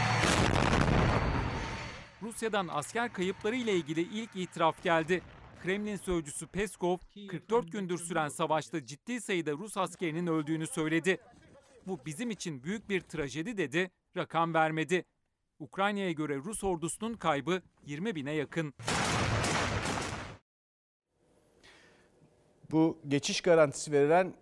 Rusya'dan 2.22 2.68
asker 2.72 3.14
kayıpları 3.14 3.56
ile 3.56 3.76
ilgili 3.76 4.02
ilk 4.02 4.36
itiraf 4.36 4.84
geldi. 4.84 5.22
Kremlin 5.64 5.96
sözcüsü 5.96 6.48
Peskov, 6.48 6.98
44 7.30 7.72
gündür 7.72 7.98
süren 7.98 8.30
savaşta 8.30 8.86
ciddi 8.86 9.22
sayıda 9.22 9.52
Rus 9.52 9.78
askerinin 9.78 10.28
öldüğünü 10.28 10.68
söyledi. 10.68 11.18
Bu 11.88 12.00
bizim 12.06 12.32
için 12.32 12.64
büyük 12.64 12.90
bir 12.90 13.02
trajedi 13.02 13.58
dedi, 13.58 13.92
rakam 14.18 14.54
vermedi. 14.54 15.06
Ukrayna'ya 15.60 16.12
göre 16.12 16.36
Rus 16.36 16.64
ordusunun 16.64 17.14
kaybı 17.14 17.62
20 17.86 18.16
bine 18.16 18.32
yakın. 18.32 18.74
Bu 22.72 22.98
geçiş 23.08 23.42
garantisi 23.42 23.92
verilen 23.92 24.34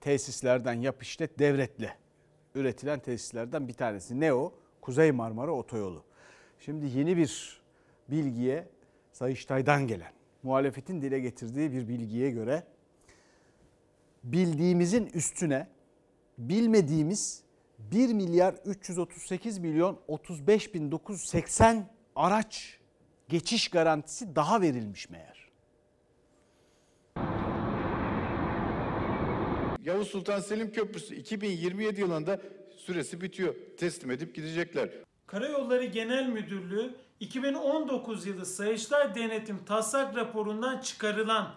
tesislerden 0.00 0.72
yap 0.72 1.02
işlet 1.02 1.38
devletle 1.38 1.96
üretilen 2.54 2.98
tesislerden 3.00 3.68
bir 3.68 3.72
tanesi. 3.72 4.20
Ne 4.20 4.32
o? 4.32 4.54
Kuzey 4.80 5.12
Marmara 5.12 5.52
Otoyolu. 5.52 6.04
Şimdi 6.60 6.86
yeni 6.98 7.16
bir 7.16 7.60
bilgiye 8.10 8.68
Sayıştay'dan 9.12 9.86
gelen 9.86 10.12
muhalefetin 10.42 11.02
dile 11.02 11.20
getirdiği 11.20 11.72
bir 11.72 11.88
bilgiye 11.88 12.30
göre 12.30 12.66
bildiğimizin 14.24 15.06
üstüne 15.06 15.77
bilmediğimiz 16.38 17.42
1 17.78 18.12
milyar 18.12 18.54
338 18.64 19.58
milyon 19.58 20.00
35 20.08 20.74
bin 20.74 20.92
980 20.92 21.90
araç 22.16 22.78
geçiş 23.28 23.68
garantisi 23.68 24.36
daha 24.36 24.60
verilmiş 24.60 25.10
meğer. 25.10 25.48
Yavuz 29.84 30.08
Sultan 30.08 30.40
Selim 30.40 30.72
Köprüsü 30.72 31.14
2027 31.14 32.00
yılında 32.00 32.40
süresi 32.76 33.20
bitiyor. 33.20 33.54
Teslim 33.76 34.10
edip 34.10 34.34
gidecekler. 34.34 34.90
Karayolları 35.26 35.84
Genel 35.84 36.28
Müdürlüğü 36.28 36.94
2019 37.20 38.26
yılı 38.26 38.46
Sayıştay 38.46 39.14
Denetim 39.14 39.64
Taslak 39.64 40.16
raporundan 40.16 40.78
çıkarılan 40.78 41.54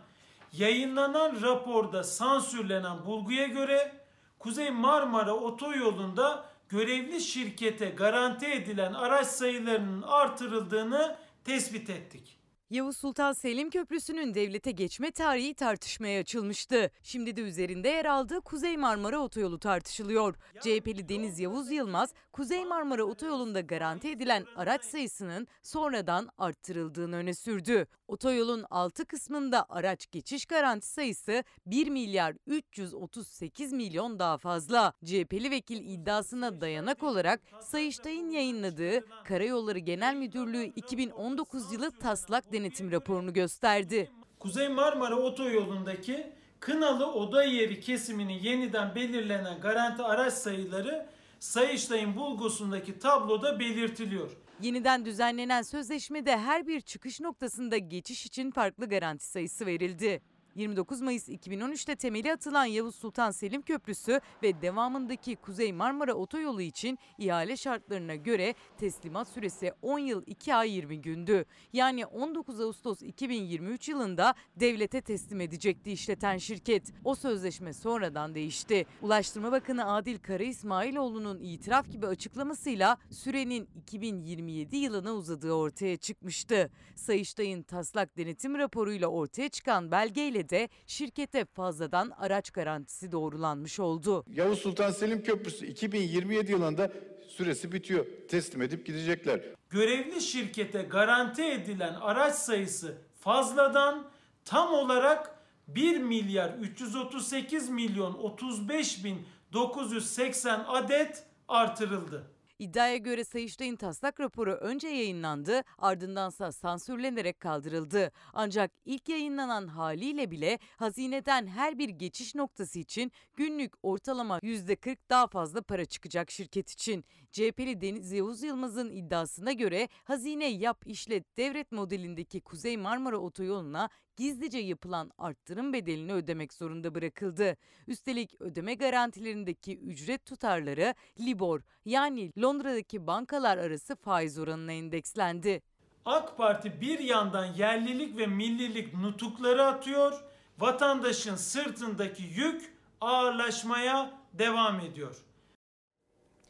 yayınlanan 0.53 1.41
raporda 1.41 2.03
sansürlenen 2.03 3.05
bulguya 3.05 3.47
göre 3.47 4.00
Kuzey 4.41 4.71
Marmara 4.71 5.33
Otoyolu'nda 5.33 6.45
görevli 6.69 7.21
şirkete 7.21 7.89
garanti 7.89 8.45
edilen 8.45 8.93
araç 8.93 9.27
sayılarının 9.27 10.01
artırıldığını 10.01 11.17
tespit 11.43 11.89
ettik. 11.89 12.37
Yavuz 12.69 12.97
Sultan 12.97 13.33
Selim 13.33 13.69
Köprüsü'nün 13.69 14.33
devlete 14.33 14.71
geçme 14.71 15.11
tarihi 15.11 15.53
tartışmaya 15.53 16.19
açılmıştı. 16.19 16.91
Şimdi 17.03 17.35
de 17.35 17.41
üzerinde 17.41 17.89
yer 17.89 18.05
aldığı 18.05 18.41
Kuzey 18.41 18.77
Marmara 18.77 19.19
Otoyolu 19.19 19.59
tartışılıyor. 19.59 20.35
CHP'li 20.59 21.09
Deniz 21.09 21.39
Yavuz 21.39 21.71
Yılmaz, 21.71 22.13
Kuzey 22.33 22.65
Marmara 22.65 23.03
Otoyolu'nda 23.03 23.61
garanti 23.61 24.09
edilen 24.09 24.45
araç 24.55 24.83
sayısının 24.83 25.47
sonradan 25.61 26.29
arttırıldığını 26.37 27.15
öne 27.15 27.33
sürdü. 27.33 27.87
Otoyolun 28.07 28.65
6 28.69 29.05
kısmında 29.05 29.65
araç 29.69 30.11
geçiş 30.11 30.45
garanti 30.45 30.87
sayısı 30.87 31.43
1 31.65 31.87
milyar 31.89 32.35
338 32.47 33.73
milyon 33.73 34.19
daha 34.19 34.37
fazla. 34.37 34.93
CHP'li 35.05 35.51
vekil 35.51 35.89
iddiasına 35.89 36.61
dayanak 36.61 37.03
olarak 37.03 37.41
Sayıştay'ın 37.59 38.29
yayınladığı 38.29 39.05
Karayolları 39.23 39.79
Genel 39.79 40.15
Müdürlüğü 40.15 40.63
2019 40.63 41.73
yılı 41.73 41.91
taslak 41.91 42.53
denetim 42.53 42.91
raporunu 42.91 43.33
gösterdi. 43.33 44.11
Kuzey 44.39 44.69
Marmara 44.69 45.15
Otoyolu'ndaki 45.15 46.33
Kınalı 46.59 47.13
Oda 47.13 47.43
Yeri 47.43 47.79
kesimini 47.79 48.47
yeniden 48.47 48.95
belirlenen 48.95 49.61
garanti 49.61 50.03
araç 50.03 50.33
sayıları 50.33 51.07
Sayıştay'ın 51.41 52.15
bulgusundaki 52.15 52.99
tabloda 52.99 53.59
belirtiliyor. 53.59 54.31
Yeniden 54.61 55.05
düzenlenen 55.05 55.61
sözleşmede 55.61 56.37
her 56.37 56.67
bir 56.67 56.81
çıkış 56.81 57.19
noktasında 57.19 57.77
geçiş 57.77 58.25
için 58.25 58.51
farklı 58.51 58.89
garanti 58.89 59.25
sayısı 59.25 59.65
verildi. 59.65 60.21
29 60.55 61.01
Mayıs 61.01 61.29
2013'te 61.29 61.95
temeli 61.95 62.33
atılan 62.33 62.65
Yavuz 62.65 62.95
Sultan 62.95 63.31
Selim 63.31 63.61
Köprüsü 63.61 64.21
ve 64.43 64.61
devamındaki 64.61 65.35
Kuzey 65.35 65.73
Marmara 65.73 66.13
Otoyolu 66.13 66.61
için 66.61 66.99
ihale 67.17 67.57
şartlarına 67.57 68.15
göre 68.15 68.55
teslimat 68.77 69.27
süresi 69.27 69.73
10 69.81 69.99
yıl 69.99 70.23
2 70.25 70.55
ay 70.55 70.71
20 70.71 71.01
gündü. 71.01 71.45
Yani 71.73 72.05
19 72.05 72.61
Ağustos 72.61 73.01
2023 73.01 73.89
yılında 73.89 74.33
devlete 74.55 75.01
teslim 75.01 75.41
edecekti 75.41 75.91
işleten 75.91 76.37
şirket. 76.37 76.93
O 77.03 77.15
sözleşme 77.15 77.73
sonradan 77.73 78.35
değişti. 78.35 78.85
Ulaştırma 79.01 79.51
Bakanı 79.51 79.93
Adil 79.93 80.17
Kara 80.19 80.43
İsmailoğlu'nun 80.43 81.39
itiraf 81.39 81.91
gibi 81.91 82.07
açıklamasıyla 82.07 82.97
sürenin 83.09 83.67
2027 83.75 84.77
yılına 84.77 85.13
uzadığı 85.13 85.53
ortaya 85.53 85.97
çıkmıştı. 85.97 86.69
Sayıştay'ın 86.95 87.63
taslak 87.63 88.17
denetim 88.17 88.57
raporuyla 88.57 89.07
ortaya 89.07 89.49
çıkan 89.49 89.91
belgeyle 89.91 90.40
de 90.49 90.69
şirkete 90.87 91.45
fazladan 91.45 92.09
araç 92.17 92.51
garantisi 92.51 93.11
doğrulanmış 93.11 93.79
oldu. 93.79 94.23
Yavuz 94.27 94.59
Sultan 94.59 94.91
Selim 94.91 95.23
Köprüsü 95.23 95.65
2027 95.65 96.51
yılında 96.51 96.91
süresi 97.27 97.71
bitiyor. 97.71 98.05
Teslim 98.27 98.61
edip 98.61 98.85
gidecekler. 98.85 99.41
Görevli 99.69 100.21
şirkete 100.21 100.81
garanti 100.81 101.43
edilen 101.43 101.93
araç 101.93 102.35
sayısı 102.35 102.97
fazladan 103.19 104.09
tam 104.45 104.73
olarak 104.73 105.35
1 105.67 105.97
milyar 105.97 106.53
338 106.53 107.69
milyon 107.69 108.13
35 108.13 109.03
bin 109.03 109.27
980 109.53 110.65
adet 110.67 111.23
artırıldı. 111.47 112.31
İddiaya 112.61 112.97
göre 112.97 113.23
Sayıştay'ın 113.23 113.75
taslak 113.75 114.19
raporu 114.19 114.51
önce 114.51 114.87
yayınlandı, 114.87 115.63
ardındansa 115.77 116.51
sansürlenerek 116.51 117.39
kaldırıldı. 117.39 118.11
Ancak 118.33 118.71
ilk 118.85 119.09
yayınlanan 119.09 119.67
haliyle 119.67 120.31
bile 120.31 120.59
hazineden 120.77 121.47
her 121.47 121.77
bir 121.77 121.89
geçiş 121.89 122.35
noktası 122.35 122.79
için 122.79 123.11
günlük 123.33 123.73
ortalama 123.83 124.39
%40 124.39 124.97
daha 125.09 125.27
fazla 125.27 125.61
para 125.61 125.85
çıkacak 125.85 126.31
şirket 126.31 126.69
için. 126.69 127.05
CHP'li 127.31 127.81
Deniz 127.81 128.11
Yavuz 128.11 128.43
Yılmaz'ın 128.43 128.91
iddiasına 128.91 129.51
göre 129.51 129.89
hazine 130.03 130.47
yap 130.47 130.83
işlet 130.85 131.37
devret 131.37 131.71
modelindeki 131.71 132.41
Kuzey 132.41 132.77
Marmara 132.77 133.17
Otoyolu'na 133.17 133.89
gizlice 134.21 134.57
yapılan 134.57 135.11
arttırım 135.17 135.73
bedelini 135.73 136.13
ödemek 136.13 136.53
zorunda 136.53 136.95
bırakıldı. 136.95 137.57
Üstelik 137.87 138.41
ödeme 138.41 138.73
garantilerindeki 138.73 139.77
ücret 139.77 140.25
tutarları 140.25 140.93
Libor 141.19 141.61
yani 141.85 142.31
Londra'daki 142.41 143.07
bankalar 143.07 143.57
arası 143.57 143.95
faiz 143.95 144.39
oranına 144.39 144.71
endekslendi. 144.71 145.61
AK 146.05 146.37
Parti 146.37 146.81
bir 146.81 146.99
yandan 146.99 147.45
yerlilik 147.45 148.17
ve 148.17 148.27
millilik 148.27 148.93
nutukları 148.93 149.65
atıyor, 149.65 150.23
vatandaşın 150.59 151.35
sırtındaki 151.35 152.23
yük 152.23 152.73
ağırlaşmaya 153.01 154.11
devam 154.33 154.79
ediyor. 154.79 155.15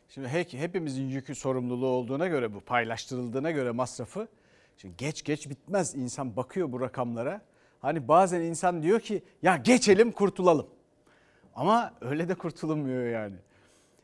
Şimdi 0.10 0.28
hep, 0.28 0.54
hepimizin 0.54 1.10
yükü 1.10 1.36
sorumluluğu 1.36 1.88
olduğuna 1.88 2.28
göre 2.28 2.54
bu 2.54 2.60
paylaştırıldığına 2.60 3.52
göre 3.52 3.72
masrafı 3.72 4.28
şimdi 4.78 4.98
geç 4.98 5.24
geç 5.24 5.50
bitmez 5.50 5.96
insan 5.96 6.36
bakıyor 6.36 6.72
bu 6.72 6.82
rakamlara. 6.82 7.51
Hani 7.82 8.08
bazen 8.08 8.42
insan 8.42 8.84
diyor 8.84 9.00
ki 9.00 9.24
ya 9.42 9.58
geçelim 9.58 10.12
kurtulalım. 10.12 10.68
Ama 11.56 11.94
öyle 12.02 12.30
de 12.30 12.36
kurtulunmuyor 12.36 13.06
yani. 13.06 13.36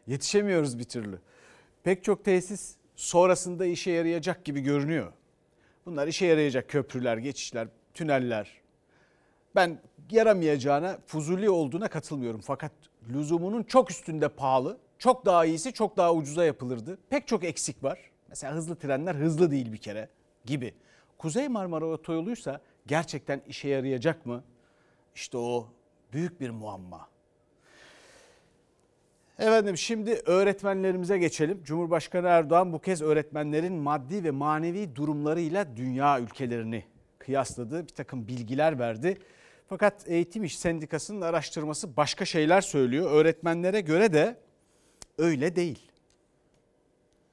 Yetişemiyoruz 0.07 0.79
bir 0.79 0.83
türlü. 0.83 1.19
Pek 1.83 2.03
çok 2.03 2.25
tesis 2.25 2.75
sonrasında 2.95 3.65
işe 3.65 3.91
yarayacak 3.91 4.45
gibi 4.45 4.61
görünüyor. 4.61 5.13
Bunlar 5.85 6.07
işe 6.07 6.25
yarayacak 6.25 6.69
köprüler, 6.69 7.17
geçişler, 7.17 7.67
tüneller. 7.93 8.51
Ben 9.55 9.79
yaramayacağına, 10.11 10.97
fuzuli 11.05 11.49
olduğuna 11.49 11.87
katılmıyorum. 11.87 12.41
Fakat 12.43 12.71
lüzumunun 13.09 13.63
çok 13.63 13.91
üstünde 13.91 14.29
pahalı, 14.29 14.77
çok 14.99 15.25
daha 15.25 15.45
iyisi 15.45 15.73
çok 15.73 15.97
daha 15.97 16.13
ucuza 16.13 16.45
yapılırdı. 16.45 16.97
Pek 17.09 17.27
çok 17.27 17.43
eksik 17.43 17.83
var. 17.83 17.99
Mesela 18.29 18.53
hızlı 18.53 18.75
trenler 18.75 19.15
hızlı 19.15 19.51
değil 19.51 19.71
bir 19.71 19.77
kere 19.77 20.09
gibi. 20.45 20.73
Kuzey 21.17 21.47
Marmara 21.47 21.85
Otoyolu'ysa 21.85 22.61
gerçekten 22.87 23.41
işe 23.47 23.67
yarayacak 23.69 24.25
mı? 24.25 24.43
İşte 25.15 25.37
o 25.37 25.67
büyük 26.13 26.41
bir 26.41 26.49
muamma. 26.49 27.07
Efendim 29.39 29.77
şimdi 29.77 30.21
öğretmenlerimize 30.25 31.17
geçelim. 31.17 31.63
Cumhurbaşkanı 31.63 32.27
Erdoğan 32.27 32.73
bu 32.73 32.79
kez 32.79 33.01
öğretmenlerin 33.01 33.73
maddi 33.73 34.23
ve 34.23 34.31
manevi 34.31 34.95
durumlarıyla 34.95 35.77
dünya 35.77 36.19
ülkelerini 36.19 36.85
kıyasladı. 37.19 37.83
Bir 37.83 37.93
takım 37.93 38.27
bilgiler 38.27 38.79
verdi. 38.79 39.17
Fakat 39.69 40.07
Eğitim 40.07 40.43
İş 40.43 40.59
Sendikası'nın 40.59 41.21
araştırması 41.21 41.97
başka 41.97 42.25
şeyler 42.25 42.61
söylüyor. 42.61 43.11
Öğretmenlere 43.11 43.81
göre 43.81 44.13
de 44.13 44.37
öyle 45.17 45.55
değil. 45.55 45.91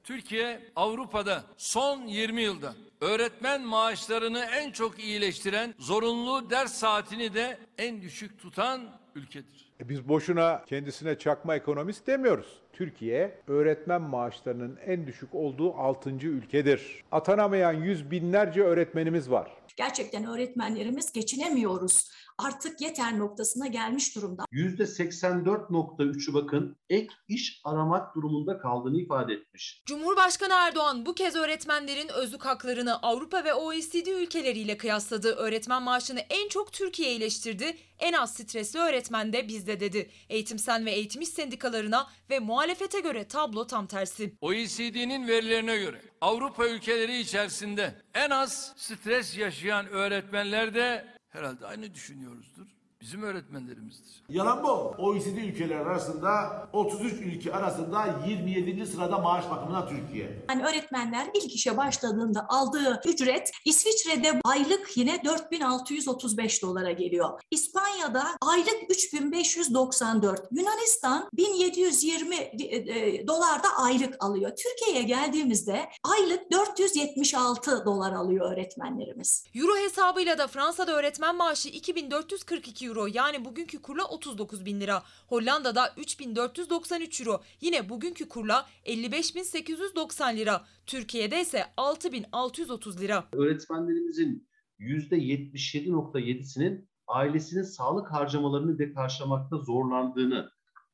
Türkiye 0.03 0.61
Avrupa'da 0.75 1.43
son 1.57 2.01
20 2.01 2.41
yılda 2.41 2.75
öğretmen 3.01 3.61
maaşlarını 3.61 4.39
en 4.39 4.71
çok 4.71 4.99
iyileştiren, 4.99 5.73
zorunlu 5.79 6.49
ders 6.49 6.73
saatini 6.73 7.33
de 7.33 7.57
en 7.77 8.01
düşük 8.01 8.39
tutan 8.39 8.81
ülkedir. 9.15 9.71
E 9.79 9.89
biz 9.89 10.07
boşuna 10.09 10.63
kendisine 10.65 11.17
çakma 11.17 11.55
ekonomist 11.55 12.07
demiyoruz. 12.07 12.47
Türkiye 12.73 13.39
öğretmen 13.47 14.01
maaşlarının 14.01 14.77
en 14.85 15.07
düşük 15.07 15.35
olduğu 15.35 15.73
6. 15.73 16.09
ülkedir. 16.09 17.03
Atanamayan 17.11 17.73
yüz 17.73 18.11
binlerce 18.11 18.63
öğretmenimiz 18.63 19.31
var. 19.31 19.51
Gerçekten 19.75 20.25
öğretmenlerimiz 20.25 21.11
geçinemiyoruz. 21.11 22.11
Artık 22.37 22.81
yeter 22.81 23.19
noktasına 23.19 23.67
gelmiş 23.67 24.15
durumda. 24.15 24.45
%84.3'ü 24.51 26.33
bakın 26.33 26.77
ek 26.89 27.07
iş 27.27 27.61
aramak 27.63 28.15
durumunda 28.15 28.57
kaldığını 28.57 29.01
ifade 29.01 29.33
etmiş. 29.33 29.81
Cumhurbaşkanı 29.85 30.53
Erdoğan 30.53 31.05
bu 31.05 31.15
kez 31.15 31.35
öğretmenlerin 31.35 32.09
özlük 32.09 32.45
haklarını 32.45 33.01
Avrupa 33.01 33.43
ve 33.43 33.53
OECD 33.53 34.07
ülkeleriyle 34.07 34.77
kıyasladı. 34.77 35.31
Öğretmen 35.35 35.83
maaşını 35.83 36.19
en 36.19 36.49
çok 36.49 36.73
Türkiye 36.73 37.11
iyileştirdi. 37.11 37.77
En 37.99 38.13
az 38.13 38.33
stresli 38.33 38.79
öğretmen 38.79 39.33
de 39.33 39.47
bizde 39.47 39.79
dedi. 39.79 40.09
Eğitimsen 40.29 40.85
ve 40.85 40.91
eğitim 40.91 41.21
iş 41.21 41.29
sendikalarına 41.29 42.07
ve 42.29 42.39
muhalefete 42.39 42.99
göre 42.99 43.27
tablo 43.27 43.67
tam 43.67 43.87
tersi. 43.87 44.37
OECD'nin 44.41 45.27
verilerine 45.27 45.77
göre 45.77 46.01
Avrupa 46.21 46.67
ülkeleri 46.67 47.19
içerisinde 47.19 48.01
en 48.13 48.29
az 48.29 48.73
stres 48.77 49.37
yaşayan 49.37 49.87
öğretmenler 49.87 50.73
de 50.73 51.14
herhalde 51.35 51.65
aynı 51.65 51.93
düşünüyoruzdur. 51.93 52.67
Bizim 53.05 53.23
öğretmenlerimizdir. 53.23 54.23
Yalan 54.29 54.63
bu. 54.63 54.67
OECD 54.97 55.37
ülkeler 55.37 55.75
arasında 55.75 56.67
33 56.73 57.13
ülke 57.13 57.53
arasında 57.53 58.19
27. 58.27 58.85
sırada 58.85 59.17
maaş 59.17 59.49
bakımından 59.49 59.89
Türkiye. 59.89 60.45
Yani 60.49 60.63
öğretmenler 60.65 61.27
ilk 61.33 61.55
işe 61.55 61.77
başladığında 61.77 62.45
aldığı 62.49 63.01
ücret 63.05 63.51
İsviçre'de 63.65 64.39
aylık 64.43 64.97
yine 64.97 65.23
4635 65.25 66.61
dolara 66.61 66.91
geliyor. 66.91 67.41
İspanya'da 67.51 68.23
aylık 68.41 68.75
3594. 68.89 70.41
Yunanistan 70.51 71.29
1720 71.33 72.35
e, 72.35 73.27
dolar 73.27 73.63
da 73.63 73.67
aylık 73.77 74.23
alıyor. 74.23 74.51
Türkiye'ye 74.55 75.03
geldiğimizde 75.03 75.89
aylık 76.03 76.51
476 76.51 77.85
dolar 77.85 78.13
alıyor 78.13 78.51
öğretmenlerimiz. 78.51 79.45
Euro 79.55 79.77
hesabıyla 79.77 80.37
da 80.37 80.47
Fransa'da 80.47 80.91
öğretmen 80.97 81.35
maaşı 81.35 81.69
2442 81.69 82.85
euro 82.85 82.94
yani 83.03 83.45
bugünkü 83.45 83.81
kurla 83.81 84.05
39 84.05 84.65
bin 84.65 84.81
lira. 84.81 85.03
Hollanda'da 85.27 85.93
3493 85.97 87.21
euro 87.21 87.41
yine 87.61 87.89
bugünkü 87.89 88.29
kurla 88.29 88.65
55.890 88.85 90.37
lira. 90.37 90.65
Türkiye'de 90.85 91.41
ise 91.41 91.65
6630 91.77 93.01
lira. 93.01 93.23
Öğretmenlerimizin 93.33 94.47
%77.7'sinin 94.79 96.89
ailesinin 97.07 97.63
sağlık 97.63 98.11
harcamalarını 98.11 98.79
de 98.79 98.93
karşılamakta 98.93 99.57
zorlandığını, 99.57 100.49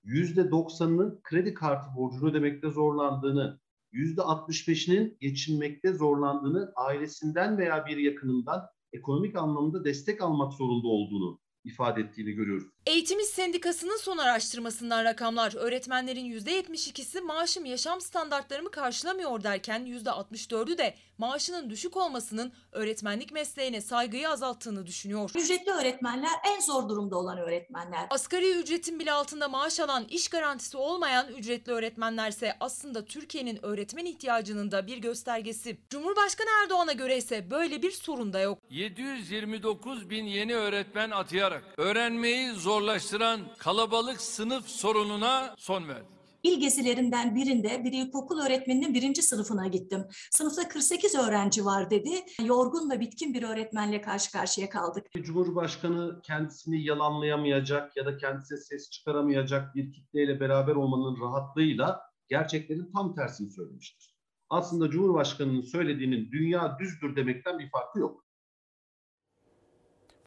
%90'ının 0.05 1.19
kredi 1.23 1.53
kartı 1.53 1.87
borcunu 1.95 2.29
ödemekte 2.29 2.69
zorlandığını, 2.69 3.59
%65'inin 3.93 5.17
geçinmekte 5.19 5.93
zorlandığını, 5.93 6.71
ailesinden 6.75 7.57
veya 7.57 7.85
bir 7.85 7.97
yakınından 7.97 8.61
ekonomik 8.93 9.35
anlamda 9.35 9.85
destek 9.85 10.21
almak 10.21 10.53
zorunda 10.53 10.87
olduğunu 10.87 11.40
ifade 11.63 12.01
ettiğini 12.01 12.31
görüyoruz. 12.31 12.67
Eğitim 12.85 13.19
İş 13.19 13.25
Sendikası'nın 13.25 13.97
son 13.97 14.17
araştırmasından 14.17 15.03
rakamlar 15.03 15.55
öğretmenlerin 15.55 16.25
%72'si 16.39 17.21
maaşım 17.21 17.65
yaşam 17.65 18.01
standartlarımı 18.01 18.71
karşılamıyor 18.71 19.43
derken 19.43 19.85
%64'ü 19.85 20.77
de 20.77 20.95
maaşının 21.17 21.69
düşük 21.69 21.97
olmasının 21.97 22.53
öğretmenlik 22.71 23.31
mesleğine 23.31 23.81
saygıyı 23.81 24.29
azalttığını 24.29 24.85
düşünüyor. 24.85 25.31
Ücretli 25.35 25.71
öğretmenler 25.71 26.31
en 26.55 26.59
zor 26.59 26.89
durumda 26.89 27.17
olan 27.17 27.37
öğretmenler. 27.37 28.07
Asgari 28.09 28.51
ücretin 28.51 28.99
bile 28.99 29.11
altında 29.11 29.47
maaş 29.49 29.79
alan 29.79 30.05
iş 30.09 30.27
garantisi 30.27 30.77
olmayan 30.77 31.27
ücretli 31.27 31.71
öğretmenlerse 31.71 32.57
aslında 32.59 33.05
Türkiye'nin 33.05 33.65
öğretmen 33.65 34.05
ihtiyacının 34.05 34.71
da 34.71 34.87
bir 34.87 34.97
göstergesi. 34.97 35.77
Cumhurbaşkanı 35.89 36.49
Erdoğan'a 36.63 36.93
göre 36.93 37.17
ise 37.17 37.51
böyle 37.51 37.81
bir 37.81 37.91
sorun 37.91 38.33
da 38.33 38.39
yok. 38.39 38.59
729 38.69 40.09
bin 40.09 40.25
yeni 40.25 40.55
öğretmen 40.55 41.11
atayarak 41.11 41.63
öğrenmeyi 41.77 42.51
zorlaştıran 42.71 43.41
kalabalık 43.57 44.21
sınıf 44.21 44.67
sorununa 44.67 45.55
son 45.57 45.87
verdik. 45.87 46.09
İl 46.43 46.59
gezilerinden 46.59 47.35
birinde 47.35 47.83
bir 47.83 47.93
ilkokul 47.93 48.39
öğretmeninin 48.39 48.93
birinci 48.93 49.21
sınıfına 49.21 49.67
gittim. 49.67 50.05
Sınıfta 50.31 50.67
48 50.67 51.15
öğrenci 51.15 51.65
var 51.65 51.89
dedi. 51.89 52.09
Yorgun 52.43 52.91
ve 52.91 52.99
bitkin 52.99 53.33
bir 53.33 53.43
öğretmenle 53.43 54.01
karşı 54.01 54.31
karşıya 54.31 54.69
kaldık. 54.69 55.05
Cumhurbaşkanı 55.23 56.21
kendisini 56.21 56.83
yalanlayamayacak 56.83 57.97
ya 57.97 58.05
da 58.05 58.17
kendisine 58.17 58.57
ses 58.57 58.89
çıkaramayacak 58.89 59.75
bir 59.75 59.91
kitleyle 59.91 60.39
beraber 60.39 60.75
olmanın 60.75 61.21
rahatlığıyla 61.21 62.01
gerçeklerin 62.29 62.91
tam 62.91 63.15
tersini 63.15 63.51
söylemiştir. 63.51 64.15
Aslında 64.49 64.89
Cumhurbaşkanı'nın 64.89 65.61
söylediğinin 65.61 66.31
dünya 66.31 66.77
düzdür 66.79 67.15
demekten 67.15 67.59
bir 67.59 67.69
farkı 67.69 67.99
yok. 67.99 68.25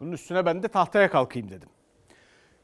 Bunun 0.01 0.13
üstüne 0.13 0.47
ben 0.47 0.63
de 0.63 0.69
tahtaya 0.69 1.11
kalkayım 1.11 1.51
dedim. 1.51 1.69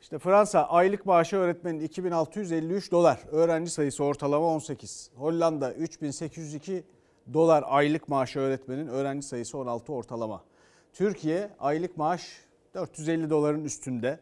İşte 0.00 0.18
Fransa 0.18 0.64
aylık 0.64 1.06
maaşı 1.06 1.36
öğretmenin 1.36 1.80
2653 1.80 2.90
dolar. 2.90 3.20
Öğrenci 3.30 3.70
sayısı 3.70 4.04
ortalama 4.04 4.46
18. 4.46 5.10
Hollanda 5.16 5.74
3802 5.74 6.84
dolar 7.32 7.64
aylık 7.66 8.08
maaşı 8.08 8.38
öğretmenin 8.38 8.86
öğrenci 8.86 9.26
sayısı 9.26 9.58
16 9.58 9.92
ortalama. 9.92 10.44
Türkiye 10.92 11.50
aylık 11.58 11.96
maaş 11.96 12.40
450 12.74 13.30
doların 13.30 13.64
üstünde. 13.64 14.20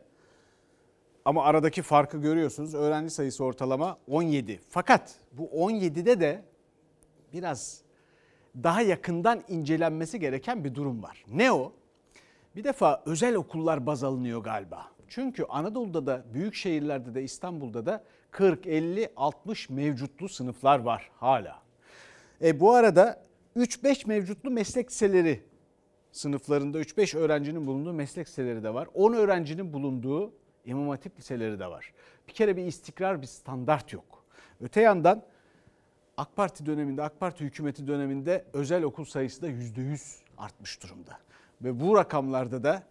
Ama 1.25 1.45
aradaki 1.45 1.83
farkı 1.83 2.19
görüyorsunuz. 2.19 2.75
Öğrenci 2.75 3.11
sayısı 3.11 3.45
ortalama 3.45 3.99
17. 4.09 4.61
Fakat 4.71 5.15
bu 5.33 5.45
17'de 5.45 6.21
de 6.21 6.43
biraz 7.33 7.83
daha 8.57 8.83
yakından 8.83 9.43
incelenmesi 9.49 10.21
gereken 10.21 10.65
bir 10.65 10.75
durum 10.75 11.03
var. 11.03 11.25
Ne 11.29 11.53
o? 11.53 11.73
Bir 12.57 12.65
defa 12.65 13.03
özel 13.07 13.35
okullar 13.35 13.87
baz 13.87 14.05
alınıyor 14.05 14.43
galiba. 14.43 14.98
Çünkü 15.09 15.45
Anadolu'da 15.49 16.07
da 16.07 16.25
büyük 16.35 16.55
şehirlerde 16.55 17.15
de 17.15 17.23
İstanbul'da 17.23 17.87
da 17.87 18.05
40, 18.31 18.67
50, 18.67 19.09
60 19.17 19.71
mevcutlu 19.71 20.29
sınıflar 20.29 20.79
var 20.79 21.11
hala. 21.17 21.63
E 22.43 22.61
bu 22.61 22.75
arada 22.75 23.23
3-5 23.57 24.09
mevcutlu 24.09 24.51
meslek 24.51 24.91
liseleri 24.91 25.43
sınıflarında 26.13 26.81
3-5 26.81 27.19
öğrencinin 27.19 27.67
bulunduğu 27.67 27.93
meslek 27.93 28.27
liseleri 28.27 28.63
de 28.63 28.75
var. 28.75 28.89
10 28.95 29.13
öğrencinin 29.13 29.73
bulunduğu 29.73 30.33
İmam 30.65 30.89
Hatip 30.89 31.19
liseleri 31.19 31.59
de 31.59 31.67
var. 31.67 31.93
Bir 32.29 32.33
kere 32.33 32.57
bir 32.57 32.67
istikrar, 32.67 33.23
bir 33.23 33.27
standart 33.27 33.93
yok. 33.93 34.25
Öte 34.61 34.81
yandan 34.81 35.23
AK 36.17 36.37
Parti 36.37 36.67
döneminde, 36.67 37.03
AK 37.03 37.21
Parti 37.21 37.45
hükümeti 37.45 37.87
döneminde 37.87 38.45
özel 38.53 38.83
okul 38.83 39.05
sayısı 39.05 39.43
da 39.43 39.49
%100 39.49 40.19
artmış 40.39 40.83
durumda. 40.83 41.19
Ve 41.63 41.81
bu 41.81 41.97
rakamlarda 41.97 42.63
da 42.63 42.83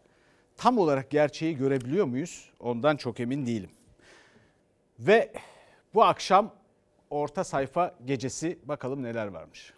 tam 0.58 0.78
olarak 0.78 1.10
gerçeği 1.12 1.58
görebiliyor 1.58 2.06
muyuz? 2.06 2.50
Ondan 2.60 2.98
çok 2.98 3.20
emin 3.20 3.46
değilim. 3.46 3.70
Ve 5.00 5.34
bu 5.94 6.04
akşam 6.04 6.54
orta 7.10 7.44
sayfa 7.44 7.96
gecesi 8.06 8.60
bakalım 8.64 9.04
neler 9.04 9.28
varmış. 9.28 9.74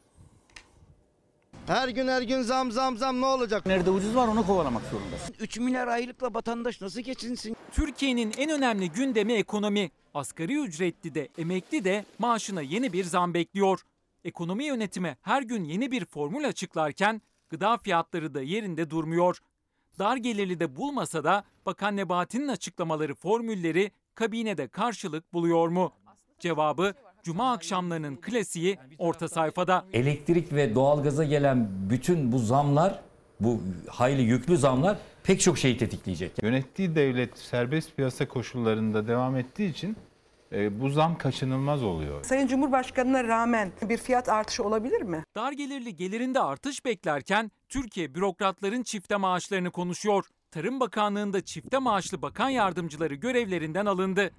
Her 1.67 1.89
gün 1.89 2.07
her 2.07 2.21
gün 2.21 2.41
zam 2.41 2.71
zam 2.71 2.97
zam 2.97 3.21
ne 3.21 3.25
olacak? 3.25 3.65
Nerede 3.65 3.89
ucuz 3.89 4.15
var 4.15 4.27
onu 4.27 4.45
kovalamak 4.45 4.83
zorundasın. 4.91 5.35
3 5.39 5.57
milyar 5.57 5.87
aylıkla 5.87 6.33
vatandaş 6.33 6.81
nasıl 6.81 7.01
geçinsin? 7.01 7.55
Türkiye'nin 7.71 8.33
en 8.37 8.49
önemli 8.49 8.91
gündemi 8.91 9.33
ekonomi. 9.33 9.91
Asgari 10.13 10.59
ücretli 10.59 11.15
de 11.15 11.27
emekli 11.37 11.83
de 11.83 12.05
maaşına 12.19 12.61
yeni 12.61 12.93
bir 12.93 13.03
zam 13.03 13.33
bekliyor. 13.33 13.79
Ekonomi 14.23 14.65
yönetimi 14.65 15.17
her 15.21 15.41
gün 15.41 15.63
yeni 15.63 15.91
bir 15.91 16.05
formül 16.05 16.47
açıklarken 16.47 17.21
gıda 17.49 17.77
fiyatları 17.77 18.33
da 18.33 18.41
yerinde 18.41 18.89
durmuyor. 18.89 19.37
Dar 19.99 20.17
gelirli 20.17 20.59
de 20.59 20.75
bulmasa 20.75 21.23
da 21.23 21.43
Bakan 21.65 21.97
Nebati'nin 21.97 22.47
açıklamaları 22.47 23.15
formülleri 23.15 23.91
kabinede 24.15 24.67
karşılık 24.67 25.33
buluyor 25.33 25.67
mu? 25.67 25.91
Cevabı 26.39 26.93
Cuma 27.23 27.51
akşamlarının 27.51 28.15
klasiği 28.15 28.77
orta 28.97 29.29
sayfada. 29.29 29.85
Elektrik 29.93 30.53
ve 30.53 30.75
doğalgaza 30.75 31.23
gelen 31.23 31.69
bütün 31.89 32.31
bu 32.31 32.39
zamlar, 32.39 32.99
bu 33.39 33.61
hayli 33.87 34.21
yüklü 34.21 34.57
zamlar 34.57 34.97
pek 35.23 35.41
çok 35.41 35.57
şeyi 35.57 35.77
tetikleyecek. 35.77 36.43
Yönettiği 36.43 36.95
devlet 36.95 37.37
serbest 37.37 37.95
piyasa 37.95 38.27
koşullarında 38.27 39.07
devam 39.07 39.35
ettiği 39.35 39.69
için 39.69 39.97
e, 40.51 40.81
bu 40.81 40.89
zam 40.89 41.17
kaçınılmaz 41.17 41.83
oluyor. 41.83 42.23
Sayın 42.23 42.47
Cumhurbaşkanı'na 42.47 43.23
rağmen 43.23 43.71
bir 43.81 43.97
fiyat 43.97 44.29
artışı 44.29 44.63
olabilir 44.63 45.01
mi? 45.01 45.23
Dar 45.35 45.51
gelirli 45.51 45.95
gelirinde 45.95 46.39
artış 46.39 46.85
beklerken 46.85 47.51
Türkiye 47.69 48.15
bürokratların 48.15 48.83
çifte 48.83 49.15
maaşlarını 49.15 49.71
konuşuyor. 49.71 50.25
Tarım 50.51 50.79
Bakanlığı'nda 50.79 51.41
çifte 51.41 51.77
maaşlı 51.77 52.21
bakan 52.21 52.49
yardımcıları 52.49 53.15
görevlerinden 53.15 53.85
alındı. 53.85 54.31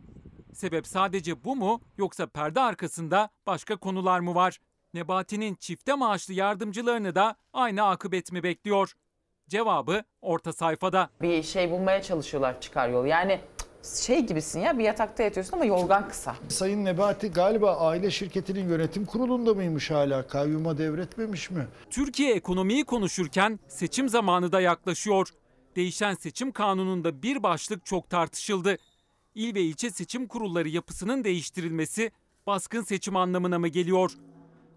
Sebep 0.54 0.86
sadece 0.86 1.44
bu 1.44 1.56
mu 1.56 1.80
yoksa 1.98 2.26
perde 2.26 2.61
arkasında 2.61 3.28
başka 3.46 3.76
konular 3.76 4.20
mı 4.20 4.34
var? 4.34 4.58
Nebati'nin 4.94 5.54
çifte 5.54 5.94
maaşlı 5.94 6.34
yardımcılarını 6.34 7.14
da 7.14 7.36
aynı 7.52 7.82
akıbet 7.82 8.32
mi 8.32 8.42
bekliyor? 8.42 8.92
Cevabı 9.48 10.04
orta 10.22 10.52
sayfada. 10.52 11.11
Bir 11.22 11.42
şey 11.42 11.70
bulmaya 11.70 12.02
çalışıyorlar 12.02 12.61
çıkar 12.61 12.88
yol. 12.88 13.06
Yani 13.06 13.40
şey 13.84 14.26
gibisin 14.26 14.60
ya 14.60 14.78
bir 14.78 14.84
yatakta 14.84 15.22
yatıyorsun 15.22 15.52
ama 15.52 15.64
yorgan 15.64 16.08
kısa. 16.08 16.36
Sayın 16.48 16.84
Nebati 16.84 17.28
galiba 17.28 17.76
aile 17.76 18.10
şirketinin 18.10 18.68
yönetim 18.68 19.06
kurulunda 19.06 19.54
mıymış 19.54 19.90
hala? 19.90 20.26
Kayyuma 20.26 20.78
devretmemiş 20.78 21.50
mi? 21.50 21.66
Türkiye 21.90 22.34
ekonomiyi 22.34 22.84
konuşurken 22.84 23.60
seçim 23.68 24.08
zamanı 24.08 24.52
da 24.52 24.60
yaklaşıyor. 24.60 25.28
Değişen 25.76 26.14
seçim 26.14 26.52
kanununda 26.52 27.22
bir 27.22 27.42
başlık 27.42 27.86
çok 27.86 28.10
tartışıldı. 28.10 28.78
İl 29.34 29.54
ve 29.54 29.60
ilçe 29.60 29.90
seçim 29.90 30.26
kurulları 30.26 30.68
yapısının 30.68 31.24
değiştirilmesi 31.24 32.10
baskın 32.46 32.82
seçim 32.82 33.16
anlamına 33.16 33.58
mı 33.58 33.68
geliyor? 33.68 34.12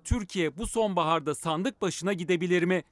Türkiye 0.04 0.58
bu 0.58 0.68
sonbaharda 0.68 1.36
sandık 1.36 1.82
başına 1.82 2.14
gidebilir 2.14 2.64
mi? 2.64 2.84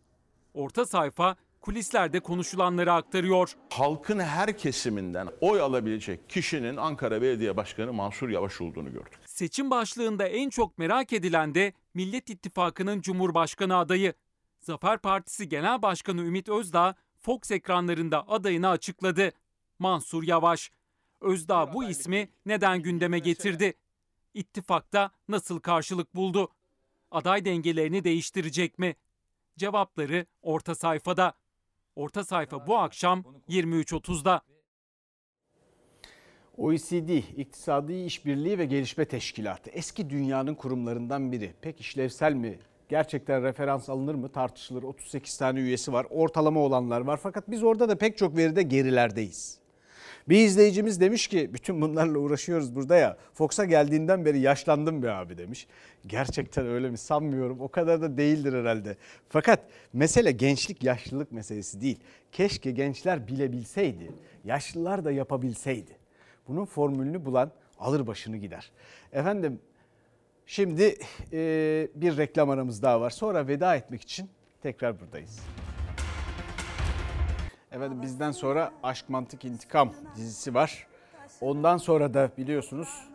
Orta 0.54 0.86
sayfa 0.86 1.36
kulislerde 1.62 2.20
konuşulanları 2.20 2.94
aktarıyor. 2.94 3.56
Halkın 3.70 4.20
her 4.20 4.58
kesiminden 4.58 5.28
oy 5.42 5.62
alabilecek 5.62 6.30
kişinin 6.30 6.78
Ankara 6.78 7.22
Belediye 7.22 7.58
Başkanı 7.58 7.94
Mansur 7.94 8.30
Yavaş 8.30 8.62
olduğunu 8.62 8.92
gördük. 8.94 9.20
Seçim 9.26 9.72
başlığında 9.72 10.28
en 10.28 10.50
çok 10.50 10.78
merak 10.78 11.14
edilen 11.14 11.56
de 11.56 11.74
Millet 11.94 12.30
İttifakı'nın 12.30 13.02
Cumhurbaşkanı 13.02 13.78
adayı. 13.78 14.14
Zafer 14.62 14.98
Partisi 14.98 15.50
Genel 15.50 15.82
Başkanı 15.82 16.22
Ümit 16.22 16.50
Özdağ 16.50 16.96
Fox 17.20 17.52
ekranlarında 17.52 18.30
adayını 18.30 18.70
açıkladı. 18.70 19.32
Mansur 19.80 20.24
Yavaş. 20.24 20.72
Özdağ 21.22 21.74
bu 21.74 21.84
ismi 21.84 22.30
neden 22.46 22.82
gündeme 22.82 23.20
getirdi? 23.20 23.74
İttifakta 24.34 25.12
nasıl 25.28 25.60
karşılık 25.60 26.16
buldu? 26.16 26.52
Aday 27.12 27.46
dengelerini 27.46 28.04
değiştirecek 28.04 28.80
mi? 28.80 28.96
Cevapları 29.58 30.26
orta 30.42 30.76
sayfada. 30.76 31.34
Orta 31.96 32.24
sayfa 32.24 32.68
bu 32.68 32.78
akşam 32.78 33.24
23.30'da. 33.50 34.42
OECD, 36.58 37.10
İktisadi 37.38 37.94
İşbirliği 37.94 38.58
ve 38.58 38.66
Gelişme 38.66 39.06
Teşkilatı 39.06 39.70
eski 39.70 40.10
dünyanın 40.10 40.56
kurumlarından 40.56 41.32
biri. 41.32 41.54
Pek 41.62 41.80
işlevsel 41.80 42.34
mi? 42.34 42.60
Gerçekten 42.90 43.44
referans 43.44 43.90
alınır 43.90 44.16
mı 44.16 44.30
tartışılır. 44.32 44.84
38 44.84 45.38
tane 45.38 45.60
üyesi 45.60 45.94
var. 45.94 46.08
Ortalama 46.10 46.60
olanlar 46.60 47.02
var. 47.02 47.20
Fakat 47.24 47.52
biz 47.52 47.64
orada 47.64 47.90
da 47.90 47.98
pek 47.98 48.18
çok 48.18 48.38
veride 48.38 48.64
gerilerdeyiz. 48.64 49.61
Bir 50.30 50.46
izleyicimiz 50.46 51.02
demiş 51.02 51.28
ki 51.28 51.54
bütün 51.54 51.82
bunlarla 51.82 52.20
uğraşıyoruz 52.20 52.76
burada 52.76 52.96
ya. 52.96 53.18
Fox'a 53.34 53.66
geldiğinden 53.66 54.26
beri 54.26 54.40
yaşlandım 54.40 55.04
be 55.04 55.12
abi 55.12 55.38
demiş. 55.38 55.68
Gerçekten 56.08 56.68
öyle 56.68 56.90
mi 56.90 56.98
sanmıyorum. 56.98 57.62
O 57.62 57.68
kadar 57.68 58.02
da 58.02 58.18
değildir 58.18 58.54
herhalde. 58.54 58.98
Fakat 59.30 59.60
mesele 59.94 60.32
gençlik 60.32 60.84
yaşlılık 60.84 61.32
meselesi 61.32 61.82
değil. 61.82 62.00
Keşke 62.32 62.72
gençler 62.72 63.28
bilebilseydi. 63.28 64.12
Yaşlılar 64.46 65.06
da 65.06 65.12
yapabilseydi. 65.12 65.92
Bunun 66.48 66.66
formülünü 66.66 67.26
bulan 67.26 67.52
alır 67.80 68.08
başını 68.08 68.38
gider. 68.38 68.72
Efendim 69.14 69.60
şimdi 70.46 70.96
e, 71.34 71.88
bir 71.96 72.18
reklam 72.18 72.50
aramız 72.50 72.82
daha 72.82 73.02
var. 73.02 73.10
Sonra 73.10 73.48
veda 73.48 73.76
etmek 73.76 74.02
için 74.02 74.30
tekrar 74.62 75.00
buradayız. 75.00 75.40
Efendim 77.72 78.02
bizden 78.02 78.32
sonra 78.32 78.72
Aşk 78.84 79.10
Mantık 79.10 79.46
İntikam 79.46 79.94
dizisi 80.16 80.54
var. 80.54 80.88
Ondan 81.42 81.78
sonra 81.78 82.14
da 82.14 82.32
biliyorsunuz 82.38 83.08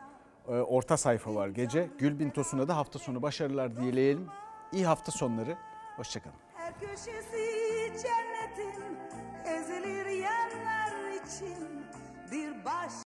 e, 0.48 0.52
orta 0.52 0.96
sayfa 0.96 1.34
var 1.34 1.48
gece. 1.48 1.88
Gülbin 1.98 2.30
Tosun'a 2.30 2.68
da 2.68 2.76
hafta 2.76 2.98
sonu 2.98 3.22
başarılar 3.22 3.76
dileyelim. 3.76 4.26
İyi 4.72 4.86
hafta 4.86 5.12
sonları. 5.12 5.56
Hoşçakalın. 5.96 6.36
Her 6.54 6.80
köşesi 6.80 7.35